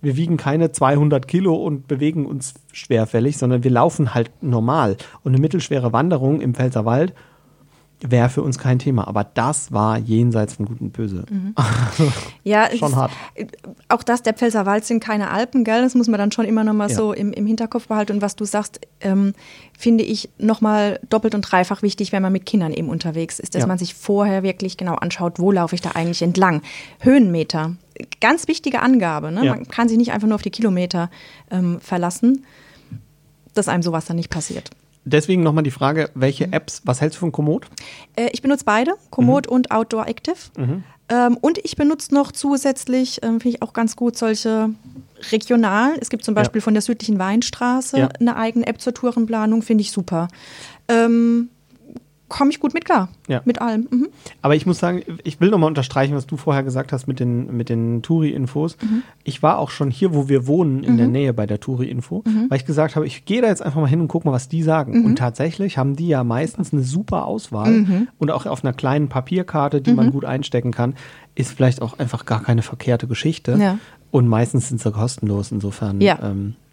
Wir 0.00 0.16
wiegen 0.16 0.36
keine 0.36 0.70
200 0.70 1.26
Kilo 1.26 1.54
und 1.56 1.88
bewegen 1.88 2.24
uns 2.24 2.54
schwerfällig, 2.72 3.36
sondern 3.36 3.64
wir 3.64 3.70
laufen 3.70 4.14
halt 4.14 4.30
normal. 4.42 4.96
Und 5.24 5.32
eine 5.32 5.40
mittelschwere 5.40 5.92
Wanderung 5.92 6.40
im 6.40 6.54
Pfälzerwald 6.54 7.14
wäre 8.00 8.28
für 8.28 8.42
uns 8.42 8.58
kein 8.58 8.78
Thema. 8.78 9.08
Aber 9.08 9.24
das 9.24 9.72
war 9.72 9.98
jenseits 9.98 10.54
von 10.54 10.66
Gut 10.66 10.80
und 10.80 10.92
Böse. 10.92 11.24
Mhm. 11.30 11.54
ja, 12.44 12.68
schon 12.76 12.94
hart. 12.94 13.10
Auch 13.88 14.02
das, 14.02 14.22
der 14.22 14.34
Pfälzerwald 14.34 14.84
sind 14.84 15.02
keine 15.02 15.30
Alpen, 15.30 15.64
gell? 15.64 15.82
Das 15.82 15.94
muss 15.94 16.08
man 16.08 16.18
dann 16.18 16.32
schon 16.32 16.44
immer 16.44 16.64
noch 16.64 16.74
mal 16.74 16.88
ja. 16.88 16.94
so 16.94 17.12
im, 17.12 17.32
im 17.32 17.46
Hinterkopf 17.46 17.88
behalten. 17.88 18.12
Und 18.12 18.22
was 18.22 18.36
du 18.36 18.44
sagst, 18.44 18.80
ähm, 19.00 19.34
finde 19.76 20.04
ich 20.04 20.28
noch 20.38 20.60
mal 20.60 21.00
doppelt 21.08 21.34
und 21.34 21.42
dreifach 21.42 21.82
wichtig, 21.82 22.12
wenn 22.12 22.22
man 22.22 22.32
mit 22.32 22.46
Kindern 22.46 22.72
eben 22.72 22.88
unterwegs 22.88 23.38
ist, 23.38 23.54
dass 23.54 23.62
ja. 23.62 23.66
man 23.66 23.78
sich 23.78 23.94
vorher 23.94 24.42
wirklich 24.42 24.76
genau 24.76 24.94
anschaut, 24.94 25.38
wo 25.38 25.50
laufe 25.50 25.74
ich 25.74 25.80
da 25.80 25.90
eigentlich 25.90 26.22
entlang. 26.22 26.62
Höhenmeter, 27.00 27.74
ganz 28.20 28.46
wichtige 28.48 28.80
Angabe. 28.80 29.32
Ne? 29.32 29.44
Ja. 29.44 29.54
Man 29.54 29.66
kann 29.66 29.88
sich 29.88 29.98
nicht 29.98 30.12
einfach 30.12 30.28
nur 30.28 30.36
auf 30.36 30.42
die 30.42 30.50
Kilometer 30.50 31.10
ähm, 31.50 31.80
verlassen, 31.80 32.44
dass 33.54 33.68
einem 33.68 33.82
sowas 33.82 34.04
dann 34.04 34.16
nicht 34.16 34.30
passiert 34.30 34.70
deswegen 35.08 35.42
nochmal 35.42 35.64
die 35.64 35.70
Frage, 35.70 36.10
welche 36.14 36.52
Apps, 36.52 36.82
was 36.84 37.00
hältst 37.00 37.16
du 37.16 37.20
von 37.20 37.32
Komoot? 37.32 37.66
Äh, 38.16 38.28
ich 38.32 38.42
benutze 38.42 38.64
beide, 38.64 38.94
Komoot 39.10 39.46
Mhm. 39.46 39.52
und 39.52 39.70
Outdoor 39.70 40.06
Active. 40.06 40.36
Ähm, 41.10 41.36
und 41.40 41.58
ich 41.58 41.76
benutze 41.76 42.14
noch 42.14 42.32
zusätzlich, 42.32 43.20
ähm, 43.22 43.40
finde 43.40 43.56
ich 43.56 43.62
auch 43.62 43.72
ganz 43.72 43.96
gut, 43.96 44.16
solche 44.18 44.70
regional. 45.32 45.94
Es 46.00 46.10
gibt 46.10 46.24
zum 46.24 46.34
Ja. 46.34 46.42
Beispiel 46.42 46.60
von 46.60 46.74
der 46.74 46.82
südlichen 46.82 47.18
Weinstraße 47.18 47.98
Ja. 47.98 48.08
eine 48.20 48.36
eigene 48.36 48.66
App 48.66 48.80
zur 48.80 48.92
Tourenplanung, 48.94 49.62
finde 49.62 49.82
ich 49.82 49.90
super. 49.90 50.28
Ähm, 50.88 51.48
Komme 52.28 52.50
ich 52.50 52.60
gut 52.60 52.74
mit 52.74 52.84
klar, 52.84 53.08
Ja. 53.26 53.40
mit 53.46 53.60
allem. 53.62 53.88
Mhm. 53.90 54.08
Aber 54.42 54.54
ich 54.54 54.66
muss 54.66 54.78
sagen, 54.78 55.02
ich 55.24 55.40
will 55.40 55.48
nochmal 55.50 55.68
unterstreichen, 55.68 56.14
was 56.14 56.26
du 56.26 56.36
vorher 56.36 56.62
gesagt 56.62 56.92
hast 56.92 57.06
mit 57.06 57.20
den, 57.20 57.56
mit 57.56 57.68
den 57.70 58.02
Touri-Infos. 58.02 58.76
Ich 59.24 59.42
war 59.42 59.58
auch 59.58 59.70
schon 59.70 59.90
hier, 59.90 60.14
wo 60.14 60.28
wir 60.28 60.46
wohnen, 60.46 60.84
in 60.84 60.96
der 60.98 61.06
Nähe 61.08 61.32
bei 61.32 61.46
der 61.46 61.58
Touri-Info, 61.60 62.22
weil 62.48 62.58
ich 62.58 62.66
gesagt 62.66 62.96
habe, 62.96 63.06
ich 63.06 63.24
gehe 63.24 63.40
da 63.40 63.48
jetzt 63.48 63.62
einfach 63.62 63.80
mal 63.80 63.86
hin 63.88 64.00
und 64.00 64.08
gucke 64.08 64.28
mal, 64.28 64.32
was 64.32 64.48
die 64.48 64.62
sagen. 64.62 65.04
Und 65.06 65.16
tatsächlich 65.16 65.78
haben 65.78 65.96
die 65.96 66.08
ja 66.08 66.22
meistens 66.22 66.72
eine 66.72 66.82
super 66.82 67.24
Auswahl 67.24 67.86
und 68.18 68.30
auch 68.30 68.44
auf 68.46 68.62
einer 68.64 68.72
kleinen 68.74 69.08
Papierkarte, 69.08 69.80
die 69.80 69.92
man 69.94 70.10
gut 70.10 70.24
einstecken 70.24 70.70
kann, 70.72 70.94
ist 71.34 71.52
vielleicht 71.52 71.80
auch 71.82 71.98
einfach 71.98 72.26
gar 72.26 72.42
keine 72.42 72.62
verkehrte 72.62 73.06
Geschichte. 73.06 73.56
Ja. 73.58 73.78
Und 74.10 74.26
meistens 74.28 74.68
sind 74.68 74.80
sie 74.80 74.90
kostenlos, 74.90 75.50
insofern. 75.52 76.00
Ja. 76.00 76.18
Ähm, 76.22 76.54
Ja. 76.56 76.67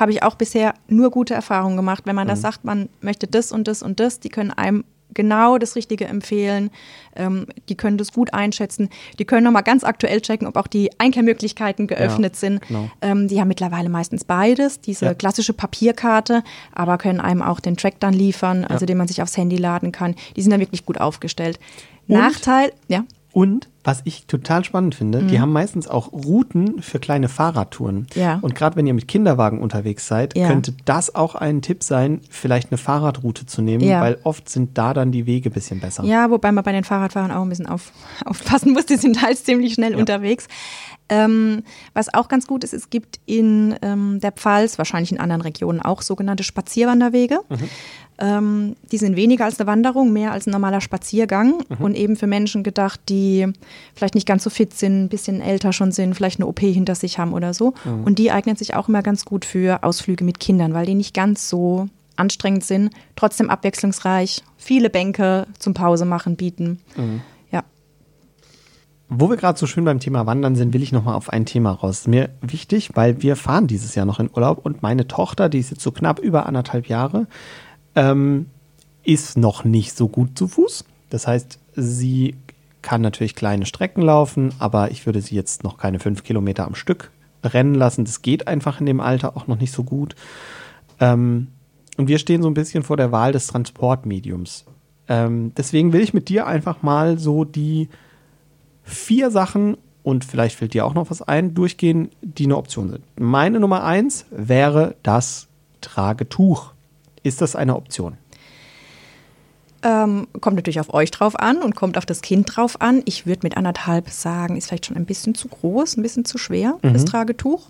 Habe 0.00 0.10
ich 0.12 0.22
auch 0.24 0.34
bisher 0.34 0.74
nur 0.88 1.10
gute 1.10 1.34
Erfahrungen 1.34 1.76
gemacht. 1.76 2.04
Wenn 2.06 2.16
man 2.16 2.26
Mhm. 2.26 2.30
das 2.30 2.40
sagt, 2.40 2.64
man 2.64 2.88
möchte 3.00 3.26
das 3.26 3.52
und 3.52 3.68
das 3.68 3.82
und 3.82 4.00
das, 4.00 4.18
die 4.18 4.30
können 4.30 4.50
einem 4.50 4.84
genau 5.12 5.58
das 5.58 5.74
Richtige 5.74 6.04
empfehlen. 6.06 6.70
Ähm, 7.16 7.46
die 7.68 7.74
können 7.74 7.98
das 7.98 8.12
gut 8.12 8.32
einschätzen. 8.32 8.88
Die 9.18 9.24
können 9.24 9.42
nochmal 9.42 9.64
ganz 9.64 9.82
aktuell 9.82 10.20
checken, 10.20 10.46
ob 10.46 10.54
auch 10.56 10.68
die 10.68 10.88
Einkehrmöglichkeiten 10.98 11.88
geöffnet 11.88 12.36
sind. 12.36 12.60
genau. 12.68 12.88
Ähm, 13.02 13.26
die 13.26 13.40
haben 13.40 13.48
mittlerweile 13.48 13.88
meistens 13.88 14.24
beides, 14.24 14.80
diese 14.80 15.06
Ja. 15.06 15.14
klassische 15.14 15.52
Papierkarte, 15.52 16.44
aber 16.72 16.96
können 16.96 17.20
einem 17.20 17.42
auch 17.42 17.58
den 17.58 17.76
Track 17.76 17.98
dann 17.98 18.14
liefern, 18.14 18.64
also 18.64 18.86
den 18.86 18.96
man 18.98 19.08
sich 19.08 19.20
aufs 19.20 19.36
Handy 19.36 19.56
laden 19.56 19.90
kann. 19.90 20.14
Die 20.36 20.42
sind 20.42 20.52
dann 20.52 20.60
wirklich 20.60 20.86
gut 20.86 21.00
aufgestellt. 21.00 21.58
Und? 22.06 22.16
Nachteil, 22.16 22.72
ja. 22.86 23.04
Und 23.32 23.68
was 23.84 24.02
ich 24.04 24.26
total 24.26 24.64
spannend 24.64 24.94
finde, 24.94 25.22
die 25.22 25.40
haben 25.40 25.52
meistens 25.52 25.88
auch 25.88 26.12
Routen 26.12 26.82
für 26.82 26.98
kleine 26.98 27.28
Fahrradtouren. 27.28 28.06
Mhm. 28.14 28.20
Ja. 28.20 28.38
Und 28.42 28.54
gerade 28.54 28.76
wenn 28.76 28.86
ihr 28.86 28.92
mit 28.94 29.08
Kinderwagen 29.08 29.60
unterwegs 29.60 30.06
seid, 30.06 30.36
Ja. 30.36 30.48
könnte 30.48 30.74
das 30.84 31.14
auch 31.14 31.34
ein 31.34 31.62
Tipp 31.62 31.82
sein, 31.82 32.20
vielleicht 32.28 32.70
eine 32.72 32.78
Fahrradroute 32.78 33.46
zu 33.46 33.62
nehmen, 33.62 33.82
Ja. 33.84 34.00
weil 34.00 34.18
oft 34.24 34.48
sind 34.48 34.76
da 34.76 34.92
dann 34.94 35.12
die 35.12 35.26
Wege 35.26 35.48
ein 35.50 35.52
bisschen 35.52 35.80
besser. 35.80 36.04
Ja, 36.04 36.30
wobei 36.30 36.52
man 36.52 36.64
bei 36.64 36.72
den 36.72 36.84
Fahrradfahrern 36.84 37.30
auch 37.30 37.42
ein 37.42 37.48
bisschen 37.48 37.66
auf, 37.66 37.92
aufpassen 38.26 38.72
muss. 38.72 38.86
Die 38.86 38.96
sind 38.96 39.22
halt 39.22 39.38
ziemlich 39.38 39.74
schnell 39.74 39.94
unterwegs. 39.94 40.46
Ähm, 41.10 41.64
was 41.92 42.14
auch 42.14 42.28
ganz 42.28 42.46
gut 42.46 42.62
ist, 42.62 42.72
es 42.72 42.88
gibt 42.88 43.18
in 43.26 43.74
ähm, 43.82 44.20
der 44.20 44.30
Pfalz, 44.30 44.78
wahrscheinlich 44.78 45.10
in 45.10 45.18
anderen 45.18 45.42
Regionen 45.42 45.80
auch, 45.80 46.02
sogenannte 46.02 46.44
Spazierwanderwege. 46.44 47.40
Ähm, 48.18 48.76
die 48.92 48.98
sind 48.98 49.16
weniger 49.16 49.46
als 49.46 49.58
eine 49.58 49.66
Wanderung, 49.66 50.12
mehr 50.12 50.30
als 50.30 50.46
ein 50.46 50.52
normaler 50.52 50.80
Spaziergang 50.80 51.62
und 51.78 51.96
eben 51.96 52.16
für 52.16 52.26
Menschen 52.26 52.62
gedacht, 52.62 53.00
die 53.08 53.48
vielleicht 53.94 54.14
nicht 54.14 54.26
ganz 54.26 54.44
so 54.44 54.50
fit 54.50 54.74
sind, 54.74 55.04
ein 55.04 55.08
bisschen 55.08 55.40
älter 55.40 55.72
schon 55.72 55.90
sind, 55.90 56.14
vielleicht 56.14 56.38
eine 56.38 56.46
OP 56.46 56.60
hinter 56.60 56.94
sich 56.94 57.18
haben 57.18 57.32
oder 57.32 57.54
so. 57.54 57.74
Und 58.04 58.18
die 58.18 58.30
eignen 58.30 58.56
sich 58.56 58.74
auch 58.74 58.88
immer 58.88 59.02
ganz 59.02 59.24
gut 59.24 59.44
für 59.44 59.82
Ausflüge 59.82 60.22
mit 60.24 60.38
Kindern, 60.38 60.74
weil 60.74 60.86
die 60.86 60.94
nicht 60.94 61.14
ganz 61.14 61.48
so 61.48 61.88
anstrengend 62.16 62.64
sind, 62.64 62.90
trotzdem 63.16 63.50
abwechslungsreich, 63.50 64.42
viele 64.58 64.90
Bänke 64.90 65.46
zum 65.58 65.74
Pause 65.74 66.04
machen 66.04 66.36
bieten. 66.36 66.78
Ja. 66.96 67.02
Wo 69.12 69.28
wir 69.28 69.36
gerade 69.36 69.58
so 69.58 69.66
schön 69.66 69.84
beim 69.84 69.98
Thema 69.98 70.24
Wandern 70.26 70.54
sind, 70.54 70.72
will 70.72 70.84
ich 70.84 70.92
noch 70.92 71.02
mal 71.02 71.16
auf 71.16 71.30
ein 71.30 71.44
Thema 71.44 71.72
raus. 71.72 72.06
Mir 72.06 72.30
wichtig, 72.42 72.90
weil 72.94 73.22
wir 73.22 73.34
fahren 73.34 73.66
dieses 73.66 73.96
Jahr 73.96 74.06
noch 74.06 74.20
in 74.20 74.30
Urlaub 74.32 74.64
und 74.64 74.82
meine 74.82 75.08
Tochter, 75.08 75.48
die 75.48 75.58
ist 75.58 75.72
jetzt 75.72 75.82
so 75.82 75.90
knapp 75.90 76.20
über 76.20 76.46
anderthalb 76.46 76.86
Jahre, 76.86 77.26
ähm, 77.96 78.46
ist 79.02 79.36
noch 79.36 79.64
nicht 79.64 79.96
so 79.96 80.06
gut 80.06 80.38
zu 80.38 80.46
Fuß. 80.46 80.84
Das 81.10 81.26
heißt, 81.26 81.58
sie 81.74 82.36
kann 82.82 83.00
natürlich 83.00 83.34
kleine 83.34 83.66
Strecken 83.66 84.02
laufen, 84.02 84.54
aber 84.60 84.92
ich 84.92 85.06
würde 85.06 85.20
sie 85.20 85.34
jetzt 85.34 85.64
noch 85.64 85.76
keine 85.76 85.98
fünf 85.98 86.22
Kilometer 86.22 86.64
am 86.64 86.76
Stück 86.76 87.10
rennen 87.42 87.74
lassen. 87.74 88.04
Das 88.04 88.22
geht 88.22 88.46
einfach 88.46 88.78
in 88.78 88.86
dem 88.86 89.00
Alter 89.00 89.36
auch 89.36 89.48
noch 89.48 89.58
nicht 89.58 89.72
so 89.72 89.82
gut. 89.82 90.14
Ähm, 91.00 91.48
und 91.96 92.06
wir 92.06 92.20
stehen 92.20 92.42
so 92.42 92.48
ein 92.48 92.54
bisschen 92.54 92.84
vor 92.84 92.96
der 92.96 93.10
Wahl 93.10 93.32
des 93.32 93.48
Transportmediums. 93.48 94.66
Ähm, 95.08 95.52
deswegen 95.56 95.92
will 95.92 96.00
ich 96.00 96.14
mit 96.14 96.28
dir 96.28 96.46
einfach 96.46 96.82
mal 96.82 97.18
so 97.18 97.44
die 97.44 97.88
vier 98.82 99.30
Sachen 99.30 99.76
und 100.02 100.24
vielleicht 100.24 100.56
fällt 100.56 100.74
dir 100.74 100.86
auch 100.86 100.94
noch 100.94 101.10
was 101.10 101.22
ein, 101.22 101.54
durchgehen, 101.54 102.10
die 102.22 102.44
eine 102.44 102.56
Option 102.56 102.90
sind. 102.90 103.04
Meine 103.18 103.60
Nummer 103.60 103.84
eins 103.84 104.26
wäre 104.30 104.96
das 105.02 105.48
Tragetuch. 105.80 106.72
Ist 107.22 107.40
das 107.42 107.54
eine 107.54 107.76
Option? 107.76 108.16
Ähm, 109.82 110.26
kommt 110.40 110.56
natürlich 110.56 110.80
auf 110.80 110.92
euch 110.92 111.10
drauf 111.10 111.38
an 111.38 111.62
und 111.62 111.74
kommt 111.74 111.96
auf 111.96 112.04
das 112.04 112.20
Kind 112.20 112.54
drauf 112.54 112.80
an. 112.80 113.02
Ich 113.06 113.26
würde 113.26 113.40
mit 113.42 113.56
anderthalb 113.56 114.10
sagen, 114.10 114.56
ist 114.56 114.68
vielleicht 114.68 114.86
schon 114.86 114.96
ein 114.96 115.06
bisschen 115.06 115.34
zu 115.34 115.48
groß, 115.48 115.96
ein 115.96 116.02
bisschen 116.02 116.24
zu 116.24 116.36
schwer, 116.38 116.78
das 116.82 117.04
Tragetuch. 117.06 117.68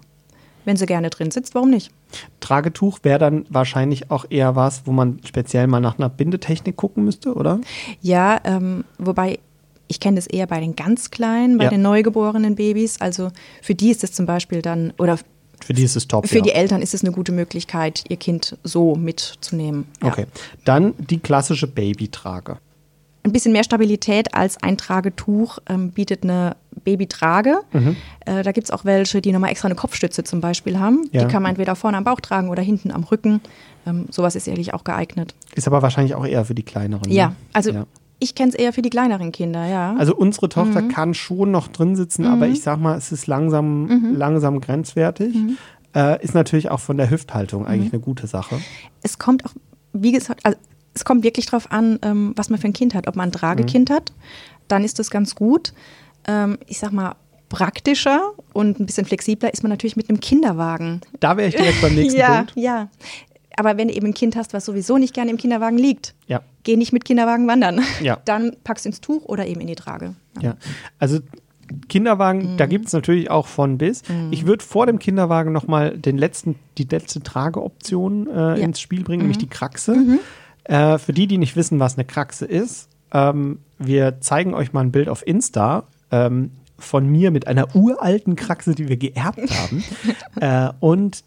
Wenn 0.64 0.76
sie 0.76 0.86
gerne 0.86 1.08
drin 1.08 1.30
sitzt, 1.30 1.54
warum 1.54 1.70
nicht? 1.70 1.90
Tragetuch 2.40 2.98
wäre 3.02 3.18
dann 3.18 3.46
wahrscheinlich 3.48 4.10
auch 4.10 4.26
eher 4.28 4.56
was, 4.56 4.82
wo 4.84 4.92
man 4.92 5.20
speziell 5.24 5.66
mal 5.68 5.80
nach 5.80 5.98
einer 5.98 6.08
Bindetechnik 6.08 6.76
gucken 6.76 7.04
müsste, 7.04 7.34
oder? 7.34 7.60
Ja, 8.02 8.38
ähm, 8.44 8.84
wobei 8.98 9.38
ich 9.90 9.98
kenne 10.00 10.16
das 10.16 10.26
eher 10.26 10.46
bei 10.46 10.60
den 10.60 10.76
ganz 10.76 11.10
Kleinen, 11.10 11.58
bei 11.58 11.64
Ja. 11.64 11.70
den 11.70 11.82
neugeborenen 11.82 12.54
Babys. 12.54 13.00
Also 13.00 13.30
für 13.60 13.74
die 13.74 13.90
ist 13.90 14.04
es 14.04 14.12
zum 14.12 14.24
Beispiel 14.24 14.62
dann, 14.62 14.92
oder 14.98 15.18
Für 15.64 15.74
die 15.74 15.82
ist 15.82 15.96
es 15.96 16.06
top. 16.08 16.28
für 16.28 16.36
ja. 16.36 16.42
die 16.42 16.52
Eltern 16.52 16.80
ist 16.80 16.94
es 16.94 17.02
eine 17.04 17.12
gute 17.12 17.32
Möglichkeit, 17.32 18.04
ihr 18.08 18.16
Kind 18.16 18.56
so 18.64 18.94
mitzunehmen. 18.94 19.86
Ja. 20.02 20.08
Okay. 20.08 20.26
Dann 20.64 20.94
die 20.98 21.18
klassische 21.18 21.66
Babytrage. 21.66 22.58
Ein 23.22 23.32
bisschen 23.32 23.52
mehr 23.52 23.64
Stabilität 23.64 24.32
als 24.34 24.62
ein 24.62 24.78
Tragetuch 24.78 25.58
ähm, 25.68 25.90
bietet 25.90 26.22
eine 26.24 26.56
Babytrage. 26.84 27.58
Mhm. 27.72 27.96
Äh, 28.24 28.42
da 28.42 28.52
gibt 28.52 28.64
es 28.66 28.70
auch 28.70 28.86
welche, 28.86 29.20
die 29.20 29.30
nochmal 29.32 29.50
extra 29.50 29.66
eine 29.68 29.74
Kopfstütze 29.74 30.24
zum 30.24 30.40
Beispiel 30.40 30.78
haben. 30.78 31.06
Ja. 31.12 31.24
Die 31.24 31.30
kann 31.30 31.42
man 31.42 31.50
entweder 31.50 31.76
vorne 31.76 31.98
am 31.98 32.04
Bauch 32.04 32.20
tragen 32.20 32.48
oder 32.48 32.62
hinten 32.62 32.90
am 32.90 33.04
Rücken. 33.04 33.42
Ähm, 33.86 34.06
sowas 34.10 34.36
ist 34.36 34.48
ehrlich 34.48 34.72
auch 34.72 34.84
geeignet. 34.84 35.34
Ist 35.54 35.66
aber 35.66 35.82
wahrscheinlich 35.82 36.14
auch 36.14 36.24
eher 36.24 36.46
für 36.46 36.54
die 36.54 36.62
kleineren. 36.62 37.08
ne? 37.10 37.14
Ja, 37.14 37.34
also 37.52 37.72
Ja. 37.72 37.86
Ich 38.20 38.34
kenne 38.34 38.50
es 38.50 38.54
eher 38.54 38.72
für 38.72 38.82
die 38.82 38.90
kleineren 38.90 39.32
Kinder, 39.32 39.66
ja. 39.66 39.94
Also 39.98 40.14
unsere 40.14 40.48
Tochter 40.48 40.82
Mhm. 40.82 40.88
kann 40.88 41.14
schon 41.14 41.50
noch 41.50 41.68
drin 41.68 41.96
sitzen, 41.96 42.26
aber 42.26 42.46
ich 42.46 42.62
sag 42.62 42.78
mal, 42.78 42.96
es 42.96 43.10
ist 43.12 43.26
langsam, 43.26 43.86
Mhm. 43.86 44.14
langsam 44.16 44.60
grenzwertig. 44.60 45.34
Äh, 45.94 46.22
ist 46.22 46.34
natürlich 46.34 46.70
auch 46.70 46.78
von 46.80 46.96
der 46.98 47.10
Hüfthaltung 47.10 47.66
eigentlich 47.66 47.92
eine 47.92 48.00
gute 48.00 48.26
Sache. 48.26 48.60
es 49.02 49.18
kommt 49.18 49.44
auch, 49.44 49.52
wie 49.92 50.12
gesagt, 50.12 50.40
also 50.44 50.56
es 50.94 51.04
kommt 51.04 51.24
wirklich 51.24 51.46
drauf 51.46 51.72
an, 51.72 51.98
ähm, 52.02 52.32
was 52.36 52.50
man 52.50 52.60
für 52.60 52.66
ein 52.68 52.72
Kind 52.72 52.94
hat. 52.94 53.08
Ob 53.08 53.16
man 53.16 53.30
ein 53.30 53.32
Tragekind 53.32 53.88
Mhm. 53.90 53.94
hat, 53.94 54.12
dann 54.68 54.84
ist 54.84 54.98
das 54.98 55.10
ganz 55.10 55.34
gut. 55.34 55.72
Ähm, 56.28 56.58
ich 56.66 56.78
sag 56.78 56.92
mal, 56.92 57.14
praktischer 57.48 58.20
und 58.52 58.78
ein 58.78 58.86
bisschen 58.86 59.04
flexibler 59.06 59.52
ist 59.52 59.62
man 59.64 59.70
natürlich 59.70 59.96
mit 59.96 60.08
einem 60.08 60.20
Kinderwagen. 60.20 61.00
Da 61.18 61.36
wäre 61.36 61.48
ich 61.48 61.56
direkt 61.56 61.80
beim 61.80 61.94
nächsten 61.96 62.18
ja, 62.20 62.36
Punkt. 62.38 62.52
ja. 62.56 62.88
Aber 63.56 63.76
wenn 63.76 63.88
du 63.88 63.94
eben 63.94 64.06
ein 64.08 64.14
Kind 64.14 64.36
hast, 64.36 64.54
was 64.54 64.64
sowieso 64.64 64.96
nicht 64.98 65.12
gerne 65.14 65.30
im 65.32 65.36
Kinderwagen 65.36 65.76
liegt, 65.76 66.14
Ja. 66.28 66.40
Geh 66.64 66.76
nicht 66.76 66.92
mit 66.92 67.04
Kinderwagen 67.04 67.46
wandern. 67.48 67.80
Ja. 68.02 68.18
Dann 68.24 68.56
packst 68.64 68.84
du 68.84 68.88
ins 68.90 69.00
Tuch 69.00 69.24
oder 69.24 69.46
eben 69.46 69.60
in 69.60 69.66
die 69.66 69.74
Trage. 69.76 70.14
Ja, 70.40 70.56
also 70.98 71.18
Kinderwagen, 71.88 72.52
Mhm. 72.54 72.56
da 72.56 72.66
gibt 72.66 72.86
es 72.86 72.92
natürlich 72.92 73.30
auch 73.30 73.46
von 73.46 73.78
bis. 73.78 74.02
Ich 74.32 74.44
würde 74.44 74.64
vor 74.64 74.86
dem 74.86 74.98
Kinderwagen 74.98 75.52
nochmal 75.52 75.96
den 75.96 76.18
letzten, 76.18 76.56
die 76.78 76.84
letzte 76.84 77.20
Trageoption 77.22 78.26
äh, 78.26 78.30
Ja. 78.32 78.56
Mhm. 78.56 78.62
ins 78.62 78.80
Spiel 78.80 79.04
bringen, 79.04 79.22
nämlich 79.22 79.38
die 79.38 79.48
Kraxe. 79.48 80.18
Äh, 80.64 80.98
für 80.98 81.12
die, 81.12 81.26
die 81.28 81.38
nicht 81.38 81.54
wissen, 81.56 81.78
was 81.78 81.94
eine 81.96 82.04
Kraxe 82.04 82.44
ist, 82.44 82.88
ähm, 83.12 83.58
wir 83.78 84.20
zeigen 84.20 84.54
euch 84.54 84.72
mal 84.72 84.80
ein 84.80 84.92
Bild 84.92 85.08
auf 85.08 85.26
Insta 85.26 85.84
ähm, 86.10 86.50
von 86.78 87.06
mir 87.06 87.30
mit 87.30 87.46
einer 87.46 87.74
uralten 87.76 88.34
Kraxe, 88.36 88.74
die 88.74 88.88
wir 88.88 88.96
geerbt 88.96 89.40
haben. 89.60 89.84
äh, 90.40 90.72
und 90.80 91.22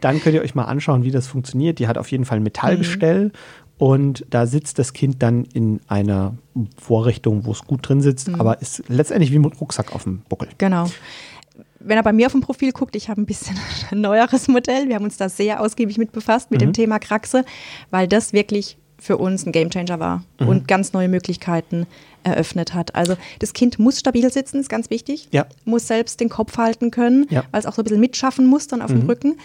dann 0.00 0.20
könnt 0.20 0.34
ihr 0.34 0.42
euch 0.42 0.54
mal 0.54 0.64
anschauen, 0.64 1.02
wie 1.02 1.10
das 1.10 1.26
funktioniert. 1.26 1.78
Die 1.78 1.88
hat 1.88 1.98
auf 1.98 2.10
jeden 2.10 2.24
Fall 2.24 2.38
ein 2.38 2.42
Metallgestell 2.42 3.32
und 3.78 4.26
da 4.30 4.46
sitzt 4.46 4.78
das 4.78 4.92
Kind 4.92 5.22
dann 5.22 5.44
in 5.44 5.80
einer 5.86 6.34
Vorrichtung, 6.76 7.46
wo 7.46 7.52
es 7.52 7.62
gut 7.64 7.88
drin 7.88 8.00
sitzt, 8.00 8.28
aber 8.28 8.60
ist 8.60 8.82
letztendlich 8.88 9.32
wie 9.32 9.38
mit 9.38 9.60
Rucksack 9.60 9.94
auf 9.94 10.02
dem 10.02 10.22
Buckel. 10.28 10.48
Genau. 10.58 10.90
Wenn 11.80 11.96
er 11.96 12.02
bei 12.02 12.12
mir 12.12 12.26
auf 12.26 12.32
dem 12.32 12.40
Profil 12.40 12.72
guckt, 12.72 12.96
ich 12.96 13.08
habe 13.08 13.20
ein 13.20 13.26
bisschen 13.26 13.56
ein 13.90 14.00
neueres 14.00 14.48
Modell. 14.48 14.88
Wir 14.88 14.96
haben 14.96 15.04
uns 15.04 15.16
da 15.16 15.28
sehr 15.28 15.60
ausgiebig 15.60 15.96
mit 15.96 16.10
befasst, 16.10 16.50
mit 16.50 16.60
dem 16.60 16.72
Thema 16.72 16.98
Kraxe, 16.98 17.44
weil 17.90 18.08
das 18.08 18.32
wirklich 18.32 18.78
für 19.00 19.16
uns 19.16 19.46
ein 19.46 19.52
Gamechanger 19.52 20.00
war 20.00 20.24
und 20.38 20.66
ganz 20.68 20.92
neue 20.92 21.08
Möglichkeiten 21.08 21.86
eröffnet 22.24 22.74
hat. 22.74 22.94
Also 22.94 23.16
das 23.38 23.52
Kind 23.52 23.78
muss 23.78 23.98
stabil 24.00 24.30
sitzen, 24.30 24.58
ist 24.60 24.68
ganz 24.68 24.90
wichtig. 24.90 25.28
Ja. 25.30 25.46
Muss 25.64 25.86
selbst 25.86 26.20
den 26.20 26.28
Kopf 26.28 26.58
halten 26.58 26.90
können, 26.90 27.26
Ja. 27.30 27.44
weil 27.52 27.60
es 27.60 27.66
auch 27.66 27.74
so 27.74 27.82
ein 27.82 27.84
bisschen 27.84 28.00
mitschaffen 28.00 28.46
muss 28.46 28.66
dann 28.66 28.82
auf 28.82 28.90
dem 28.90 29.02
Rücken. 29.02 29.36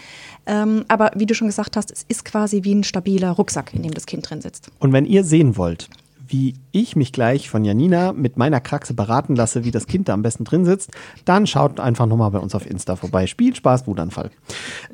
Ähm, 0.46 0.84
aber 0.88 1.12
wie 1.14 1.24
du 1.26 1.34
schon 1.34 1.46
gesagt 1.46 1.76
hast, 1.76 1.90
es 1.92 2.04
ist 2.08 2.24
quasi 2.24 2.64
wie 2.64 2.74
ein 2.74 2.84
stabiler 2.84 3.30
Rucksack, 3.30 3.72
in 3.74 3.82
dem 3.82 3.94
das 3.94 4.06
Kind 4.06 4.28
drin 4.28 4.40
sitzt. 4.40 4.70
Und 4.80 4.92
wenn 4.92 5.06
ihr 5.06 5.22
sehen 5.24 5.56
wollt, 5.56 5.88
wie 6.26 6.54
ich 6.72 6.96
mich 6.96 7.12
gleich 7.12 7.48
von 7.48 7.64
Janina 7.64 8.12
mit 8.12 8.36
meiner 8.36 8.60
Kraxe 8.60 8.92
beraten 8.92 9.36
lasse, 9.36 9.64
wie 9.64 9.70
das 9.70 9.86
Kind 9.86 10.08
da 10.08 10.14
am 10.14 10.22
besten 10.22 10.44
drin 10.44 10.64
sitzt, 10.64 10.90
dann 11.24 11.46
schaut 11.46 11.78
einfach 11.78 12.06
nochmal 12.06 12.30
bei 12.32 12.38
uns 12.40 12.54
auf 12.54 12.68
Insta 12.68 12.96
vorbei. 12.96 13.26
Spiel, 13.26 13.54
Spaß, 13.54 13.86
Wutanfall. 13.86 14.30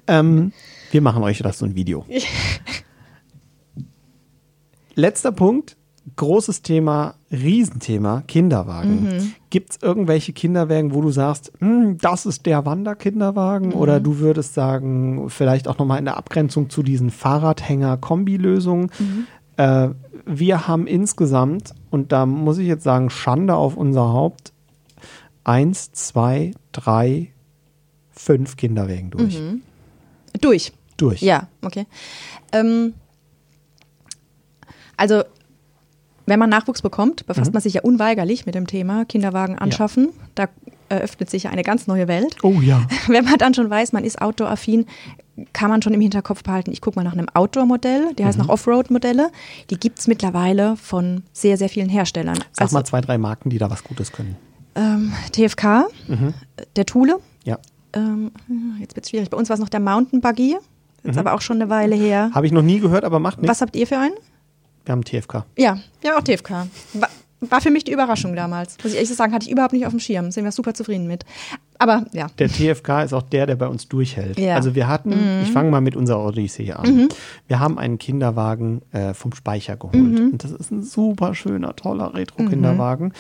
Ähm, 0.07 0.53
Wir 0.91 1.01
machen 1.01 1.23
euch 1.23 1.39
das 1.39 1.59
so 1.59 1.65
ein 1.67 1.75
Video. 1.77 2.05
Letzter 5.01 5.33
Punkt, 5.33 5.79
großes 6.17 6.61
Thema, 6.61 7.15
Riesenthema, 7.33 8.23
Kinderwagen. 8.27 9.05
Mhm. 9.05 9.35
Gibt 9.49 9.71
es 9.71 9.79
irgendwelche 9.81 10.35
Kinderwagen, 10.35 10.93
wo 10.93 11.01
du 11.01 11.11
sagst, 11.11 11.53
hm, 11.59 11.97
das 11.97 12.27
ist 12.27 12.45
der 12.45 12.67
Wanderkinderwagen? 12.67 13.69
Mhm. 13.69 13.75
Oder 13.75 13.99
du 13.99 14.19
würdest 14.19 14.53
sagen, 14.53 15.31
vielleicht 15.31 15.69
auch 15.69 15.79
nochmal 15.79 15.99
in 15.99 16.05
der 16.05 16.19
Abgrenzung 16.19 16.69
zu 16.69 16.83
diesen 16.83 17.11
Fahrradhänger-Kombilösungen. 17.11 18.91
Mhm. 18.99 19.27
Äh, 19.57 19.89
wir 20.27 20.69
haben 20.69 20.87
insgesamt, 20.87 21.75
und 21.91 22.13
da 22.13 22.27
muss 22.27 22.59
ich 22.59 22.67
jetzt 22.67 22.85
sagen, 22.85 23.09
Schande 23.09 23.55
auf 23.55 23.79
unser 23.79 24.13
Haupt, 24.13 24.53
eins, 25.45 25.93
zwei, 25.93 26.53
drei, 26.73 27.33
fünf 28.11 28.59
Kinderwägen 28.59 29.11
durch. 29.11 29.41
Mhm. 29.41 29.63
Durch? 30.43 30.73
Durch. 30.99 31.23
Ja, 31.23 31.49
okay. 31.63 31.87
Ähm, 32.53 32.93
also 35.01 35.23
wenn 36.27 36.39
man 36.39 36.51
Nachwuchs 36.51 36.83
bekommt, 36.83 37.27
befasst 37.27 37.51
mhm. 37.51 37.55
man 37.55 37.63
sich 37.63 37.75
ja 37.75 37.83
unweigerlich 37.83 38.47
mit 38.47 38.55
dem 38.55 38.67
Thema 38.67 39.05
Kinderwagen 39.05 39.59
anschaffen. 39.59 40.11
Ja. 40.11 40.25
Da 40.37 40.49
eröffnet 40.89 41.31
sich 41.31 41.45
ja 41.45 41.51
eine 41.51 41.63
ganz 41.63 41.87
neue 41.87 42.07
Welt. 42.07 42.37
Oh 42.43 42.61
ja. 42.61 42.87
Wenn 43.09 43.25
man 43.25 43.39
dann 43.39 43.55
schon 43.55 43.71
weiß, 43.71 43.93
man 43.93 44.05
ist 44.05 44.21
outdoor-affin, 44.21 44.87
kann 45.53 45.71
man 45.71 45.83
schon 45.83 45.95
im 45.95 46.01
Hinterkopf 46.01 46.43
behalten, 46.43 46.71
ich 46.73 46.81
gucke 46.81 46.99
mal 46.99 47.05
nach 47.05 47.15
einem 47.15 47.29
Outdoor-Modell, 47.33 48.15
der 48.15 48.27
heißt 48.27 48.39
mhm. 48.39 48.45
nach 48.45 48.51
Offroad-Modelle. 48.51 49.31
Die 49.71 49.81
gibt 49.81 49.99
es 49.99 50.07
mittlerweile 50.07 50.77
von 50.77 51.23
sehr, 51.33 51.57
sehr 51.57 51.69
vielen 51.69 51.89
Herstellern. 51.89 52.37
Sag 52.53 52.63
also, 52.63 52.75
mal 52.75 52.85
zwei, 52.85 53.01
drei 53.01 53.19
Marken, 53.19 53.51
die 53.51 53.59
da 53.59 53.71
was 53.71 53.83
Gutes 53.83 54.13
können. 54.13 54.37
Ähm, 54.75 55.13
TFK, 55.33 55.89
mhm. 56.07 56.35
der 56.77 56.87
Thule. 56.87 57.19
Ja. 57.45 57.59
Ähm, 57.93 58.31
jetzt 58.79 58.95
wird 58.95 59.07
es 59.07 59.11
schwierig. 59.11 59.31
Bei 59.31 59.37
uns 59.37 59.49
war 59.49 59.55
es 59.55 59.61
noch 59.61 59.69
der 59.69 59.81
Mountain 59.81 60.21
Buggy. 60.21 60.57
Ist 61.03 61.15
mhm. 61.15 61.19
aber 61.19 61.33
auch 61.33 61.41
schon 61.41 61.57
eine 61.57 61.71
Weile 61.71 61.97
her. 61.97 62.31
Habe 62.35 62.47
ich 62.47 62.53
noch 62.53 62.63
nie 62.63 62.79
gehört, 62.79 63.05
aber 63.05 63.19
macht 63.19 63.39
nichts. 63.39 63.51
Was 63.51 63.63
habt 63.63 63.75
ihr 63.75 63.87
für 63.87 63.99
einen? 63.99 64.15
Wir 64.85 64.93
haben 64.93 65.05
TFK. 65.05 65.45
Ja, 65.57 65.79
wir 66.01 66.11
haben 66.11 66.19
auch 66.19 66.25
TFK. 66.25 66.67
War, 66.95 67.09
war 67.41 67.61
für 67.61 67.71
mich 67.71 67.85
die 67.85 67.93
Überraschung 67.93 68.37
damals. 68.37 68.77
Muss 68.83 68.93
ich 68.93 68.99
ehrlich 68.99 69.15
sagen, 69.15 69.33
hatte 69.33 69.47
ich 69.47 69.53
überhaupt 69.53 69.73
nicht 69.73 69.87
auf 69.87 69.93
dem 69.93 70.01
Schirm. 70.01 70.31
Sind 70.31 70.45
wir 70.45 70.53
super 70.53 70.75
zufrieden 70.75 71.07
mit. 71.07 71.25
Aber 71.79 72.05
ja. 72.13 72.27
Der 72.39 72.49
TFK 72.49 73.05
ist 73.05 73.15
auch 73.15 73.23
der, 73.23 73.47
der 73.47 73.57
bei 73.57 73.67
uns 73.67 73.89
durchhält. 73.89 74.39
Ja. 74.39 74.57
Also 74.57 74.75
wir 74.75 74.89
hatten, 74.89 75.11
mhm. 75.11 75.43
ich 75.43 75.51
fange 75.51 75.71
mal 75.71 75.81
mit 75.81 75.97
unserer 75.97 76.23
Odyssee 76.25 76.73
an. 76.73 76.95
Mhm. 76.95 77.09
Wir 77.49 77.59
haben 77.59 77.79
einen 77.79 77.99
Kinderwagen 77.99 78.83
äh, 78.93 79.15
vom 79.15 79.33
Speicher 79.33 79.77
geholt. 79.77 79.95
Mhm. 79.95 80.33
Und 80.33 80.45
das 80.45 80.53
ist 80.53 80.71
ein 80.71 80.83
super 80.83 81.35
schöner, 81.35 81.75
toller 81.75 82.15
Retro-Kinderwagen. 82.15 83.09
Mhm. 83.09 83.13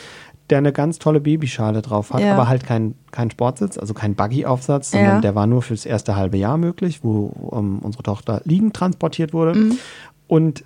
Der 0.50 0.58
eine 0.58 0.72
ganz 0.72 0.98
tolle 0.98 1.20
Babyschale 1.20 1.80
drauf 1.80 2.12
hat, 2.12 2.20
ja. 2.20 2.34
aber 2.34 2.48
halt 2.48 2.66
kein, 2.66 2.96
kein 3.12 3.30
Sportsitz, 3.30 3.78
also 3.78 3.94
kein 3.94 4.16
Buggy-Aufsatz, 4.16 4.90
sondern 4.90 5.14
ja. 5.14 5.20
der 5.20 5.36
war 5.36 5.46
nur 5.46 5.62
fürs 5.62 5.86
erste 5.86 6.16
halbe 6.16 6.36
Jahr 6.38 6.58
möglich, 6.58 7.04
wo 7.04 7.26
um, 7.26 7.78
unsere 7.78 8.02
Tochter 8.02 8.42
liegend 8.44 8.74
transportiert 8.74 9.32
wurde. 9.32 9.58
Mhm. 9.58 9.78
Und 10.26 10.64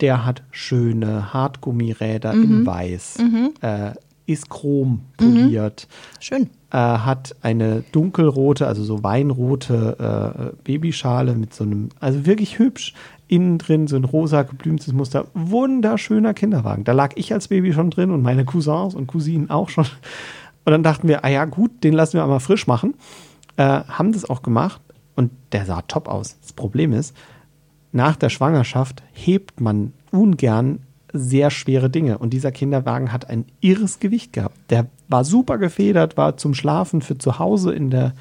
der 0.00 0.24
hat 0.24 0.42
schöne 0.50 1.32
Hartgummiräder 1.32 2.32
mhm. 2.34 2.42
in 2.42 2.66
Weiß, 2.66 3.18
mhm. 3.18 3.54
äh, 3.60 3.92
ist 4.26 4.50
chrom 4.50 5.02
poliert. 5.16 5.88
Mhm. 5.88 6.22
Schön. 6.22 6.50
Äh, 6.70 6.76
hat 6.78 7.36
eine 7.42 7.84
dunkelrote, 7.92 8.66
also 8.66 8.82
so 8.82 9.02
weinrote 9.02 10.52
äh, 10.52 10.62
Babyschale 10.64 11.34
mit 11.34 11.54
so 11.54 11.64
einem, 11.64 11.90
also 12.00 12.26
wirklich 12.26 12.58
hübsch. 12.58 12.92
Innen 13.28 13.58
drin 13.58 13.88
so 13.88 13.96
ein 13.96 14.04
rosa 14.04 14.42
geblümtes 14.42 14.92
Muster. 14.92 15.26
Wunderschöner 15.34 16.32
Kinderwagen. 16.32 16.84
Da 16.84 16.92
lag 16.92 17.12
ich 17.16 17.32
als 17.32 17.48
Baby 17.48 17.72
schon 17.72 17.90
drin 17.90 18.12
und 18.12 18.22
meine 18.22 18.44
Cousins 18.44 18.94
und 18.94 19.08
Cousinen 19.08 19.50
auch 19.50 19.68
schon. 19.68 19.86
Und 20.64 20.72
dann 20.72 20.84
dachten 20.84 21.08
wir, 21.08 21.24
ah 21.24 21.28
ja, 21.28 21.44
gut, 21.44 21.82
den 21.82 21.92
lassen 21.92 22.14
wir 22.14 22.22
einmal 22.22 22.38
frisch 22.38 22.68
machen. 22.68 22.94
Äh, 23.56 23.62
haben 23.64 24.12
das 24.12 24.28
auch 24.28 24.42
gemacht 24.42 24.80
und 25.16 25.32
der 25.50 25.64
sah 25.64 25.82
top 25.82 26.08
aus. 26.08 26.36
Das 26.40 26.52
Problem 26.52 26.92
ist, 26.92 27.16
nach 27.96 28.16
der 28.16 28.28
Schwangerschaft 28.28 29.02
hebt 29.12 29.60
man 29.60 29.92
ungern 30.12 30.80
sehr 31.12 31.50
schwere 31.50 31.90
Dinge. 31.90 32.18
Und 32.18 32.30
dieser 32.30 32.52
Kinderwagen 32.52 33.12
hat 33.12 33.28
ein 33.30 33.46
irres 33.60 34.00
Gewicht 34.00 34.32
gehabt. 34.32 34.56
Der 34.70 34.86
war 35.08 35.24
super 35.24 35.58
gefedert, 35.58 36.16
war 36.16 36.36
zum 36.36 36.54
Schlafen 36.54 37.00
für 37.00 37.16
zu 37.16 37.38
Hause 37.38 37.72
in 37.72 37.90
der 37.90 38.12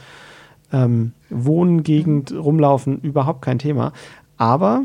ähm, 0.71 1.11
Wohngegend 1.29 2.31
rumlaufen 2.31 3.01
überhaupt 3.01 3.41
kein 3.41 3.59
Thema. 3.59 3.91
Aber 4.37 4.83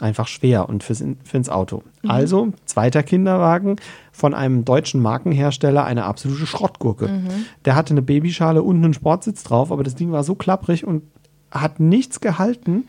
einfach 0.00 0.28
schwer 0.28 0.68
und 0.68 0.84
fürs, 0.84 1.02
für 1.24 1.36
ins 1.36 1.48
Auto. 1.48 1.82
Mhm. 2.02 2.10
Also, 2.10 2.52
zweiter 2.64 3.02
Kinderwagen 3.02 3.76
von 4.12 4.32
einem 4.32 4.64
deutschen 4.64 5.02
Markenhersteller, 5.02 5.84
eine 5.84 6.04
absolute 6.04 6.46
Schrottgurke. 6.46 7.08
Mhm. 7.08 7.28
Der 7.64 7.74
hatte 7.74 7.94
eine 7.94 8.02
Babyschale 8.02 8.62
und 8.62 8.76
einen 8.76 8.94
Sportsitz 8.94 9.42
drauf, 9.42 9.72
aber 9.72 9.82
das 9.82 9.96
Ding 9.96 10.12
war 10.12 10.24
so 10.24 10.34
klapprig 10.36 10.86
und 10.86 11.02
hat 11.50 11.80
nichts 11.80 12.20
gehalten. 12.20 12.84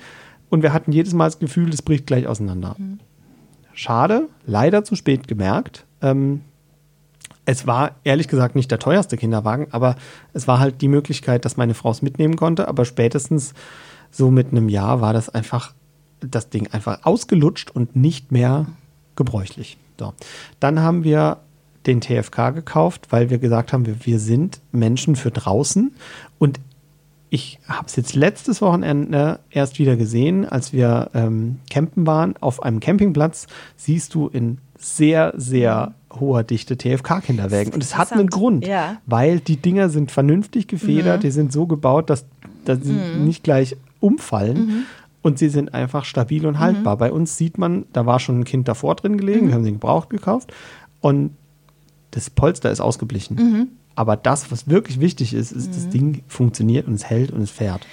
Und 0.51 0.61
wir 0.61 0.73
hatten 0.73 0.91
jedes 0.91 1.13
Mal 1.13 1.25
das 1.25 1.39
Gefühl, 1.39 1.69
es 1.69 1.81
bricht 1.81 2.05
gleich 2.05 2.27
auseinander. 2.27 2.75
Mhm. 2.77 2.99
Schade, 3.73 4.27
leider 4.45 4.83
zu 4.83 4.95
spät 4.95 5.27
gemerkt. 5.27 5.85
Ähm, 6.01 6.41
es 7.45 7.65
war 7.65 7.95
ehrlich 8.03 8.27
gesagt 8.27 8.55
nicht 8.55 8.69
der 8.69 8.77
teuerste 8.77 9.15
Kinderwagen, 9.15 9.67
aber 9.71 9.95
es 10.33 10.47
war 10.47 10.59
halt 10.59 10.81
die 10.81 10.89
Möglichkeit, 10.89 11.45
dass 11.45 11.55
meine 11.55 11.73
Frau 11.73 11.89
es 11.89 12.01
mitnehmen 12.01 12.35
konnte. 12.35 12.67
Aber 12.67 12.83
spätestens 12.83 13.53
so 14.11 14.29
mit 14.29 14.51
einem 14.51 14.67
Jahr 14.67 14.99
war 14.99 15.13
das 15.13 15.29
einfach, 15.29 15.73
das 16.19 16.49
Ding 16.49 16.67
einfach 16.71 16.99
ausgelutscht 17.03 17.71
und 17.71 17.95
nicht 17.95 18.33
mehr 18.33 18.67
gebräuchlich. 19.15 19.77
So. 19.97 20.13
Dann 20.59 20.81
haben 20.81 21.05
wir 21.05 21.37
den 21.85 22.01
TFK 22.01 22.53
gekauft, 22.53 23.07
weil 23.09 23.29
wir 23.29 23.37
gesagt 23.37 23.71
haben, 23.71 23.85
wir, 23.85 24.05
wir 24.05 24.19
sind 24.19 24.59
Menschen 24.73 25.15
für 25.15 25.31
draußen. 25.31 25.95
Und 26.39 26.59
ich 27.33 27.59
habe 27.65 27.87
es 27.87 27.95
jetzt 27.95 28.13
letztes 28.13 28.61
Wochenende 28.61 29.39
erst 29.49 29.79
wieder 29.79 29.95
gesehen, 29.95 30.45
als 30.45 30.73
wir 30.73 31.11
ähm, 31.13 31.59
campen 31.69 32.05
waren. 32.05 32.35
Auf 32.41 32.61
einem 32.61 32.81
Campingplatz 32.81 33.47
siehst 33.77 34.13
du 34.13 34.27
in 34.27 34.57
sehr, 34.77 35.33
sehr 35.37 35.93
hoher 36.11 36.43
Dichte 36.43 36.75
TFK-Kinderwägen. 36.75 37.73
Und 37.73 37.81
es 37.81 37.97
hat 37.97 38.11
einen 38.11 38.27
Grund, 38.27 38.67
ja. 38.67 38.97
weil 39.05 39.39
die 39.39 39.55
Dinger 39.55 39.87
sind 39.87 40.11
vernünftig 40.11 40.67
gefedert, 40.67 41.19
mhm. 41.19 41.21
die 41.21 41.31
sind 41.31 41.53
so 41.53 41.67
gebaut, 41.67 42.09
dass, 42.09 42.25
dass 42.65 42.79
sie 42.83 42.91
mhm. 42.91 43.23
nicht 43.23 43.45
gleich 43.45 43.77
umfallen. 44.01 44.57
Mhm. 44.57 44.83
Und 45.21 45.39
sie 45.39 45.47
sind 45.47 45.73
einfach 45.73 46.03
stabil 46.03 46.45
und 46.45 46.59
haltbar. 46.59 46.95
Mhm. 46.95 46.99
Bei 46.99 47.13
uns 47.13 47.37
sieht 47.37 47.57
man, 47.57 47.85
da 47.93 48.05
war 48.05 48.19
schon 48.19 48.41
ein 48.41 48.43
Kind 48.43 48.67
davor 48.67 48.95
drin 48.95 49.15
gelegen, 49.15 49.43
wir 49.43 49.51
mhm. 49.51 49.53
haben 49.53 49.63
den 49.63 49.75
gebraucht 49.75 50.09
gekauft. 50.09 50.51
Und 50.99 51.31
das 52.09 52.29
Polster 52.29 52.71
ist 52.71 52.81
ausgeblichen. 52.81 53.71
Aber 53.95 54.15
das, 54.15 54.51
was 54.51 54.67
wirklich 54.69 54.99
wichtig 54.99 55.33
ist, 55.33 55.51
ist, 55.51 55.67
mhm. 55.67 55.73
das 55.73 55.89
Ding 55.89 56.23
funktioniert 56.27 56.87
und 56.87 56.93
es 56.93 57.05
hält 57.05 57.31
und 57.31 57.41
es 57.41 57.51
fährt. 57.51 57.85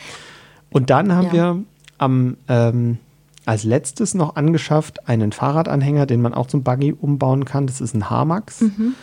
Und 0.70 0.90
dann 0.90 1.14
haben 1.14 1.26
ja. 1.28 1.32
wir 1.32 1.62
am, 1.98 2.36
ähm, 2.48 2.98
als 3.44 3.64
letztes 3.64 4.14
noch 4.14 4.36
angeschafft 4.36 5.08
einen 5.08 5.32
Fahrradanhänger, 5.32 6.06
den 6.06 6.20
man 6.20 6.34
auch 6.34 6.46
zum 6.46 6.62
Buggy 6.62 6.92
umbauen 6.92 7.44
kann. 7.44 7.66
Das 7.66 7.80
ist 7.80 7.94
ein 7.94 8.10
Hamax. 8.10 8.60
Mhm. 8.60 8.94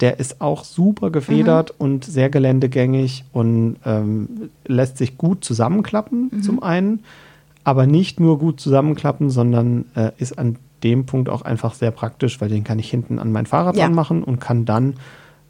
Der 0.00 0.18
ist 0.18 0.40
auch 0.40 0.64
super 0.64 1.10
gefedert 1.10 1.70
mhm. 1.70 1.84
und 1.84 2.04
sehr 2.04 2.28
geländegängig 2.28 3.24
und 3.32 3.76
ähm, 3.84 4.50
lässt 4.66 4.98
sich 4.98 5.16
gut 5.16 5.44
zusammenklappen, 5.44 6.30
mhm. 6.32 6.42
zum 6.42 6.62
einen. 6.62 7.04
Aber 7.64 7.86
nicht 7.86 8.18
nur 8.18 8.38
gut 8.40 8.58
zusammenklappen, 8.60 9.30
sondern 9.30 9.84
äh, 9.94 10.10
ist 10.18 10.36
an 10.36 10.56
dem 10.82 11.06
Punkt 11.06 11.28
auch 11.28 11.42
einfach 11.42 11.74
sehr 11.74 11.92
praktisch, 11.92 12.40
weil 12.40 12.48
den 12.48 12.64
kann 12.64 12.80
ich 12.80 12.90
hinten 12.90 13.20
an 13.20 13.30
mein 13.30 13.46
Fahrrad 13.46 13.76
ja. 13.76 13.86
anmachen 13.86 14.24
und 14.24 14.40
kann 14.40 14.64
dann 14.64 14.94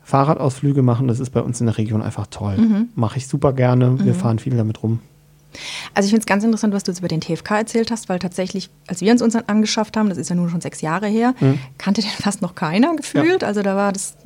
Fahrradausflüge 0.02 0.82
machen. 0.82 1.08
Das 1.08 1.20
ist 1.20 1.30
bei 1.30 1.40
uns 1.40 1.60
in 1.60 1.66
der 1.66 1.78
Region 1.78 2.02
einfach 2.02 2.26
toll. 2.26 2.56
Mhm. 2.56 2.88
Mache 2.94 3.18
ich 3.18 3.26
super 3.26 3.52
gerne. 3.52 3.98
Wir 4.04 4.14
mhm. 4.14 4.18
fahren 4.18 4.38
viel 4.38 4.56
damit 4.56 4.82
rum. 4.82 5.00
Also 5.94 6.06
ich 6.06 6.10
finde 6.10 6.20
es 6.20 6.26
ganz 6.26 6.44
interessant, 6.44 6.72
was 6.72 6.84
du 6.84 6.90
jetzt 6.90 6.98
über 6.98 7.08
den 7.08 7.20
TFK 7.20 7.50
erzählt 7.52 7.90
hast, 7.90 8.08
weil 8.08 8.18
tatsächlich, 8.18 8.70
als 8.86 9.00
wir 9.00 9.12
uns 9.12 9.22
unseren 9.22 9.44
angeschafft 9.46 9.96
haben, 9.96 10.08
das 10.08 10.18
ist 10.18 10.30
ja 10.30 10.36
nun 10.36 10.48
schon 10.48 10.60
sechs 10.60 10.80
Jahre 10.80 11.06
her, 11.06 11.34
mhm. 11.40 11.58
kannte 11.78 12.00
den 12.00 12.10
fast 12.22 12.42
noch 12.42 12.54
keiner 12.54 12.94
gefühlt. 12.96 13.42
Ja. 13.42 13.48
Also 13.48 13.62
da 13.62 13.76
war 13.76 13.92
das 13.92 14.16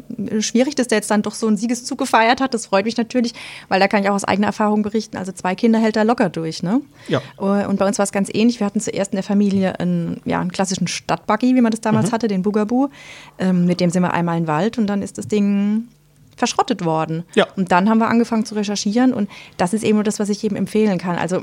schwierig, 0.41 0.75
dass 0.75 0.89
der 0.89 0.99
jetzt 0.99 1.11
dann 1.11 1.23
doch 1.23 1.35
so 1.35 1.47
einen 1.47 1.57
Siegeszug 1.57 1.99
gefeiert 1.99 2.41
hat. 2.41 2.55
Das 2.55 2.67
freut 2.67 2.85
mich 2.85 2.97
natürlich, 2.97 3.35
weil 3.69 3.81
da 3.81 3.89
kann 3.89 4.03
ich 4.03 4.11
auch 4.11 4.15
aus 4.15 4.25
eigener 4.25 4.49
Erfahrung 4.49 4.83
berichten. 4.83 5.17
Also 5.17 5.33
zwei 5.33 5.55
Kinder 5.55 5.79
hält 5.79 5.97
er 5.97 6.05
locker 6.05 6.29
durch. 6.29 6.63
Ne? 6.63 6.81
Ja. 7.09 7.21
Und 7.37 7.79
bei 7.79 7.87
uns 7.87 7.99
war 7.99 8.05
es 8.05 8.13
ganz 8.13 8.31
ähnlich. 8.33 8.61
Wir 8.61 8.67
hatten 8.67 8.81
zuerst 8.81 9.13
in 9.13 9.17
der 9.17 9.25
Familie 9.25 9.79
einen, 9.81 10.21
ja, 10.25 10.41
einen 10.41 10.53
klassischen 10.53 10.87
Stadtbuggy, 10.87 11.55
wie 11.55 11.61
man 11.61 11.71
das 11.71 11.81
damals 11.81 12.09
mhm. 12.09 12.13
hatte, 12.13 12.29
den 12.29 12.43
Bugaboo. 12.43 12.89
Ähm, 13.39 13.67
mit 13.67 13.81
dem 13.81 13.91
sind 13.91 14.03
wir 14.03 14.13
einmal 14.13 14.37
in 14.39 14.45
den 14.45 14.49
Wald 14.49 14.79
und 14.79 14.87
dann 14.87 15.03
ist 15.03 15.19
das 15.19 15.29
Ding 15.29 15.89
verschrottet 16.37 16.85
worden. 16.85 17.25
Ja. 17.35 17.47
Und 17.57 17.73
dann 17.73 17.89
haben 17.89 17.99
wir 17.99 18.09
angefangen 18.09 18.45
zu 18.45 18.55
recherchieren 18.55 19.13
und 19.13 19.29
das 19.57 19.73
ist 19.73 19.83
eben 19.83 19.97
nur 19.97 20.05
das, 20.05 20.21
was 20.21 20.29
ich 20.29 20.43
jedem 20.43 20.57
empfehlen 20.57 20.99
kann. 20.99 21.17
Also 21.17 21.43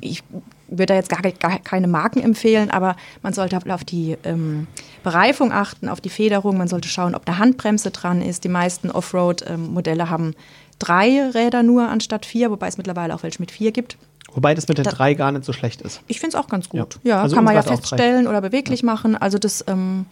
ich 0.00 0.22
würde 0.68 0.86
da 0.86 0.94
jetzt 0.94 1.08
gar, 1.08 1.20
gar, 1.20 1.58
keine 1.58 1.86
Marken 1.86 2.20
empfehlen, 2.20 2.70
aber 2.70 2.96
man 3.22 3.32
sollte 3.32 3.58
auf 3.72 3.84
die 3.84 4.16
ähm, 4.24 4.66
Bereifung 5.02 5.52
achten, 5.52 5.88
auf 5.88 6.00
die 6.00 6.08
Federung, 6.08 6.56
man 6.56 6.68
sollte 6.68 6.88
schauen, 6.88 7.14
ob 7.14 7.28
eine 7.28 7.38
Handbremse 7.38 7.90
dran 7.90 8.22
ist. 8.22 8.44
Die 8.44 8.48
meisten 8.48 8.90
Offroad-Modelle 8.90 10.08
haben 10.08 10.34
drei 10.78 11.30
Räder 11.30 11.62
nur 11.62 11.88
anstatt 11.88 12.26
vier, 12.26 12.50
wobei 12.50 12.68
es 12.68 12.78
mittlerweile 12.78 13.14
auch 13.14 13.22
welche 13.22 13.40
mit 13.40 13.50
vier 13.50 13.72
gibt. 13.72 13.96
Wobei 14.34 14.54
das 14.54 14.66
mit 14.66 14.78
den 14.78 14.84
da, 14.84 14.90
drei 14.90 15.14
gar 15.14 15.30
nicht 15.30 15.44
so 15.44 15.52
schlecht 15.52 15.82
ist. 15.82 16.00
Ich 16.06 16.20
finde 16.20 16.36
es 16.36 16.42
auch 16.42 16.48
ganz 16.48 16.68
gut. 16.68 16.98
Ja, 17.02 17.16
ja 17.16 17.22
also 17.22 17.36
kann 17.36 17.44
man 17.44 17.54
ja 17.54 17.62
feststellen 17.62 18.26
oder 18.26 18.40
beweglich 18.40 18.80
ja. 18.80 18.86
machen. 18.86 19.14
Also 19.14 19.38
das 19.38 19.62
ähm, 19.68 20.06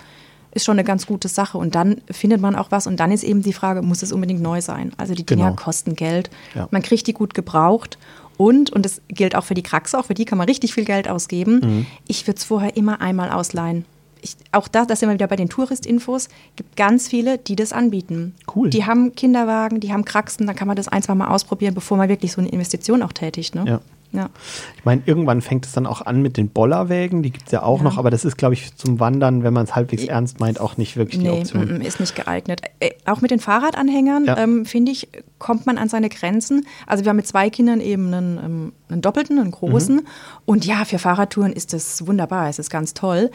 ist 0.53 0.65
schon 0.65 0.75
eine 0.75 0.85
ganz 0.85 1.07
gute 1.07 1.29
Sache. 1.29 1.59
Und 1.59 1.75
dann 1.75 2.01
findet 2.11 2.41
man 2.41 2.57
auch 2.57 2.71
was. 2.71 2.87
Und 2.87 2.99
dann 2.99 3.13
ist 3.13 3.23
eben 3.23 3.43
die 3.43 3.53
Frage, 3.53 3.83
muss 3.83 4.03
es 4.03 4.13
unbedingt 4.13 4.43
neu 4.43 4.61
sein? 4.61 4.93
Also 4.97 5.15
die 5.15 5.25
Dinger 5.25 5.51
genau. 5.51 5.57
kosten 5.57 5.95
Geld. 5.95 6.31
Ja. 6.55 6.69
Man 6.71 6.83
kriegt 6.83 7.07
die 7.07 7.13
gut 7.13 7.35
gebraucht. 7.35 7.99
Und, 8.37 8.71
und 8.71 8.87
das 8.87 9.03
gilt 9.09 9.37
auch 9.37 9.45
für 9.45 9.53
die 9.55 9.63
Kraxe, 9.63 9.99
auch 9.99 10.07
für 10.07 10.15
die 10.15 10.25
kann 10.25 10.39
man 10.39 10.49
richtig 10.49 10.73
viel 10.73 10.87
Geld 10.87 11.09
ausgeben. 11.09 11.61
Mhm. 11.63 11.87
Ich 12.07 12.27
würde 12.27 12.39
es 12.39 12.45
vorher 12.45 12.75
immer 12.75 13.03
einmal 13.03 13.31
ausleihen. 13.31 13.85
Ich, 14.23 14.35
auch 14.53 14.67
da, 14.67 14.87
das 14.87 15.01
sind 15.01 15.11
wir 15.11 15.15
wieder 15.15 15.27
bei 15.27 15.37
den 15.37 15.51
Touristinfos, 15.51 16.29
gibt 16.57 16.75
ganz 16.77 17.07
viele, 17.09 17.37
die 17.37 17.55
das 17.55 17.73
anbieten. 17.73 18.35
Cool. 18.55 18.71
Die 18.71 18.87
haben 18.87 19.15
Kinderwagen, 19.15 19.81
die 19.81 19.93
haben 19.93 20.07
Kraxen, 20.07 20.47
dann 20.47 20.57
kann 20.57 20.69
man 20.69 20.77
das 20.77 20.89
ein, 20.89 21.03
zwei 21.03 21.15
Mal 21.15 21.29
ausprobieren, 21.29 21.75
bevor 21.75 21.99
man 21.99 22.09
wirklich 22.09 22.33
so 22.33 22.41
eine 22.41 22.49
Investition 22.49 23.03
auch 23.03 23.13
tätigt. 23.13 23.55
Ne? 23.55 23.65
Ja. 23.67 23.81
Ja. 24.13 24.29
Ich 24.77 24.85
meine, 24.85 25.03
irgendwann 25.07 25.41
fängt 25.41 25.67
es 25.67 25.73
dann 25.73 25.87
auch 25.87 26.01
an 26.03 26.21
mit 26.21 26.37
den 26.37 26.49
Bollerwägen, 26.49 27.23
die 27.23 27.31
gibt 27.31 27.47
es 27.47 27.53
ja 27.53 27.63
auch 27.63 27.79
ja. 27.79 27.85
noch, 27.85 27.99
aber 27.99 28.11
das 28.11 28.25
ist, 28.25 28.37
glaube 28.37 28.55
ich, 28.55 28.75
zum 28.75 28.99
Wandern, 28.99 29.45
wenn 29.45 29.53
man 29.53 29.65
es 29.65 29.77
halbwegs 29.77 30.05
ernst 30.05 30.41
meint, 30.41 30.61
auch 30.61 30.77
nicht 30.77 30.97
wirklich 30.97 31.19
nee, 31.19 31.31
die 31.31 31.41
Option. 31.41 31.69
M 31.69 31.81
-m, 31.81 31.85
ist 31.85 32.01
nicht 32.01 32.17
geeignet. 32.17 32.63
Äh, 32.81 32.91
auch 33.05 33.21
mit 33.21 33.31
den 33.31 33.39
Fahrradanhängern, 33.39 34.25
ja. 34.25 34.37
ähm, 34.39 34.67
finde 34.67 34.91
ich, 34.91 35.09
kommt 35.39 35.67
man 35.67 35.79
an 35.79 35.89
seine 35.89 36.09
Grenzen. 36.09 36.67
Also 36.87 37.05
wir 37.05 37.11
haben 37.11 37.17
mit 37.17 37.27
zwei 37.27 37.51
Kindern 37.51 37.81
eben 37.81 38.13
einen, 38.13 38.39
ähm, 38.39 38.73
einen 38.89 39.01
doppelten, 39.01 39.39
einen 39.39 39.53
großen. 39.53 39.97
Mhm. 39.97 40.07
Und 40.45 40.67
ja, 40.67 40.85
für 40.85 40.99
Fahrradtouren 40.99 41.53
ist 41.53 41.73
das 41.73 42.07
wunderbar, 42.07 42.49
es 42.49 42.59
ist 42.59 42.71
ganz 42.71 42.95
toll. 42.95 43.31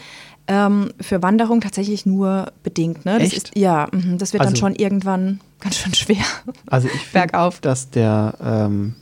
Ähm, 0.48 0.92
für 1.00 1.24
Wanderung 1.24 1.62
tatsächlich 1.62 2.06
nur 2.06 2.52
bedingt. 2.64 3.06
Ne? 3.06 3.14
Das 3.14 3.34
Echt? 3.34 3.38
Ist, 3.38 3.58
ja, 3.58 3.88
mh, 3.92 4.18
das 4.18 4.34
wird 4.34 4.42
also, 4.42 4.54
dann 4.54 4.60
schon 4.60 4.76
irgendwann 4.76 5.40
ganz 5.60 5.78
schön 5.78 5.94
schwer. 5.94 6.24
Also 6.68 6.88
ich 6.94 7.02
finde, 7.08 7.52
dass 7.62 7.90
der 7.90 8.36
ähm, 8.44 8.96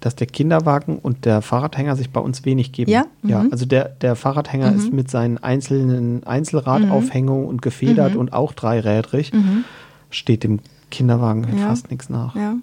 dass 0.00 0.16
der 0.16 0.26
Kinderwagen 0.26 0.98
und 0.98 1.24
der 1.24 1.42
Fahrradhänger 1.42 1.94
sich 1.94 2.10
bei 2.10 2.20
uns 2.20 2.44
wenig 2.44 2.72
geben. 2.72 2.90
Ja, 2.90 3.06
ja 3.22 3.44
also 3.50 3.66
der, 3.66 3.90
der 3.90 4.16
Fahrradhänger 4.16 4.70
mhm. 4.70 4.78
ist 4.78 4.92
mit 4.92 5.10
seinen 5.10 5.38
einzelnen 5.38 6.24
Einzelradaufhängungen 6.24 7.46
und 7.46 7.62
gefedert 7.62 8.14
mhm. 8.14 8.20
und 8.20 8.32
auch 8.32 8.52
dreirädrig. 8.52 9.32
Mhm. 9.32 9.64
Steht 10.10 10.42
dem 10.42 10.60
Kinderwagen 10.90 11.46
ja. 11.56 11.68
fast 11.68 11.90
nichts 11.90 12.08
nach. 12.08 12.34
Ja. 12.34 12.56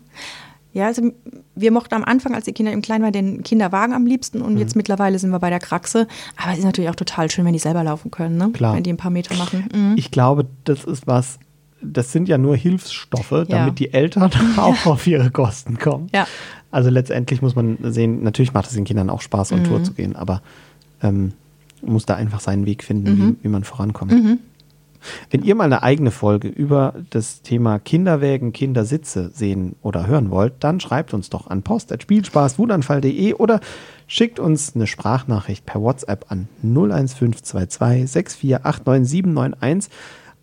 Ja, 0.73 0.85
also 0.85 1.11
wir 1.55 1.71
mochten 1.71 1.95
am 1.95 2.03
Anfang, 2.03 2.35
als 2.35 2.45
die 2.45 2.53
Kinder 2.53 2.71
im 2.71 2.83
Kleinen 2.83 3.03
waren, 3.03 3.13
den 3.13 3.41
Kinderwagen 3.41 3.93
am 3.93 4.05
liebsten 4.05 4.43
und 4.43 4.53
mhm. 4.53 4.59
jetzt 4.59 4.75
mittlerweile 4.75 5.17
sind 5.17 5.31
wir 5.31 5.39
bei 5.39 5.49
der 5.49 5.59
Kraxe. 5.59 6.07
Aber 6.35 6.51
es 6.51 6.59
ist 6.59 6.65
natürlich 6.65 6.91
auch 6.91 6.95
total 6.95 7.31
schön, 7.31 7.45
wenn 7.45 7.53
die 7.53 7.59
selber 7.59 7.83
laufen 7.83 8.11
können, 8.11 8.37
ne? 8.37 8.51
Klar. 8.53 8.75
wenn 8.75 8.83
die 8.83 8.93
ein 8.93 8.97
paar 8.97 9.09
Meter 9.09 9.35
machen. 9.37 9.67
Mhm. 9.73 9.93
Ich 9.97 10.11
glaube, 10.11 10.45
das 10.65 10.83
ist 10.83 11.07
was, 11.07 11.39
das 11.81 12.11
sind 12.11 12.27
ja 12.29 12.37
nur 12.37 12.55
Hilfsstoffe, 12.55 13.29
damit 13.29 13.49
ja. 13.49 13.69
die 13.71 13.91
Eltern 13.91 14.29
auch 14.57 14.85
auf 14.85 15.07
ihre 15.07 15.31
Kosten 15.31 15.79
kommen. 15.79 16.09
Ja. 16.13 16.27
Also 16.71 16.89
letztendlich 16.89 17.41
muss 17.41 17.55
man 17.55 17.77
sehen, 17.81 18.23
natürlich 18.23 18.53
macht 18.53 18.67
es 18.67 18.73
den 18.73 18.83
Kindern 18.83 19.09
auch 19.09 19.21
Spaß, 19.21 19.51
on 19.53 19.59
mhm. 19.59 19.63
Tour 19.65 19.83
zu 19.83 19.93
gehen, 19.93 20.15
aber 20.15 20.41
ähm, 21.01 21.33
muss 21.81 22.05
da 22.05 22.15
einfach 22.15 22.39
seinen 22.39 22.65
Weg 22.65 22.83
finden, 22.83 23.11
mhm. 23.11 23.37
wie, 23.39 23.43
wie, 23.43 23.49
man 23.49 23.63
vorankommt. 23.63 24.11
Mhm. 24.11 24.39
Wenn 25.29 25.43
ihr 25.43 25.55
mal 25.55 25.65
eine 25.65 25.83
eigene 25.83 26.11
Folge 26.11 26.47
über 26.47 26.95
das 27.11 27.41
Thema 27.41 27.79
Kinderwägen, 27.79 28.51
Kindersitze 28.51 29.31
sehen 29.33 29.75
oder 29.81 30.07
hören 30.07 30.31
wollt, 30.31 30.53
dann 30.59 30.79
schreibt 30.79 31.13
uns 31.13 31.29
doch 31.29 31.47
an 31.47 31.61
post.spielspaßwutanfall.de 31.63 33.33
oder 33.33 33.59
schickt 34.07 34.39
uns 34.39 34.75
eine 34.75 34.87
Sprachnachricht 34.87 35.65
per 35.65 35.81
WhatsApp 35.81 36.25
an 36.29 36.47
01522 36.63 38.09
6489791 38.09 39.89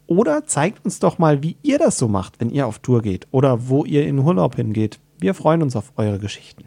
oder 0.07 0.47
zeigt 0.47 0.85
uns 0.85 0.99
doch 0.99 1.19
mal, 1.19 1.43
wie 1.43 1.57
ihr 1.63 1.79
das 1.79 1.99
so 1.99 2.09
macht, 2.09 2.41
wenn 2.41 2.51
ihr 2.51 2.67
auf 2.67 2.79
Tour 2.79 3.03
geht 3.03 3.27
oder 3.31 3.69
wo 3.69 3.85
ihr 3.85 4.07
in 4.07 4.19
Urlaub 4.19 4.57
hingeht. 4.57 4.99
Wir 5.25 5.33
freuen 5.33 5.63
uns 5.63 5.75
auf 5.75 5.95
eure 5.97 6.19
Geschichten. 6.19 6.65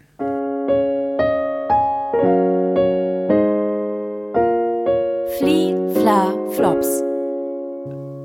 Flie, 5.38 5.76
Fla, 5.94 6.34
Flops. 6.56 7.04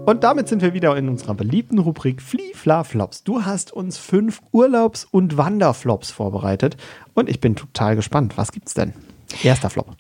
Und 0.07 0.23
damit 0.23 0.47
sind 0.47 0.63
wir 0.63 0.73
wieder 0.73 0.97
in 0.97 1.07
unserer 1.07 1.35
beliebten 1.35 1.77
Rubrik 1.77 2.19
Flie, 2.19 2.55
Fla, 2.55 2.83
Flops. 2.83 3.23
Du 3.23 3.45
hast 3.45 3.73
uns 3.73 3.99
fünf 3.99 4.41
Urlaubs- 4.51 5.05
und 5.05 5.37
Wanderflops 5.37 6.09
vorbereitet 6.09 6.77
und 7.13 7.29
ich 7.29 7.39
bin 7.39 7.55
total 7.55 7.95
gespannt. 7.95 8.35
Was 8.35 8.51
gibt's 8.51 8.73
denn? 8.73 8.95
Erster 9.43 9.69
Flop. 9.69 9.95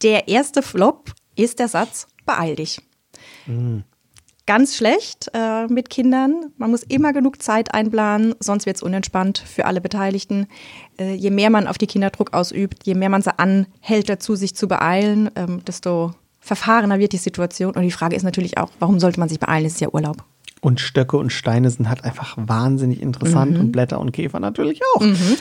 Der 0.00 0.28
erste 0.28 0.62
Flop 0.62 1.10
ist 1.34 1.58
der 1.58 1.66
Satz: 1.66 2.06
Beeil 2.24 2.54
dich. 2.54 2.80
Mm 3.46 3.80
ganz 4.46 4.76
schlecht 4.76 5.30
äh, 5.34 5.66
mit 5.66 5.90
Kindern. 5.90 6.52
Man 6.56 6.70
muss 6.70 6.82
immer 6.82 7.12
genug 7.12 7.42
Zeit 7.42 7.74
einplanen, 7.74 8.34
sonst 8.40 8.66
wird 8.66 8.76
es 8.76 8.82
unentspannt 8.82 9.38
für 9.38 9.66
alle 9.66 9.80
Beteiligten. 9.80 10.46
Äh, 10.98 11.14
je 11.14 11.30
mehr 11.30 11.50
man 11.50 11.66
auf 11.66 11.78
die 11.78 11.86
Kinder 11.86 12.10
Druck 12.10 12.32
ausübt, 12.32 12.84
je 12.84 12.94
mehr 12.94 13.08
man 13.08 13.22
sie 13.22 13.36
anhält 13.38 14.08
dazu, 14.08 14.36
sich 14.36 14.54
zu 14.54 14.68
beeilen, 14.68 15.30
ähm, 15.34 15.64
desto 15.64 16.12
verfahrener 16.40 16.98
wird 16.98 17.12
die 17.12 17.18
Situation. 17.18 17.74
Und 17.74 17.82
die 17.82 17.90
Frage 17.90 18.14
ist 18.14 18.22
natürlich 18.22 18.56
auch, 18.56 18.70
warum 18.78 19.00
sollte 19.00 19.18
man 19.18 19.28
sich 19.28 19.40
beeilen? 19.40 19.66
Es 19.66 19.74
ist 19.74 19.80
ja 19.80 19.88
Urlaub. 19.92 20.24
Und 20.60 20.80
Stöcke 20.80 21.16
und 21.16 21.30
Steine 21.30 21.70
sind 21.70 21.88
halt 21.88 22.04
einfach 22.04 22.36
wahnsinnig 22.38 23.02
interessant 23.02 23.54
mhm. 23.54 23.60
und 23.60 23.72
Blätter 23.72 24.00
und 24.00 24.12
Käfer 24.12 24.40
natürlich 24.40 24.80
auch. 24.94 25.00
Mhm. 25.00 25.36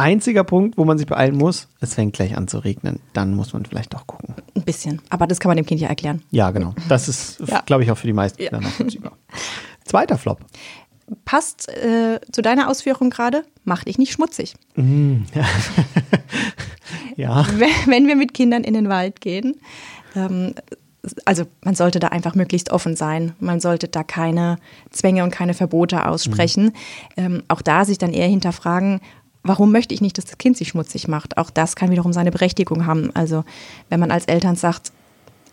Einziger 0.00 0.44
Punkt, 0.44 0.78
wo 0.78 0.84
man 0.84 0.98
sich 0.98 1.06
beeilen 1.06 1.36
muss, 1.36 1.68
es 1.80 1.94
fängt 1.94 2.14
gleich 2.14 2.36
an 2.36 2.48
zu 2.48 2.58
regnen. 2.58 3.00
Dann 3.12 3.34
muss 3.34 3.52
man 3.52 3.64
vielleicht 3.64 3.92
doch 3.92 4.06
gucken. 4.06 4.34
Ein 4.54 4.62
bisschen. 4.62 5.02
Aber 5.10 5.26
das 5.26 5.40
kann 5.40 5.50
man 5.50 5.56
dem 5.56 5.66
Kind 5.66 5.80
ja 5.80 5.88
erklären. 5.88 6.22
Ja, 6.30 6.50
genau. 6.50 6.74
Das 6.88 7.08
ist, 7.08 7.40
ja. 7.46 7.60
glaube 7.66 7.84
ich, 7.84 7.90
auch 7.90 7.98
für 7.98 8.06
die 8.06 8.12
meisten 8.12 8.38
Kinder 8.38 8.58
ja. 8.58 8.62
nachvollziehbar. 8.62 9.12
Zweiter 9.84 10.18
Flop. 10.18 10.40
Passt 11.24 11.68
äh, 11.68 12.20
zu 12.32 12.40
deiner 12.40 12.70
Ausführung 12.70 13.10
gerade, 13.10 13.44
mach 13.64 13.84
dich 13.84 13.98
nicht 13.98 14.12
schmutzig. 14.12 14.54
Mm. 14.76 15.22
ja. 17.16 17.46
Wenn 17.86 18.06
wir 18.06 18.14
mit 18.14 18.32
Kindern 18.32 18.62
in 18.62 18.74
den 18.74 18.88
Wald 18.88 19.20
gehen, 19.20 19.56
ähm, 20.14 20.54
also 21.24 21.44
man 21.64 21.74
sollte 21.74 21.98
da 21.98 22.08
einfach 22.08 22.34
möglichst 22.34 22.70
offen 22.70 22.96
sein. 22.96 23.34
Man 23.40 23.60
sollte 23.60 23.88
da 23.88 24.02
keine 24.04 24.58
Zwänge 24.90 25.24
und 25.24 25.30
keine 25.30 25.54
Verbote 25.54 26.06
aussprechen. 26.06 26.64
Mhm. 26.66 26.72
Ähm, 27.16 27.42
auch 27.48 27.62
da 27.62 27.84
sich 27.84 27.98
dann 27.98 28.12
eher 28.12 28.28
hinterfragen, 28.28 29.00
warum 29.42 29.72
möchte 29.72 29.94
ich 29.94 30.00
nicht, 30.00 30.18
dass 30.18 30.26
das 30.26 30.38
Kind 30.38 30.56
sich 30.56 30.68
schmutzig 30.68 31.08
macht? 31.08 31.36
Auch 31.36 31.50
das 31.50 31.76
kann 31.76 31.90
wiederum 31.90 32.12
seine 32.12 32.30
Berechtigung 32.30 32.86
haben. 32.86 33.10
Also 33.14 33.44
wenn 33.88 34.00
man 34.00 34.10
als 34.10 34.26
Eltern 34.26 34.56
sagt, 34.56 34.92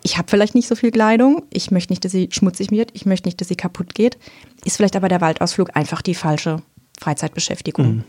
ich 0.04 0.18
habe 0.18 0.30
vielleicht 0.30 0.56
nicht 0.56 0.68
so 0.68 0.76
viel 0.76 0.92
Kleidung, 0.92 1.44
ich 1.50 1.72
möchte 1.72 1.92
nicht, 1.92 2.06
dass 2.06 2.12
sie 2.12 2.30
schmutzig 2.32 2.72
wird, 2.72 2.92
ich 2.94 3.06
möchte 3.06 3.28
nicht, 3.28 3.42
dass 3.42 3.48
sie 3.48 3.56
kaputt 3.56 3.96
geht, 3.96 4.18
ist 4.64 4.78
vielleicht 4.78 4.96
aber 4.96 5.10
der 5.10 5.22
Waldausflug 5.22 5.76
einfach 5.76 6.02
die 6.02 6.16
falsche 6.16 6.62
Freizeitbeschäftigung. 7.00 7.88
Mhm. 7.88 8.04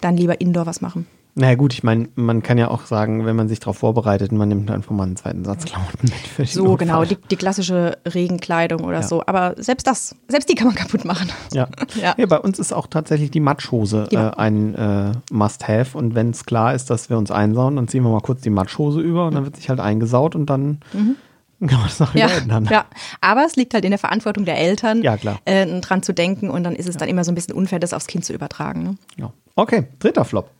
Dann 0.00 0.16
lieber 0.16 0.40
indoor 0.40 0.66
was 0.66 0.80
machen. 0.80 1.06
Naja 1.34 1.54
gut, 1.54 1.72
ich 1.72 1.82
meine, 1.82 2.08
man 2.14 2.42
kann 2.42 2.58
ja 2.58 2.68
auch 2.68 2.84
sagen, 2.84 3.24
wenn 3.24 3.34
man 3.34 3.48
sich 3.48 3.58
darauf 3.58 3.78
vorbereitet, 3.78 4.32
man 4.32 4.50
nimmt 4.50 4.70
einfach 4.70 4.90
mal 4.90 5.04
einen 5.04 5.16
zweiten 5.16 5.46
Satz 5.46 5.64
Klamotten 5.64 6.02
mit. 6.02 6.12
Für 6.12 6.44
so, 6.44 6.64
Notfall. 6.64 6.76
genau, 6.76 7.04
die, 7.04 7.16
die, 7.30 7.36
klassische 7.36 7.96
Regenkleidung 8.06 8.84
oder 8.84 9.00
ja. 9.00 9.02
so. 9.02 9.22
Aber 9.24 9.54
selbst 9.56 9.86
das, 9.86 10.14
selbst 10.28 10.50
die 10.50 10.54
kann 10.54 10.66
man 10.66 10.76
kaputt 10.76 11.06
machen. 11.06 11.30
Ja, 11.54 11.68
ja. 12.00 12.14
ja 12.18 12.26
bei 12.26 12.38
uns 12.38 12.58
ist 12.58 12.72
auch 12.72 12.86
tatsächlich 12.86 13.30
die 13.30 13.40
Matschhose 13.40 14.08
äh, 14.10 14.16
ein 14.16 14.74
äh, 14.74 15.12
Must-Have. 15.30 15.96
Und 15.96 16.14
wenn 16.14 16.30
es 16.30 16.44
klar 16.44 16.74
ist, 16.74 16.90
dass 16.90 17.08
wir 17.08 17.16
uns 17.16 17.30
einsauen, 17.30 17.76
dann 17.76 17.88
ziehen 17.88 18.02
wir 18.02 18.10
mal 18.10 18.20
kurz 18.20 18.42
die 18.42 18.50
Matschhose 18.50 19.00
über 19.00 19.26
und 19.26 19.34
dann 19.34 19.44
wird 19.44 19.56
sich 19.56 19.68
halt 19.70 19.80
eingesaut 19.80 20.34
und 20.34 20.46
dann... 20.46 20.80
Mhm. 20.92 21.16
Kann 21.62 21.78
man 21.78 21.86
das 21.86 22.00
noch 22.00 22.12
ja, 22.16 22.26
ändern. 22.26 22.68
Ja, 22.68 22.86
aber 23.20 23.44
es 23.46 23.54
liegt 23.54 23.72
halt 23.72 23.84
in 23.84 23.92
der 23.92 23.98
Verantwortung 23.98 24.44
der 24.44 24.58
Eltern, 24.58 25.00
ja, 25.00 25.16
klar. 25.16 25.38
Äh, 25.44 25.80
dran 25.80 26.02
zu 26.02 26.12
denken 26.12 26.50
und 26.50 26.64
dann 26.64 26.74
ist 26.74 26.88
es 26.88 26.96
dann 26.96 27.08
immer 27.08 27.22
so 27.22 27.30
ein 27.30 27.36
bisschen 27.36 27.54
unfair, 27.54 27.78
das 27.78 27.92
aufs 27.92 28.08
Kind 28.08 28.24
zu 28.24 28.32
übertragen. 28.32 28.82
Ne? 28.82 28.96
Ja. 29.16 29.32
Okay, 29.54 29.84
dritter 30.00 30.24
Flop. 30.24 30.50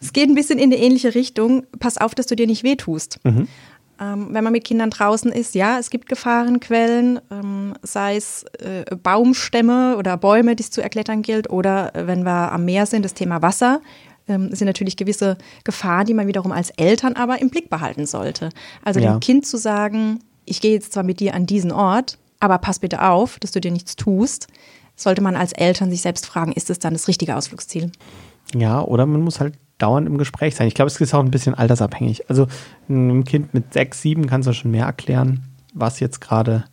Es 0.00 0.12
geht 0.12 0.28
ein 0.28 0.34
bisschen 0.34 0.58
in 0.58 0.72
eine 0.72 0.78
ähnliche 0.82 1.14
Richtung. 1.14 1.64
Pass 1.78 1.98
auf, 1.98 2.14
dass 2.14 2.26
du 2.26 2.36
dir 2.36 2.46
nicht 2.46 2.64
wehtust. 2.64 3.20
Mhm. 3.24 3.48
Ähm, 4.00 4.28
wenn 4.30 4.42
man 4.42 4.52
mit 4.52 4.64
Kindern 4.64 4.88
draußen 4.88 5.30
ist, 5.30 5.54
ja, 5.54 5.78
es 5.78 5.90
gibt 5.90 6.08
Gefahrenquellen, 6.08 7.20
ähm, 7.30 7.74
sei 7.82 8.16
es 8.16 8.44
äh, 8.58 8.96
Baumstämme 8.96 9.96
oder 9.98 10.16
Bäume, 10.16 10.56
die 10.56 10.62
es 10.62 10.70
zu 10.70 10.80
erklettern 10.80 11.20
gilt, 11.20 11.50
oder 11.50 11.94
äh, 11.94 12.06
wenn 12.06 12.22
wir 12.24 12.50
am 12.50 12.64
Meer 12.64 12.86
sind, 12.86 13.04
das 13.04 13.12
Thema 13.12 13.42
Wasser. 13.42 13.82
Ähm, 14.26 14.54
sind 14.54 14.66
natürlich 14.66 14.96
gewisse 14.96 15.36
Gefahren, 15.64 16.06
die 16.06 16.14
man 16.14 16.26
wiederum 16.26 16.52
als 16.52 16.70
Eltern 16.70 17.14
aber 17.14 17.42
im 17.42 17.50
Blick 17.50 17.68
behalten 17.68 18.06
sollte. 18.06 18.48
Also 18.82 19.00
ja. 19.00 19.12
dem 19.12 19.20
Kind 19.20 19.44
zu 19.44 19.58
sagen, 19.58 20.20
ich 20.46 20.62
gehe 20.62 20.72
jetzt 20.72 20.94
zwar 20.94 21.02
mit 21.02 21.20
dir 21.20 21.34
an 21.34 21.44
diesen 21.44 21.72
Ort, 21.72 22.18
aber 22.38 22.56
pass 22.56 22.78
bitte 22.78 23.02
auf, 23.02 23.38
dass 23.38 23.52
du 23.52 23.60
dir 23.60 23.70
nichts 23.70 23.96
tust, 23.96 24.46
sollte 24.96 25.22
man 25.22 25.36
als 25.36 25.52
Eltern 25.52 25.90
sich 25.90 26.00
selbst 26.00 26.26
fragen, 26.26 26.52
ist 26.52 26.70
es 26.70 26.78
dann 26.78 26.94
das 26.94 27.06
richtige 27.08 27.36
Ausflugsziel? 27.36 27.92
Ja, 28.54 28.82
oder 28.82 29.04
man 29.04 29.20
muss 29.22 29.40
halt 29.40 29.54
dauernd 29.82 30.06
im 30.06 30.18
Gespräch 30.18 30.54
sein. 30.54 30.68
Ich 30.68 30.74
glaube, 30.74 30.88
es 30.88 31.00
ist 31.00 31.14
auch 31.14 31.20
ein 31.20 31.30
bisschen 31.30 31.54
altersabhängig. 31.54 32.28
Also 32.28 32.46
einem 32.88 33.24
Kind 33.24 33.54
mit 33.54 33.72
sechs, 33.72 34.02
sieben 34.02 34.26
kannst 34.26 34.48
du 34.48 34.52
schon 34.52 34.70
mehr 34.70 34.86
erklären, 34.86 35.44
was 35.74 36.00
jetzt 36.00 36.20
gerade 36.20 36.64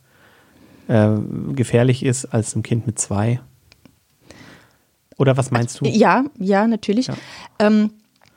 äh, 0.88 1.10
gefährlich 1.54 2.04
ist, 2.04 2.26
als 2.26 2.54
einem 2.54 2.62
Kind 2.62 2.86
mit 2.86 2.98
zwei. 2.98 3.40
Oder 5.16 5.36
was 5.36 5.50
meinst 5.50 5.80
du? 5.80 5.86
Ja, 5.86 6.24
ja, 6.38 6.66
natürlich. 6.66 7.08
Ja. 7.08 7.14
Ähm, 7.58 7.90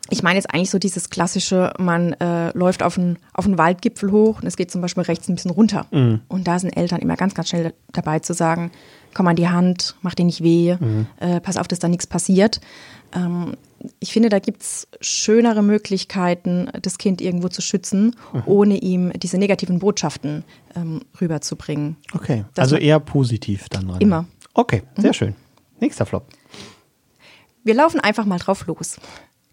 ich 0.10 0.24
meine 0.24 0.36
jetzt 0.36 0.54
eigentlich 0.54 0.70
so 0.70 0.78
dieses 0.78 1.10
klassische, 1.10 1.72
man 1.78 2.14
äh, 2.14 2.56
läuft 2.58 2.84
auf 2.84 2.98
einen, 2.98 3.18
auf 3.34 3.46
einen 3.46 3.58
Waldgipfel 3.58 4.12
hoch 4.12 4.42
und 4.42 4.48
es 4.48 4.58
geht 4.58 4.70
zum 4.70 4.82
Beispiel 4.82 5.04
rechts 5.04 5.30
ein 5.30 5.36
bisschen 5.36 5.52
runter. 5.52 5.86
Mhm. 5.92 6.22
Und 6.28 6.48
da 6.48 6.60
sind 6.60 6.76
Eltern 6.76 7.00
immer 7.00 7.16
ganz, 7.16 7.34
ganz 7.34 7.50
schnell 7.50 7.74
dabei 7.94 8.20
zu 8.20 8.34
sagen, 8.34 8.72
komm 9.14 9.28
an 9.28 9.38
die 9.38 9.48
Hand, 9.48 9.96
mach 10.02 10.14
dir 10.14 10.26
nicht 10.26 10.44
weh, 10.44 10.76
mhm. 10.78 11.08
äh, 11.20 11.40
pass 11.40 11.56
auf, 11.56 11.68
dass 11.68 11.80
da 11.80 11.88
nichts 11.88 12.08
passiert. 12.08 12.60
Ähm, 13.14 13.56
ich 14.00 14.12
finde, 14.12 14.30
da 14.30 14.40
gibt 14.40 14.62
es 14.62 14.88
schönere 15.02 15.62
Möglichkeiten, 15.62 16.70
das 16.82 16.98
Kind 16.98 17.22
irgendwo 17.22 17.48
zu 17.48 17.62
schützen, 17.62 18.16
mhm. 18.34 18.44
ohne 18.46 18.78
ihm 18.78 19.12
diese 19.14 19.38
negativen 19.38 19.80
Botschaften 19.80 20.44
ähm, 20.76 21.02
rüberzubringen. 21.20 21.98
Okay, 22.14 22.46
das 22.54 22.64
also 22.64 22.78
eher 22.78 23.00
positiv 23.00 23.70
dann. 23.70 23.88
Dran. 23.88 24.02
Immer. 24.02 24.26
Okay, 24.54 24.84
sehr 24.98 25.10
mhm. 25.12 25.14
schön. 25.14 25.36
Nächster 25.80 26.06
Flop. 26.06 26.26
Wir 27.64 27.74
laufen 27.74 28.00
einfach 28.00 28.26
mal 28.26 28.38
drauf 28.40 28.66
los. 28.68 28.98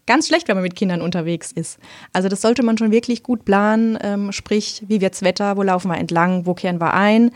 ganz 0.05 0.27
schlecht, 0.27 0.47
wenn 0.47 0.55
man 0.55 0.63
mit 0.63 0.75
Kindern 0.75 1.01
unterwegs 1.01 1.51
ist. 1.51 1.77
Also 2.13 2.29
das 2.29 2.41
sollte 2.41 2.63
man 2.63 2.77
schon 2.77 2.91
wirklich 2.91 3.21
gut 3.23 3.45
planen, 3.45 3.97
ähm, 4.01 4.31
sprich, 4.31 4.83
wie 4.87 5.01
wird's 5.01 5.21
Wetter, 5.21 5.55
wo 5.57 5.61
laufen 5.63 5.89
wir 5.89 5.97
entlang, 5.97 6.45
wo 6.47 6.53
kehren 6.55 6.81
wir 6.81 6.93
ein, 6.93 7.31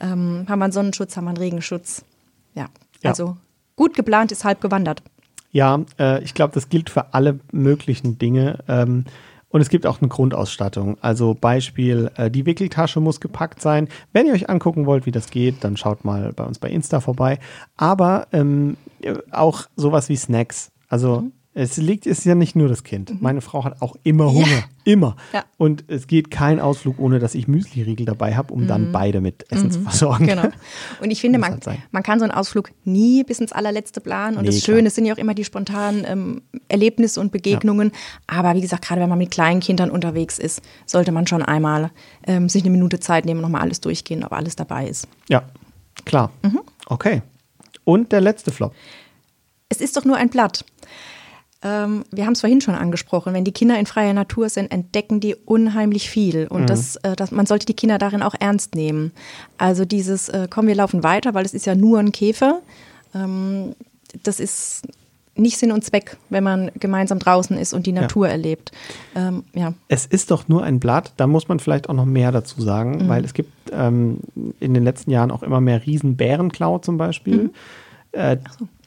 ähm, 0.00 0.44
haben 0.48 0.58
wir 0.58 0.64
einen 0.64 0.72
Sonnenschutz, 0.72 1.16
haben 1.16 1.24
wir 1.24 1.30
einen 1.30 1.38
Regenschutz. 1.38 2.02
Ja, 2.54 2.68
Ja. 3.02 3.10
also 3.10 3.36
gut 3.76 3.94
geplant 3.94 4.32
ist 4.32 4.44
halb 4.44 4.60
gewandert. 4.60 5.02
Ja, 5.56 5.80
äh, 5.98 6.22
ich 6.22 6.34
glaube, 6.34 6.52
das 6.52 6.68
gilt 6.68 6.90
für 6.90 7.14
alle 7.14 7.40
möglichen 7.50 8.18
Dinge. 8.18 8.58
Ähm, 8.68 9.06
und 9.48 9.62
es 9.62 9.70
gibt 9.70 9.86
auch 9.86 10.02
eine 10.02 10.08
Grundausstattung. 10.08 10.98
Also 11.00 11.32
Beispiel, 11.32 12.10
äh, 12.16 12.30
die 12.30 12.44
Wickeltasche 12.44 13.00
muss 13.00 13.20
gepackt 13.20 13.62
sein. 13.62 13.88
Wenn 14.12 14.26
ihr 14.26 14.34
euch 14.34 14.50
angucken 14.50 14.84
wollt, 14.84 15.06
wie 15.06 15.12
das 15.12 15.30
geht, 15.30 15.64
dann 15.64 15.78
schaut 15.78 16.04
mal 16.04 16.34
bei 16.34 16.44
uns 16.44 16.58
bei 16.58 16.68
Insta 16.68 17.00
vorbei. 17.00 17.38
Aber 17.78 18.26
ähm, 18.32 18.76
auch 19.30 19.62
sowas 19.76 20.10
wie 20.10 20.16
Snacks. 20.16 20.72
Also 20.90 21.24
es 21.58 21.78
liegt, 21.78 22.04
ist 22.04 22.26
ja 22.26 22.34
nicht 22.34 22.54
nur 22.54 22.68
das 22.68 22.84
Kind. 22.84 23.22
Meine 23.22 23.40
Frau 23.40 23.64
hat 23.64 23.80
auch 23.80 23.96
immer 24.02 24.30
Hunger. 24.30 24.46
Ja. 24.46 24.64
Immer. 24.84 25.16
Ja. 25.32 25.42
Und 25.56 25.84
es 25.88 26.06
geht 26.06 26.30
kein 26.30 26.60
Ausflug, 26.60 26.98
ohne 26.98 27.18
dass 27.18 27.34
ich 27.34 27.48
Müsli-Riegel 27.48 28.04
dabei 28.04 28.36
habe, 28.36 28.52
um 28.52 28.66
dann 28.66 28.92
beide 28.92 29.22
mit 29.22 29.50
Essen 29.50 29.70
zu 29.70 29.80
versorgen. 29.80 30.26
Genau. 30.26 30.48
Und 31.00 31.10
ich 31.10 31.22
finde, 31.22 31.38
man, 31.38 31.52
halt 31.52 31.78
man 31.92 32.02
kann 32.02 32.18
so 32.18 32.24
einen 32.24 32.32
Ausflug 32.32 32.72
nie 32.84 33.24
bis 33.24 33.40
ins 33.40 33.52
allerletzte 33.52 34.02
planen. 34.02 34.36
Und 34.36 34.42
Nee, 34.42 34.50
das 34.50 34.62
klar. 34.62 34.76
Schöne 34.76 34.90
sind 34.90 35.06
ja 35.06 35.14
auch 35.14 35.18
immer 35.18 35.32
die 35.32 35.44
spontanen 35.44 36.04
ähm, 36.06 36.42
Erlebnisse 36.68 37.20
und 37.22 37.32
Begegnungen. 37.32 37.90
Aber 38.26 38.54
wie 38.54 38.60
gesagt, 38.60 38.84
gerade 38.84 39.00
wenn 39.00 39.08
man 39.08 39.18
mit 39.18 39.30
kleinen 39.30 39.60
Kindern 39.60 39.90
unterwegs 39.90 40.38
ist, 40.38 40.60
sollte 40.84 41.10
man 41.10 41.26
schon 41.26 41.42
einmal 41.42 41.90
ähm, 42.26 42.50
sich 42.50 42.64
eine 42.64 42.70
Minute 42.70 43.00
Zeit 43.00 43.24
nehmen 43.24 43.38
und 43.38 43.44
nochmal 43.50 43.62
alles 43.62 43.80
durchgehen, 43.80 44.24
ob 44.24 44.32
alles 44.34 44.56
dabei 44.56 44.86
ist. 44.88 45.08
Ja, 45.30 45.42
klar. 46.04 46.30
Okay. 46.84 47.22
Und 47.84 48.12
der 48.12 48.20
letzte 48.20 48.52
Flop. 48.52 48.74
Es 49.70 49.80
ist 49.80 49.96
doch 49.96 50.04
nur 50.04 50.16
ein 50.16 50.28
Blatt. 50.28 50.66
Ähm, 51.66 52.04
wir 52.12 52.26
haben 52.26 52.34
es 52.34 52.40
vorhin 52.40 52.60
schon 52.60 52.74
angesprochen, 52.76 53.34
wenn 53.34 53.44
die 53.44 53.52
Kinder 53.52 53.78
in 53.78 53.86
freier 53.86 54.12
Natur 54.12 54.48
sind, 54.48 54.70
entdecken 54.70 55.18
die 55.18 55.34
unheimlich 55.34 56.08
viel. 56.08 56.46
Und 56.46 56.70
das, 56.70 56.96
äh, 56.96 57.16
das, 57.16 57.32
man 57.32 57.46
sollte 57.46 57.66
die 57.66 57.74
Kinder 57.74 57.98
darin 57.98 58.22
auch 58.22 58.34
ernst 58.38 58.74
nehmen. 58.74 59.10
Also 59.58 59.84
dieses, 59.84 60.28
äh, 60.28 60.46
komm, 60.48 60.68
wir 60.68 60.76
laufen 60.76 61.02
weiter, 61.02 61.34
weil 61.34 61.44
es 61.44 61.54
ist 61.54 61.66
ja 61.66 61.74
nur 61.74 61.98
ein 61.98 62.12
Käfer. 62.12 62.60
Ähm, 63.14 63.74
das 64.22 64.38
ist 64.38 64.82
nicht 65.34 65.58
Sinn 65.58 65.72
und 65.72 65.84
Zweck, 65.84 66.16
wenn 66.30 66.44
man 66.44 66.70
gemeinsam 66.78 67.18
draußen 67.18 67.58
ist 67.58 67.74
und 67.74 67.86
die 67.86 67.92
Natur 67.92 68.28
erlebt. 68.28 68.70
Ähm, 69.14 69.44
ja. 69.54 69.74
Es 69.88 70.06
ist 70.06 70.30
doch 70.30 70.48
nur 70.48 70.62
ein 70.62 70.80
Blatt, 70.80 71.12
da 71.16 71.26
muss 71.26 71.48
man 71.48 71.58
vielleicht 71.58 71.88
auch 71.90 71.94
noch 71.94 72.06
mehr 72.06 72.32
dazu 72.32 72.62
sagen, 72.62 73.04
Mhm. 73.04 73.08
weil 73.08 73.24
es 73.24 73.34
gibt 73.34 73.50
ähm, 73.72 74.20
in 74.60 74.72
den 74.72 74.84
letzten 74.84 75.10
Jahren 75.10 75.30
auch 75.30 75.42
immer 75.42 75.60
mehr 75.60 75.84
Riesenbärenklau 75.84 76.78
zum 76.78 76.96
Beispiel. 76.96 77.44
Mhm. 77.44 77.50
Äh, 78.12 78.38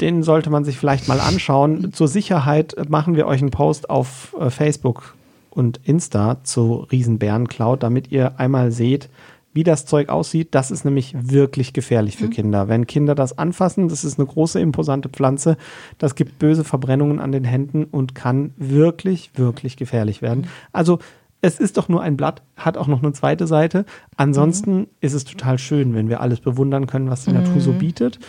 Den 0.02 0.24
sollte 0.24 0.50
man 0.50 0.64
sich 0.64 0.78
vielleicht 0.78 1.08
mal 1.08 1.20
anschauen. 1.20 1.94
Zur 1.94 2.08
Sicherheit 2.08 2.76
machen 2.90 3.16
wir 3.16 3.28
euch 3.28 3.42
einen 3.42 3.52
Post 3.52 3.90
auf 3.90 4.36
äh, 4.40 4.50
Facebook 4.50 5.16
und 5.50 5.80
Insta 5.84 6.38
zu 6.44 6.88
Riesenbärenklau, 6.92 7.76
damit 7.76 8.12
ihr 8.12 8.40
einmal 8.40 8.72
seht, 8.72 9.10
wie 9.54 9.64
das 9.64 9.86
Zeug 9.86 10.10
aussieht. 10.10 10.50
Das 10.52 10.72
ist 10.72 10.86
nämlich 10.86 11.14
wirklich 11.20 11.74
gefährlich 11.74 12.18
für 12.18 12.30
Kinder. 12.30 12.68
Wenn 12.68 12.88
Kinder 12.88 13.16
das 13.16 13.38
anfassen, 13.38 13.90
das 13.90 14.04
ist 14.04 14.20
eine 14.20 14.28
große, 14.28 14.60
imposante 14.60 15.10
Pflanze, 15.10 15.58
das 15.98 16.16
gibt 16.16 16.40
böse 16.40 16.64
Verbrennungen 16.64 17.20
an 17.20 17.32
den 17.32 17.44
Händen 17.44 17.84
und 17.86 18.16
kann 18.16 18.54
wirklich, 18.58 19.32
wirklich 19.36 19.76
gefährlich 19.76 20.22
werden. 20.22 20.48
Also 20.72 21.00
es 21.42 21.60
ist 21.60 21.78
doch 21.78 21.88
nur 21.88 22.02
ein 22.02 22.18
Blatt, 22.18 22.42
hat 22.58 22.78
auch 22.78 22.88
noch 22.88 23.02
eine 23.02 23.14
zweite 23.14 23.48
Seite. 23.48 23.86
Ansonsten 24.18 24.88
ist 25.00 25.14
es 25.14 25.24
total 25.24 25.58
schön, 25.58 25.94
wenn 25.94 26.10
wir 26.10 26.20
alles 26.20 26.42
bewundern 26.42 26.86
können, 26.86 27.10
was 27.10 27.26
die 27.26 27.32
Natur 27.32 27.62
so 27.62 27.72
bietet. 27.72 28.20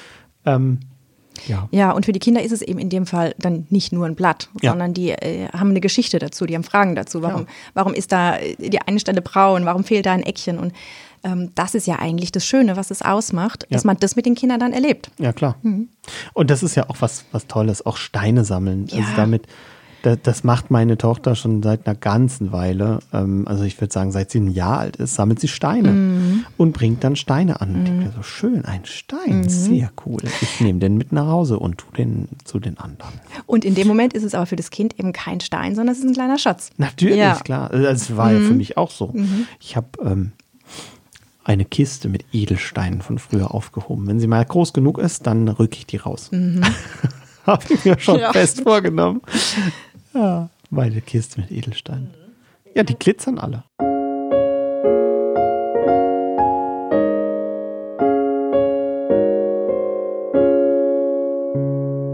Ähm, 0.56 0.80
ja. 1.46 1.68
Ja, 1.70 1.92
und 1.92 2.04
für 2.04 2.12
die 2.12 2.18
Kinder 2.18 2.42
ist 2.42 2.52
es 2.52 2.60
eben 2.60 2.78
in 2.78 2.90
dem 2.90 3.06
Fall 3.06 3.34
dann 3.38 3.66
nicht 3.70 3.92
nur 3.92 4.04
ein 4.04 4.14
Blatt, 4.14 4.50
Ja. 4.60 4.70
sondern 4.72 4.92
die 4.92 5.10
äh, 5.10 5.48
haben 5.48 5.70
eine 5.70 5.80
Geschichte 5.80 6.18
dazu, 6.18 6.44
die 6.44 6.54
haben 6.54 6.64
Fragen 6.64 6.94
dazu. 6.94 7.22
Warum, 7.22 7.46
warum 7.72 7.94
ist 7.94 8.12
da 8.12 8.36
äh, 8.36 8.56
die 8.68 8.80
eine 8.80 9.00
Stelle 9.00 9.22
braun? 9.22 9.64
Warum 9.64 9.84
fehlt 9.84 10.04
da 10.06 10.12
ein 10.12 10.22
Eckchen? 10.22 10.58
Und 10.58 10.72
ähm, 11.22 11.50
das 11.54 11.74
ist 11.74 11.86
ja 11.86 11.98
eigentlich 11.98 12.30
das 12.32 12.44
Schöne, 12.44 12.76
was 12.76 12.90
es 12.90 13.00
ausmacht, 13.02 13.66
dass 13.70 13.84
man 13.84 13.96
das 13.98 14.16
mit 14.16 14.26
den 14.26 14.34
Kindern 14.34 14.60
dann 14.60 14.72
erlebt. 14.72 15.10
Ja, 15.18 15.32
klar. 15.32 15.56
Und 16.34 16.50
das 16.50 16.62
ist 16.62 16.74
ja 16.74 16.90
auch 16.90 16.96
was, 17.00 17.24
was 17.32 17.46
Tolles, 17.46 17.84
auch 17.86 17.96
Steine 17.96 18.44
sammeln. 18.44 18.84
Also 18.90 18.96
Ja. 18.98 19.06
damit, 19.16 19.46
da, 20.02 20.16
das 20.16 20.44
macht 20.44 20.70
meine 20.70 20.96
Tochter 20.98 21.34
schon 21.34 21.62
seit 21.62 21.86
einer 21.86 21.94
ganzen 21.96 22.52
Weile. 22.52 23.00
Ähm, 23.12 23.46
also 23.46 23.64
ich 23.64 23.80
würde 23.80 23.92
sagen, 23.92 24.12
seit 24.12 24.30
sie 24.30 24.40
ein 24.40 24.50
Jahr 24.50 24.78
alt 24.78 24.96
ist, 24.96 25.14
sammelt 25.14 25.40
sie 25.40 25.48
Steine 25.48 26.44
und 26.56 26.72
bringt 26.72 27.04
dann 27.04 27.16
Steine 27.16 27.60
an. 27.60 27.74
Und 27.74 27.82
ich 27.84 27.90
denke 27.90 28.12
so, 28.16 28.22
schön, 28.22 28.64
ein 28.64 28.84
Stein, 28.84 29.48
sehr 29.48 29.90
cool. 30.06 30.20
Ich 30.40 30.60
nehme 30.60 30.78
den 30.78 30.96
mit 30.96 31.12
nach 31.12 31.26
Hause 31.26 31.58
und 31.58 31.78
tu 31.78 31.86
den 31.96 32.28
zu 32.44 32.58
den 32.60 32.78
anderen. 32.78 33.12
Und 33.46 33.64
in 33.64 33.74
dem 33.74 33.86
Moment 33.88 34.12
ist 34.14 34.22
es 34.24 34.34
aber 34.34 34.46
für 34.46 34.56
das 34.56 34.70
Kind 34.70 34.98
eben 34.98 35.12
kein 35.12 35.40
Stein, 35.40 35.74
sondern 35.74 35.92
es 35.92 35.98
ist 36.00 36.06
ein 36.06 36.14
kleiner 36.14 36.38
Schatz. 36.38 36.70
Natürlich, 36.78 37.16
Ja. 37.16 37.34
klar. 37.34 37.68
Das 37.70 38.16
war 38.16 38.32
ja 38.32 38.40
für 38.40 38.54
mich 38.54 38.76
auch 38.76 38.90
so. 38.90 39.14
Ich 39.60 39.76
habe 39.76 39.88
ähm, 40.04 40.32
eine 41.44 41.64
Kiste 41.64 42.08
mit 42.08 42.24
Edelsteinen 42.32 43.02
von 43.02 43.18
früher 43.18 43.54
aufgehoben. 43.54 44.06
Wenn 44.06 44.20
sie 44.20 44.26
mal 44.28 44.44
groß 44.44 44.72
genug 44.72 44.98
ist, 44.98 45.26
dann 45.26 45.48
rücke 45.48 45.76
ich 45.78 45.86
die 45.86 45.96
raus. 45.96 46.30
habe 47.46 47.64
ich 47.70 47.84
mir 47.84 47.98
schon 47.98 48.18
Ja. 48.20 48.32
fest 48.32 48.60
vorgenommen. 48.62 49.22
Ja, 50.14 50.50
meine 50.70 51.00
Kiste 51.00 51.40
mit 51.40 51.50
Edelsteinen. 51.50 52.10
Ja, 52.74 52.82
die 52.82 52.94
glitzern 52.94 53.38
alle. 53.38 53.64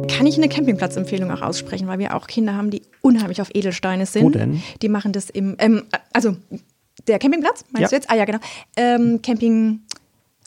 Kann 0.09 0.27
ich 0.27 0.37
eine 0.39 0.49
Campingplatzempfehlung 0.49 1.31
auch 1.31 1.43
aussprechen, 1.43 1.89
weil 1.89 1.99
wir 1.99 2.17
auch 2.17 2.27
Kinder 2.27 2.55
haben, 2.55 2.71
die 2.71 2.83
unheimlich 3.03 3.41
auf 3.43 3.51
Edelsteine 3.55 4.07
sind. 4.07 4.25
Wo 4.25 4.31
denn? 4.31 4.63
Die 4.81 4.89
machen 4.89 5.13
das 5.13 5.29
im, 5.29 5.57
ähm, 5.59 5.83
also 6.13 6.37
der 7.07 7.19
Campingplatz, 7.19 7.65
meinst 7.71 7.83
Ja. 7.83 7.89
du 7.89 7.95
jetzt? 7.97 8.11
Ah 8.11 8.17
ja, 8.17 8.25
genau. 8.25 8.39
Ähm, 8.77 9.21
Camping 9.23 9.81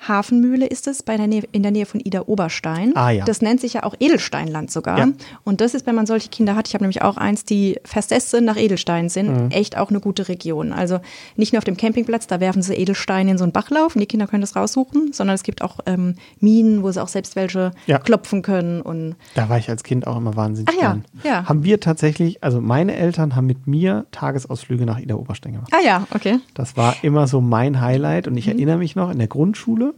Hafenmühle 0.07 0.65
ist 0.65 0.87
es 0.87 1.03
bei 1.03 1.17
der 1.17 1.27
Nähe, 1.27 1.43
in 1.51 1.63
der 1.63 1.71
Nähe 1.71 1.85
von 1.85 1.99
Ida 1.99 2.23
Oberstein. 2.27 2.95
Ah, 2.95 3.09
ja. 3.11 3.25
Das 3.25 3.41
nennt 3.41 3.59
sich 3.61 3.73
ja 3.73 3.83
auch 3.83 3.95
Edelsteinland 3.99 4.71
sogar. 4.71 4.97
Ja. 4.97 5.07
Und 5.43 5.61
das 5.61 5.73
ist, 5.73 5.85
wenn 5.85 5.95
man 5.95 6.05
solche 6.05 6.29
Kinder 6.29 6.55
hat, 6.55 6.67
ich 6.67 6.73
habe 6.73 6.83
nämlich 6.83 7.01
auch 7.01 7.17
eins, 7.17 7.43
die 7.45 7.77
Festesse 7.85 8.41
nach 8.41 8.57
Edelsteinen 8.57 9.09
sind, 9.09 9.29
Mhm. 9.29 9.51
echt 9.51 9.77
auch 9.77 9.89
eine 9.89 9.99
gute 9.99 10.27
Region. 10.29 10.71
Also 10.73 10.99
nicht 11.35 11.53
nur 11.53 11.57
auf 11.59 11.63
dem 11.65 11.77
Campingplatz, 11.77 12.27
da 12.27 12.39
werfen 12.39 12.61
sie 12.61 12.73
Edelsteine 12.75 13.31
in 13.31 13.37
so 13.37 13.43
einen 13.43 13.51
Bachlauf 13.53 13.95
und 13.95 13.99
die 14.01 14.07
Kinder 14.07 14.27
können 14.27 14.41
das 14.41 14.55
raussuchen, 14.55 15.13
sondern 15.13 15.35
es 15.35 15.43
gibt 15.43 15.61
auch 15.61 15.79
ähm, 15.85 16.15
Minen, 16.39 16.83
wo 16.83 16.91
sie 16.91 17.01
auch 17.01 17.07
selbst 17.07 17.35
welche 17.35 17.71
Ja. 17.85 17.99
klopfen 17.99 18.41
können 18.41 18.81
und 18.81 19.15
Da 19.35 19.49
war 19.49 19.57
ich 19.57 19.69
als 19.69 19.83
Kind 19.83 20.07
auch 20.07 20.17
immer 20.17 20.35
wahnsinnig 20.35 20.69
Ach 20.75 20.81
ja, 20.81 20.87
gern. 20.93 21.05
ja. 21.23 21.45
Haben 21.47 21.63
wir 21.63 21.79
tatsächlich, 21.79 22.43
also 22.43 22.61
meine 22.61 22.95
Eltern 22.95 23.35
haben 23.35 23.47
mit 23.47 23.67
mir 23.67 24.05
Tagesausflüge 24.11 24.85
nach 24.85 24.99
Ida 24.99 25.15
Oberstein 25.15 25.53
gemacht. 25.53 25.71
Ah 25.73 25.83
ja, 25.85 26.07
okay. 26.13 26.39
Das 26.53 26.77
war 26.77 26.95
immer 27.01 27.27
so 27.27 27.41
mein 27.41 27.81
Highlight 27.81 28.27
und 28.27 28.37
ich 28.37 28.45
Mhm. 28.47 28.53
erinnere 28.53 28.77
mich 28.77 28.95
noch 28.95 29.09
in 29.11 29.17
der 29.19 29.27
Grundschule, 29.27 29.88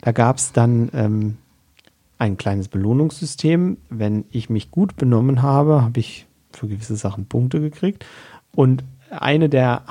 da 0.00 0.12
gab 0.12 0.36
es 0.36 0.52
dann 0.52 0.90
ähm, 0.94 1.36
ein 2.18 2.36
kleines 2.36 2.68
Belohnungssystem. 2.68 3.78
Wenn 3.88 4.24
ich 4.30 4.50
mich 4.50 4.70
gut 4.70 4.96
benommen 4.96 5.42
habe, 5.42 5.82
habe 5.82 6.00
ich 6.00 6.26
für 6.52 6.68
gewisse 6.68 6.96
Sachen 6.96 7.26
Punkte 7.26 7.60
gekriegt. 7.60 8.04
Und 8.54 8.84
eine 9.10 9.48
der 9.48 9.82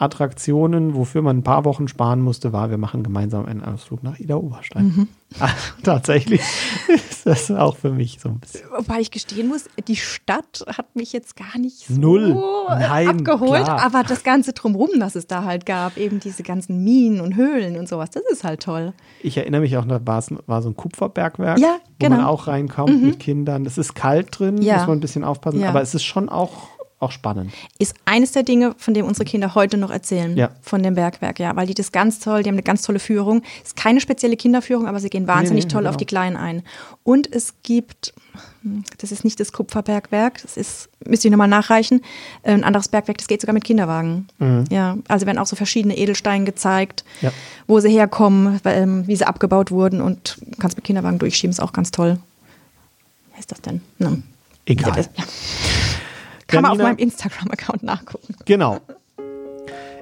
Hauptattraktionen, 0.00 0.94
wofür 0.94 1.22
man 1.22 1.38
ein 1.38 1.42
paar 1.42 1.64
Wochen 1.64 1.88
sparen 1.88 2.20
musste, 2.20 2.52
war, 2.52 2.70
wir 2.70 2.78
machen 2.78 3.02
gemeinsam 3.02 3.46
einen 3.46 3.62
Ausflug 3.62 4.02
nach 4.02 4.18
Ida 4.18 4.36
Oberstein. 4.36 4.86
Mhm. 4.86 5.08
Also, 5.40 5.56
tatsächlich 5.82 6.40
ist 6.86 7.26
das 7.26 7.50
auch 7.50 7.76
für 7.76 7.90
mich 7.90 8.20
so 8.20 8.28
ein 8.28 8.38
bisschen. 8.38 8.60
Wobei 8.78 9.00
ich 9.00 9.10
gestehen 9.10 9.48
muss, 9.48 9.64
die 9.88 9.96
Stadt 9.96 10.64
hat 10.68 10.94
mich 10.94 11.12
jetzt 11.12 11.34
gar 11.34 11.58
nicht 11.58 11.88
so 11.88 11.94
Null. 12.00 12.40
Nein, 12.68 13.08
abgeholt, 13.08 13.64
klar. 13.64 13.82
aber 13.82 14.04
das 14.04 14.22
Ganze 14.22 14.52
drumherum, 14.52 14.90
was 14.98 15.16
es 15.16 15.26
da 15.26 15.42
halt 15.42 15.66
gab, 15.66 15.96
eben 15.96 16.20
diese 16.20 16.44
ganzen 16.44 16.84
Minen 16.84 17.20
und 17.20 17.34
Höhlen 17.34 17.76
und 17.76 17.88
sowas, 17.88 18.10
das 18.10 18.22
ist 18.30 18.44
halt 18.44 18.62
toll. 18.62 18.92
Ich 19.24 19.36
erinnere 19.36 19.62
mich 19.62 19.76
auch, 19.76 19.84
da 19.86 20.00
war 20.06 20.18
es 20.20 20.32
war 20.46 20.62
so 20.62 20.68
ein 20.68 20.76
Kupferbergwerk, 20.76 21.58
Ja, 21.58 21.78
wo 21.98 22.08
man 22.08 22.18
genau. 22.18 22.28
auch 22.30 22.46
reinkommt 22.46 23.02
mit 23.02 23.18
Kindern. 23.18 23.66
Es 23.66 23.76
ist 23.76 23.96
kalt 23.96 24.38
drin, 24.38 24.62
Ja. 24.62 24.76
muss 24.76 24.86
man 24.86 24.98
ein 24.98 25.00
bisschen 25.00 25.24
aufpassen, 25.24 25.58
Ja. 25.58 25.70
aber 25.70 25.82
es 25.82 25.96
ist 25.96 26.04
schon 26.04 26.28
auch, 26.28 26.68
auch 27.00 27.10
spannend. 27.12 27.52
Ist 27.78 27.94
eines 28.06 28.32
der 28.32 28.44
Dinge, 28.44 28.74
von 28.78 28.94
dem 28.94 29.04
unsere 29.04 29.24
Kinder 29.24 29.54
heute 29.54 29.76
noch 29.76 29.90
erzählen, 29.90 30.36
Ja. 30.36 30.50
von 30.62 30.82
dem 30.82 30.94
Bergwerk, 30.94 31.38
ja, 31.38 31.54
weil 31.54 31.66
die 31.66 31.74
das 31.74 31.92
ganz 31.92 32.18
toll, 32.20 32.42
die 32.42 32.48
haben 32.48 32.54
eine 32.54 32.62
ganz 32.62 32.82
tolle 32.82 32.98
Führung. 32.98 33.42
Ist 33.62 33.76
keine 33.76 34.00
spezielle 34.00 34.36
Kinderführung, 34.36 34.86
aber 34.86 35.00
sie 35.00 35.10
gehen 35.10 35.26
wahnsinnig 35.26 35.64
nee, 35.64 35.70
toll 35.70 35.82
genau. 35.82 35.90
auf 35.90 35.96
die 35.98 36.06
Kleinen 36.06 36.36
ein. 36.36 36.62
Und 37.02 37.30
es 37.30 37.54
gibt, 37.62 38.14
hm, 38.62 38.84
das 38.98 39.12
ist 39.12 39.22
nicht 39.24 39.38
das 39.38 39.52
Kupferbergwerk, 39.52 40.40
das 40.42 40.56
ist, 40.56 40.88
müsste 41.06 41.28
ich 41.28 41.32
nochmal 41.32 41.48
nachreichen, 41.48 42.00
äh, 42.42 42.52
ein 42.52 42.64
anderes 42.64 42.88
Bergwerk, 42.88 43.18
das 43.18 43.26
geht 43.28 43.42
sogar 43.42 43.52
mit 43.54 43.64
Kinderwagen. 43.64 44.28
Ja, 44.70 44.96
also 45.08 45.26
werden 45.26 45.38
auch 45.38 45.46
so 45.46 45.56
verschiedene 45.56 45.98
Edelsteine 45.98 46.44
gezeigt, 46.46 47.04
Mhm. 47.20 47.26
Ja. 47.26 47.32
wo 47.66 47.80
sie 47.80 47.90
herkommen, 47.90 48.60
ähm, 48.64 49.06
wie 49.06 49.16
sie 49.16 49.26
abgebaut 49.26 49.70
wurden 49.70 50.00
und 50.00 50.38
kannst 50.58 50.76
mit 50.78 50.84
Kinderwagen 50.86 51.18
durchschieben, 51.18 51.50
ist 51.50 51.60
auch 51.60 51.72
ganz 51.74 51.90
toll. 51.90 52.18
Wer 53.32 53.40
ist 53.40 53.50
das 53.52 53.60
denn? 53.60 53.82
Na, 53.98 54.16
Egal. 54.66 54.96
Ja, 55.18 55.24
Kann 56.46 56.62
man 56.62 56.72
auf 56.72 56.78
Janina? 56.78 56.94
meinem 56.94 56.98
Instagram-Account 56.98 57.82
nachgucken. 57.82 58.34
Genau. 58.44 58.80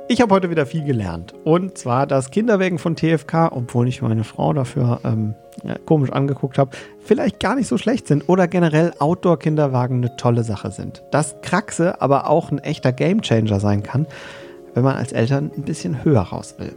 Ich 0.08 0.20
habe 0.20 0.34
heute 0.34 0.50
wieder 0.50 0.66
viel 0.66 0.84
gelernt. 0.84 1.32
Und 1.44 1.78
zwar 1.78 2.06
das 2.06 2.30
Kinderwägen 2.30 2.78
von 2.78 2.96
TFK, 2.96 3.50
obwohl 3.52 3.88
ich 3.88 4.02
meine 4.02 4.24
Frau 4.24 4.52
dafür 4.52 5.00
ähm, 5.04 5.34
äh, 5.64 5.78
komisch 5.86 6.10
angeguckt 6.10 6.58
habe, 6.58 6.72
vielleicht 7.00 7.40
gar 7.40 7.54
nicht 7.54 7.68
so 7.68 7.78
schlecht 7.78 8.08
sind 8.08 8.28
oder 8.28 8.48
generell 8.48 8.92
Outdoor-Kinderwagen 8.98 9.98
eine 9.98 10.16
tolle 10.16 10.44
Sache 10.44 10.70
sind. 10.70 11.02
Dass 11.12 11.40
Kraxe 11.40 12.02
aber 12.02 12.28
auch 12.28 12.50
ein 12.50 12.58
echter 12.58 12.92
Gamechanger 12.92 13.58
sein 13.60 13.82
kann, 13.82 14.06
wenn 14.74 14.82
man 14.82 14.96
als 14.96 15.12
Eltern 15.12 15.50
ein 15.56 15.62
bisschen 15.62 16.04
höher 16.04 16.20
raus 16.20 16.56
will. 16.58 16.74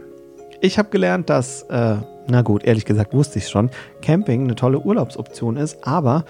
Ich 0.60 0.78
habe 0.78 0.88
gelernt, 0.88 1.28
dass, 1.28 1.62
äh, 1.64 1.96
na 2.28 2.42
gut, 2.42 2.64
ehrlich 2.64 2.86
gesagt 2.86 3.12
wusste 3.12 3.38
ich 3.38 3.48
schon, 3.48 3.70
Camping 4.00 4.44
eine 4.44 4.54
tolle 4.54 4.78
Urlaubsoption 4.78 5.56
ist, 5.56 5.86
aber 5.86 6.24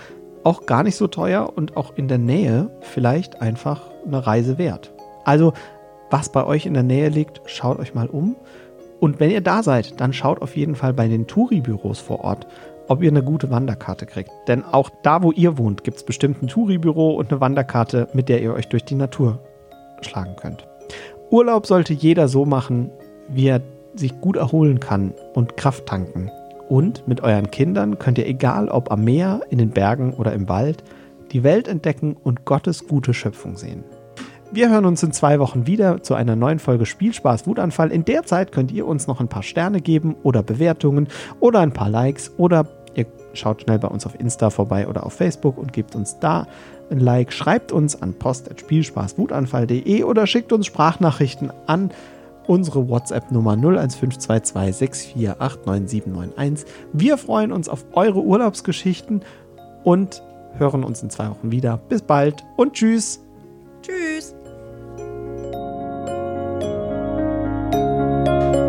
auch 0.46 0.64
gar 0.64 0.84
nicht 0.84 0.94
so 0.94 1.08
teuer 1.08 1.52
und 1.56 1.76
auch 1.76 1.96
in 1.96 2.06
der 2.06 2.18
Nähe 2.18 2.70
vielleicht 2.80 3.42
einfach 3.42 3.82
eine 4.06 4.24
Reise 4.28 4.58
wert. 4.58 4.92
Also, 5.24 5.52
was 6.08 6.28
bei 6.28 6.46
euch 6.46 6.66
in 6.66 6.74
der 6.74 6.84
Nähe 6.84 7.08
liegt, 7.08 7.40
schaut 7.46 7.80
euch 7.80 7.94
mal 7.94 8.06
um. 8.06 8.36
Und 9.00 9.18
wenn 9.18 9.32
ihr 9.32 9.40
da 9.40 9.64
seid, 9.64 10.00
dann 10.00 10.12
schaut 10.12 10.40
auf 10.42 10.56
jeden 10.56 10.76
Fall 10.76 10.92
bei 10.94 11.08
den 11.08 11.26
Touri-Büros 11.26 11.98
vor 11.98 12.20
Ort, 12.22 12.46
ob 12.86 13.02
ihr 13.02 13.10
eine 13.10 13.24
gute 13.24 13.50
Wanderkarte 13.50 14.06
kriegt. 14.06 14.30
Denn 14.46 14.62
auch 14.62 14.88
da, 15.02 15.24
wo 15.24 15.32
ihr 15.32 15.58
wohnt, 15.58 15.82
gibt 15.82 15.96
es 15.96 16.04
bestimmt 16.04 16.40
ein 16.40 16.46
Touri-Büro 16.46 17.16
und 17.16 17.32
eine 17.32 17.40
Wanderkarte, 17.40 18.06
mit 18.12 18.28
der 18.28 18.40
ihr 18.40 18.54
euch 18.54 18.68
durch 18.68 18.84
die 18.84 18.94
Natur 18.94 19.40
schlagen 20.00 20.36
könnt. 20.36 20.64
Urlaub 21.28 21.66
sollte 21.66 21.92
jeder 21.92 22.28
so 22.28 22.44
machen, 22.44 22.92
wie 23.28 23.48
er 23.48 23.62
sich 23.96 24.20
gut 24.20 24.36
erholen 24.36 24.78
kann 24.78 25.12
und 25.34 25.56
Kraft 25.56 25.86
tanken. 25.86 26.30
Und 26.68 27.06
mit 27.06 27.22
euren 27.22 27.50
Kindern 27.50 27.98
könnt 27.98 28.18
ihr, 28.18 28.26
egal 28.26 28.68
ob 28.68 28.90
am 28.90 29.04
Meer, 29.04 29.40
in 29.50 29.58
den 29.58 29.70
Bergen 29.70 30.12
oder 30.14 30.32
im 30.32 30.48
Wald, 30.48 30.82
die 31.32 31.42
Welt 31.42 31.68
entdecken 31.68 32.16
und 32.22 32.44
Gottes 32.44 32.86
gute 32.86 33.14
Schöpfung 33.14 33.56
sehen. 33.56 33.84
Wir 34.52 34.70
hören 34.70 34.84
uns 34.84 35.02
in 35.02 35.12
zwei 35.12 35.40
Wochen 35.40 35.66
wieder 35.66 36.02
zu 36.02 36.14
einer 36.14 36.36
neuen 36.36 36.60
Folge 36.60 36.86
Spielspaß 36.86 37.46
Wutanfall. 37.46 37.90
In 37.90 38.04
der 38.04 38.22
Zeit 38.22 38.52
könnt 38.52 38.70
ihr 38.70 38.86
uns 38.86 39.08
noch 39.08 39.20
ein 39.20 39.28
paar 39.28 39.42
Sterne 39.42 39.80
geben 39.80 40.14
oder 40.22 40.42
Bewertungen 40.42 41.08
oder 41.40 41.60
ein 41.60 41.72
paar 41.72 41.90
Likes 41.90 42.32
oder 42.38 42.66
ihr 42.94 43.06
schaut 43.34 43.62
schnell 43.62 43.78
bei 43.78 43.88
uns 43.88 44.06
auf 44.06 44.18
Insta 44.18 44.50
vorbei 44.50 44.86
oder 44.86 45.04
auf 45.04 45.14
Facebook 45.14 45.58
und 45.58 45.72
gebt 45.72 45.96
uns 45.96 46.20
da 46.20 46.46
ein 46.90 47.00
Like. 47.00 47.32
Schreibt 47.32 47.72
uns 47.72 48.00
an 48.00 48.14
post.spielspaßwutanfall.de 48.14 50.04
oder 50.04 50.26
schickt 50.26 50.52
uns 50.52 50.66
Sprachnachrichten 50.66 51.52
an 51.66 51.90
unsere 52.48 52.88
WhatsApp-Nummer 52.88 53.52
01522 53.52 55.14
6489791. 55.16 56.66
Wir 56.92 57.18
freuen 57.18 57.52
uns 57.52 57.68
auf 57.68 57.84
eure 57.92 58.22
Urlaubsgeschichten 58.22 59.22
und 59.84 60.22
hören 60.58 60.84
uns 60.84 61.02
in 61.02 61.10
zwei 61.10 61.30
Wochen 61.30 61.50
wieder. 61.50 61.78
Bis 61.88 62.02
bald 62.02 62.44
und 62.56 62.72
tschüss. 62.72 63.20
Tschüss. 63.82 64.34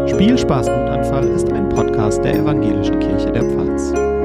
Spielspaß 0.08 0.68
und 0.70 0.88
Anfall 0.90 1.28
ist 1.28 1.52
ein 1.52 1.70
Podcast 1.70 2.24
der 2.24 2.36
Evangelischen 2.36 3.00
Kirche 3.00 3.32
der 3.32 3.44
Pfalz. 3.44 4.17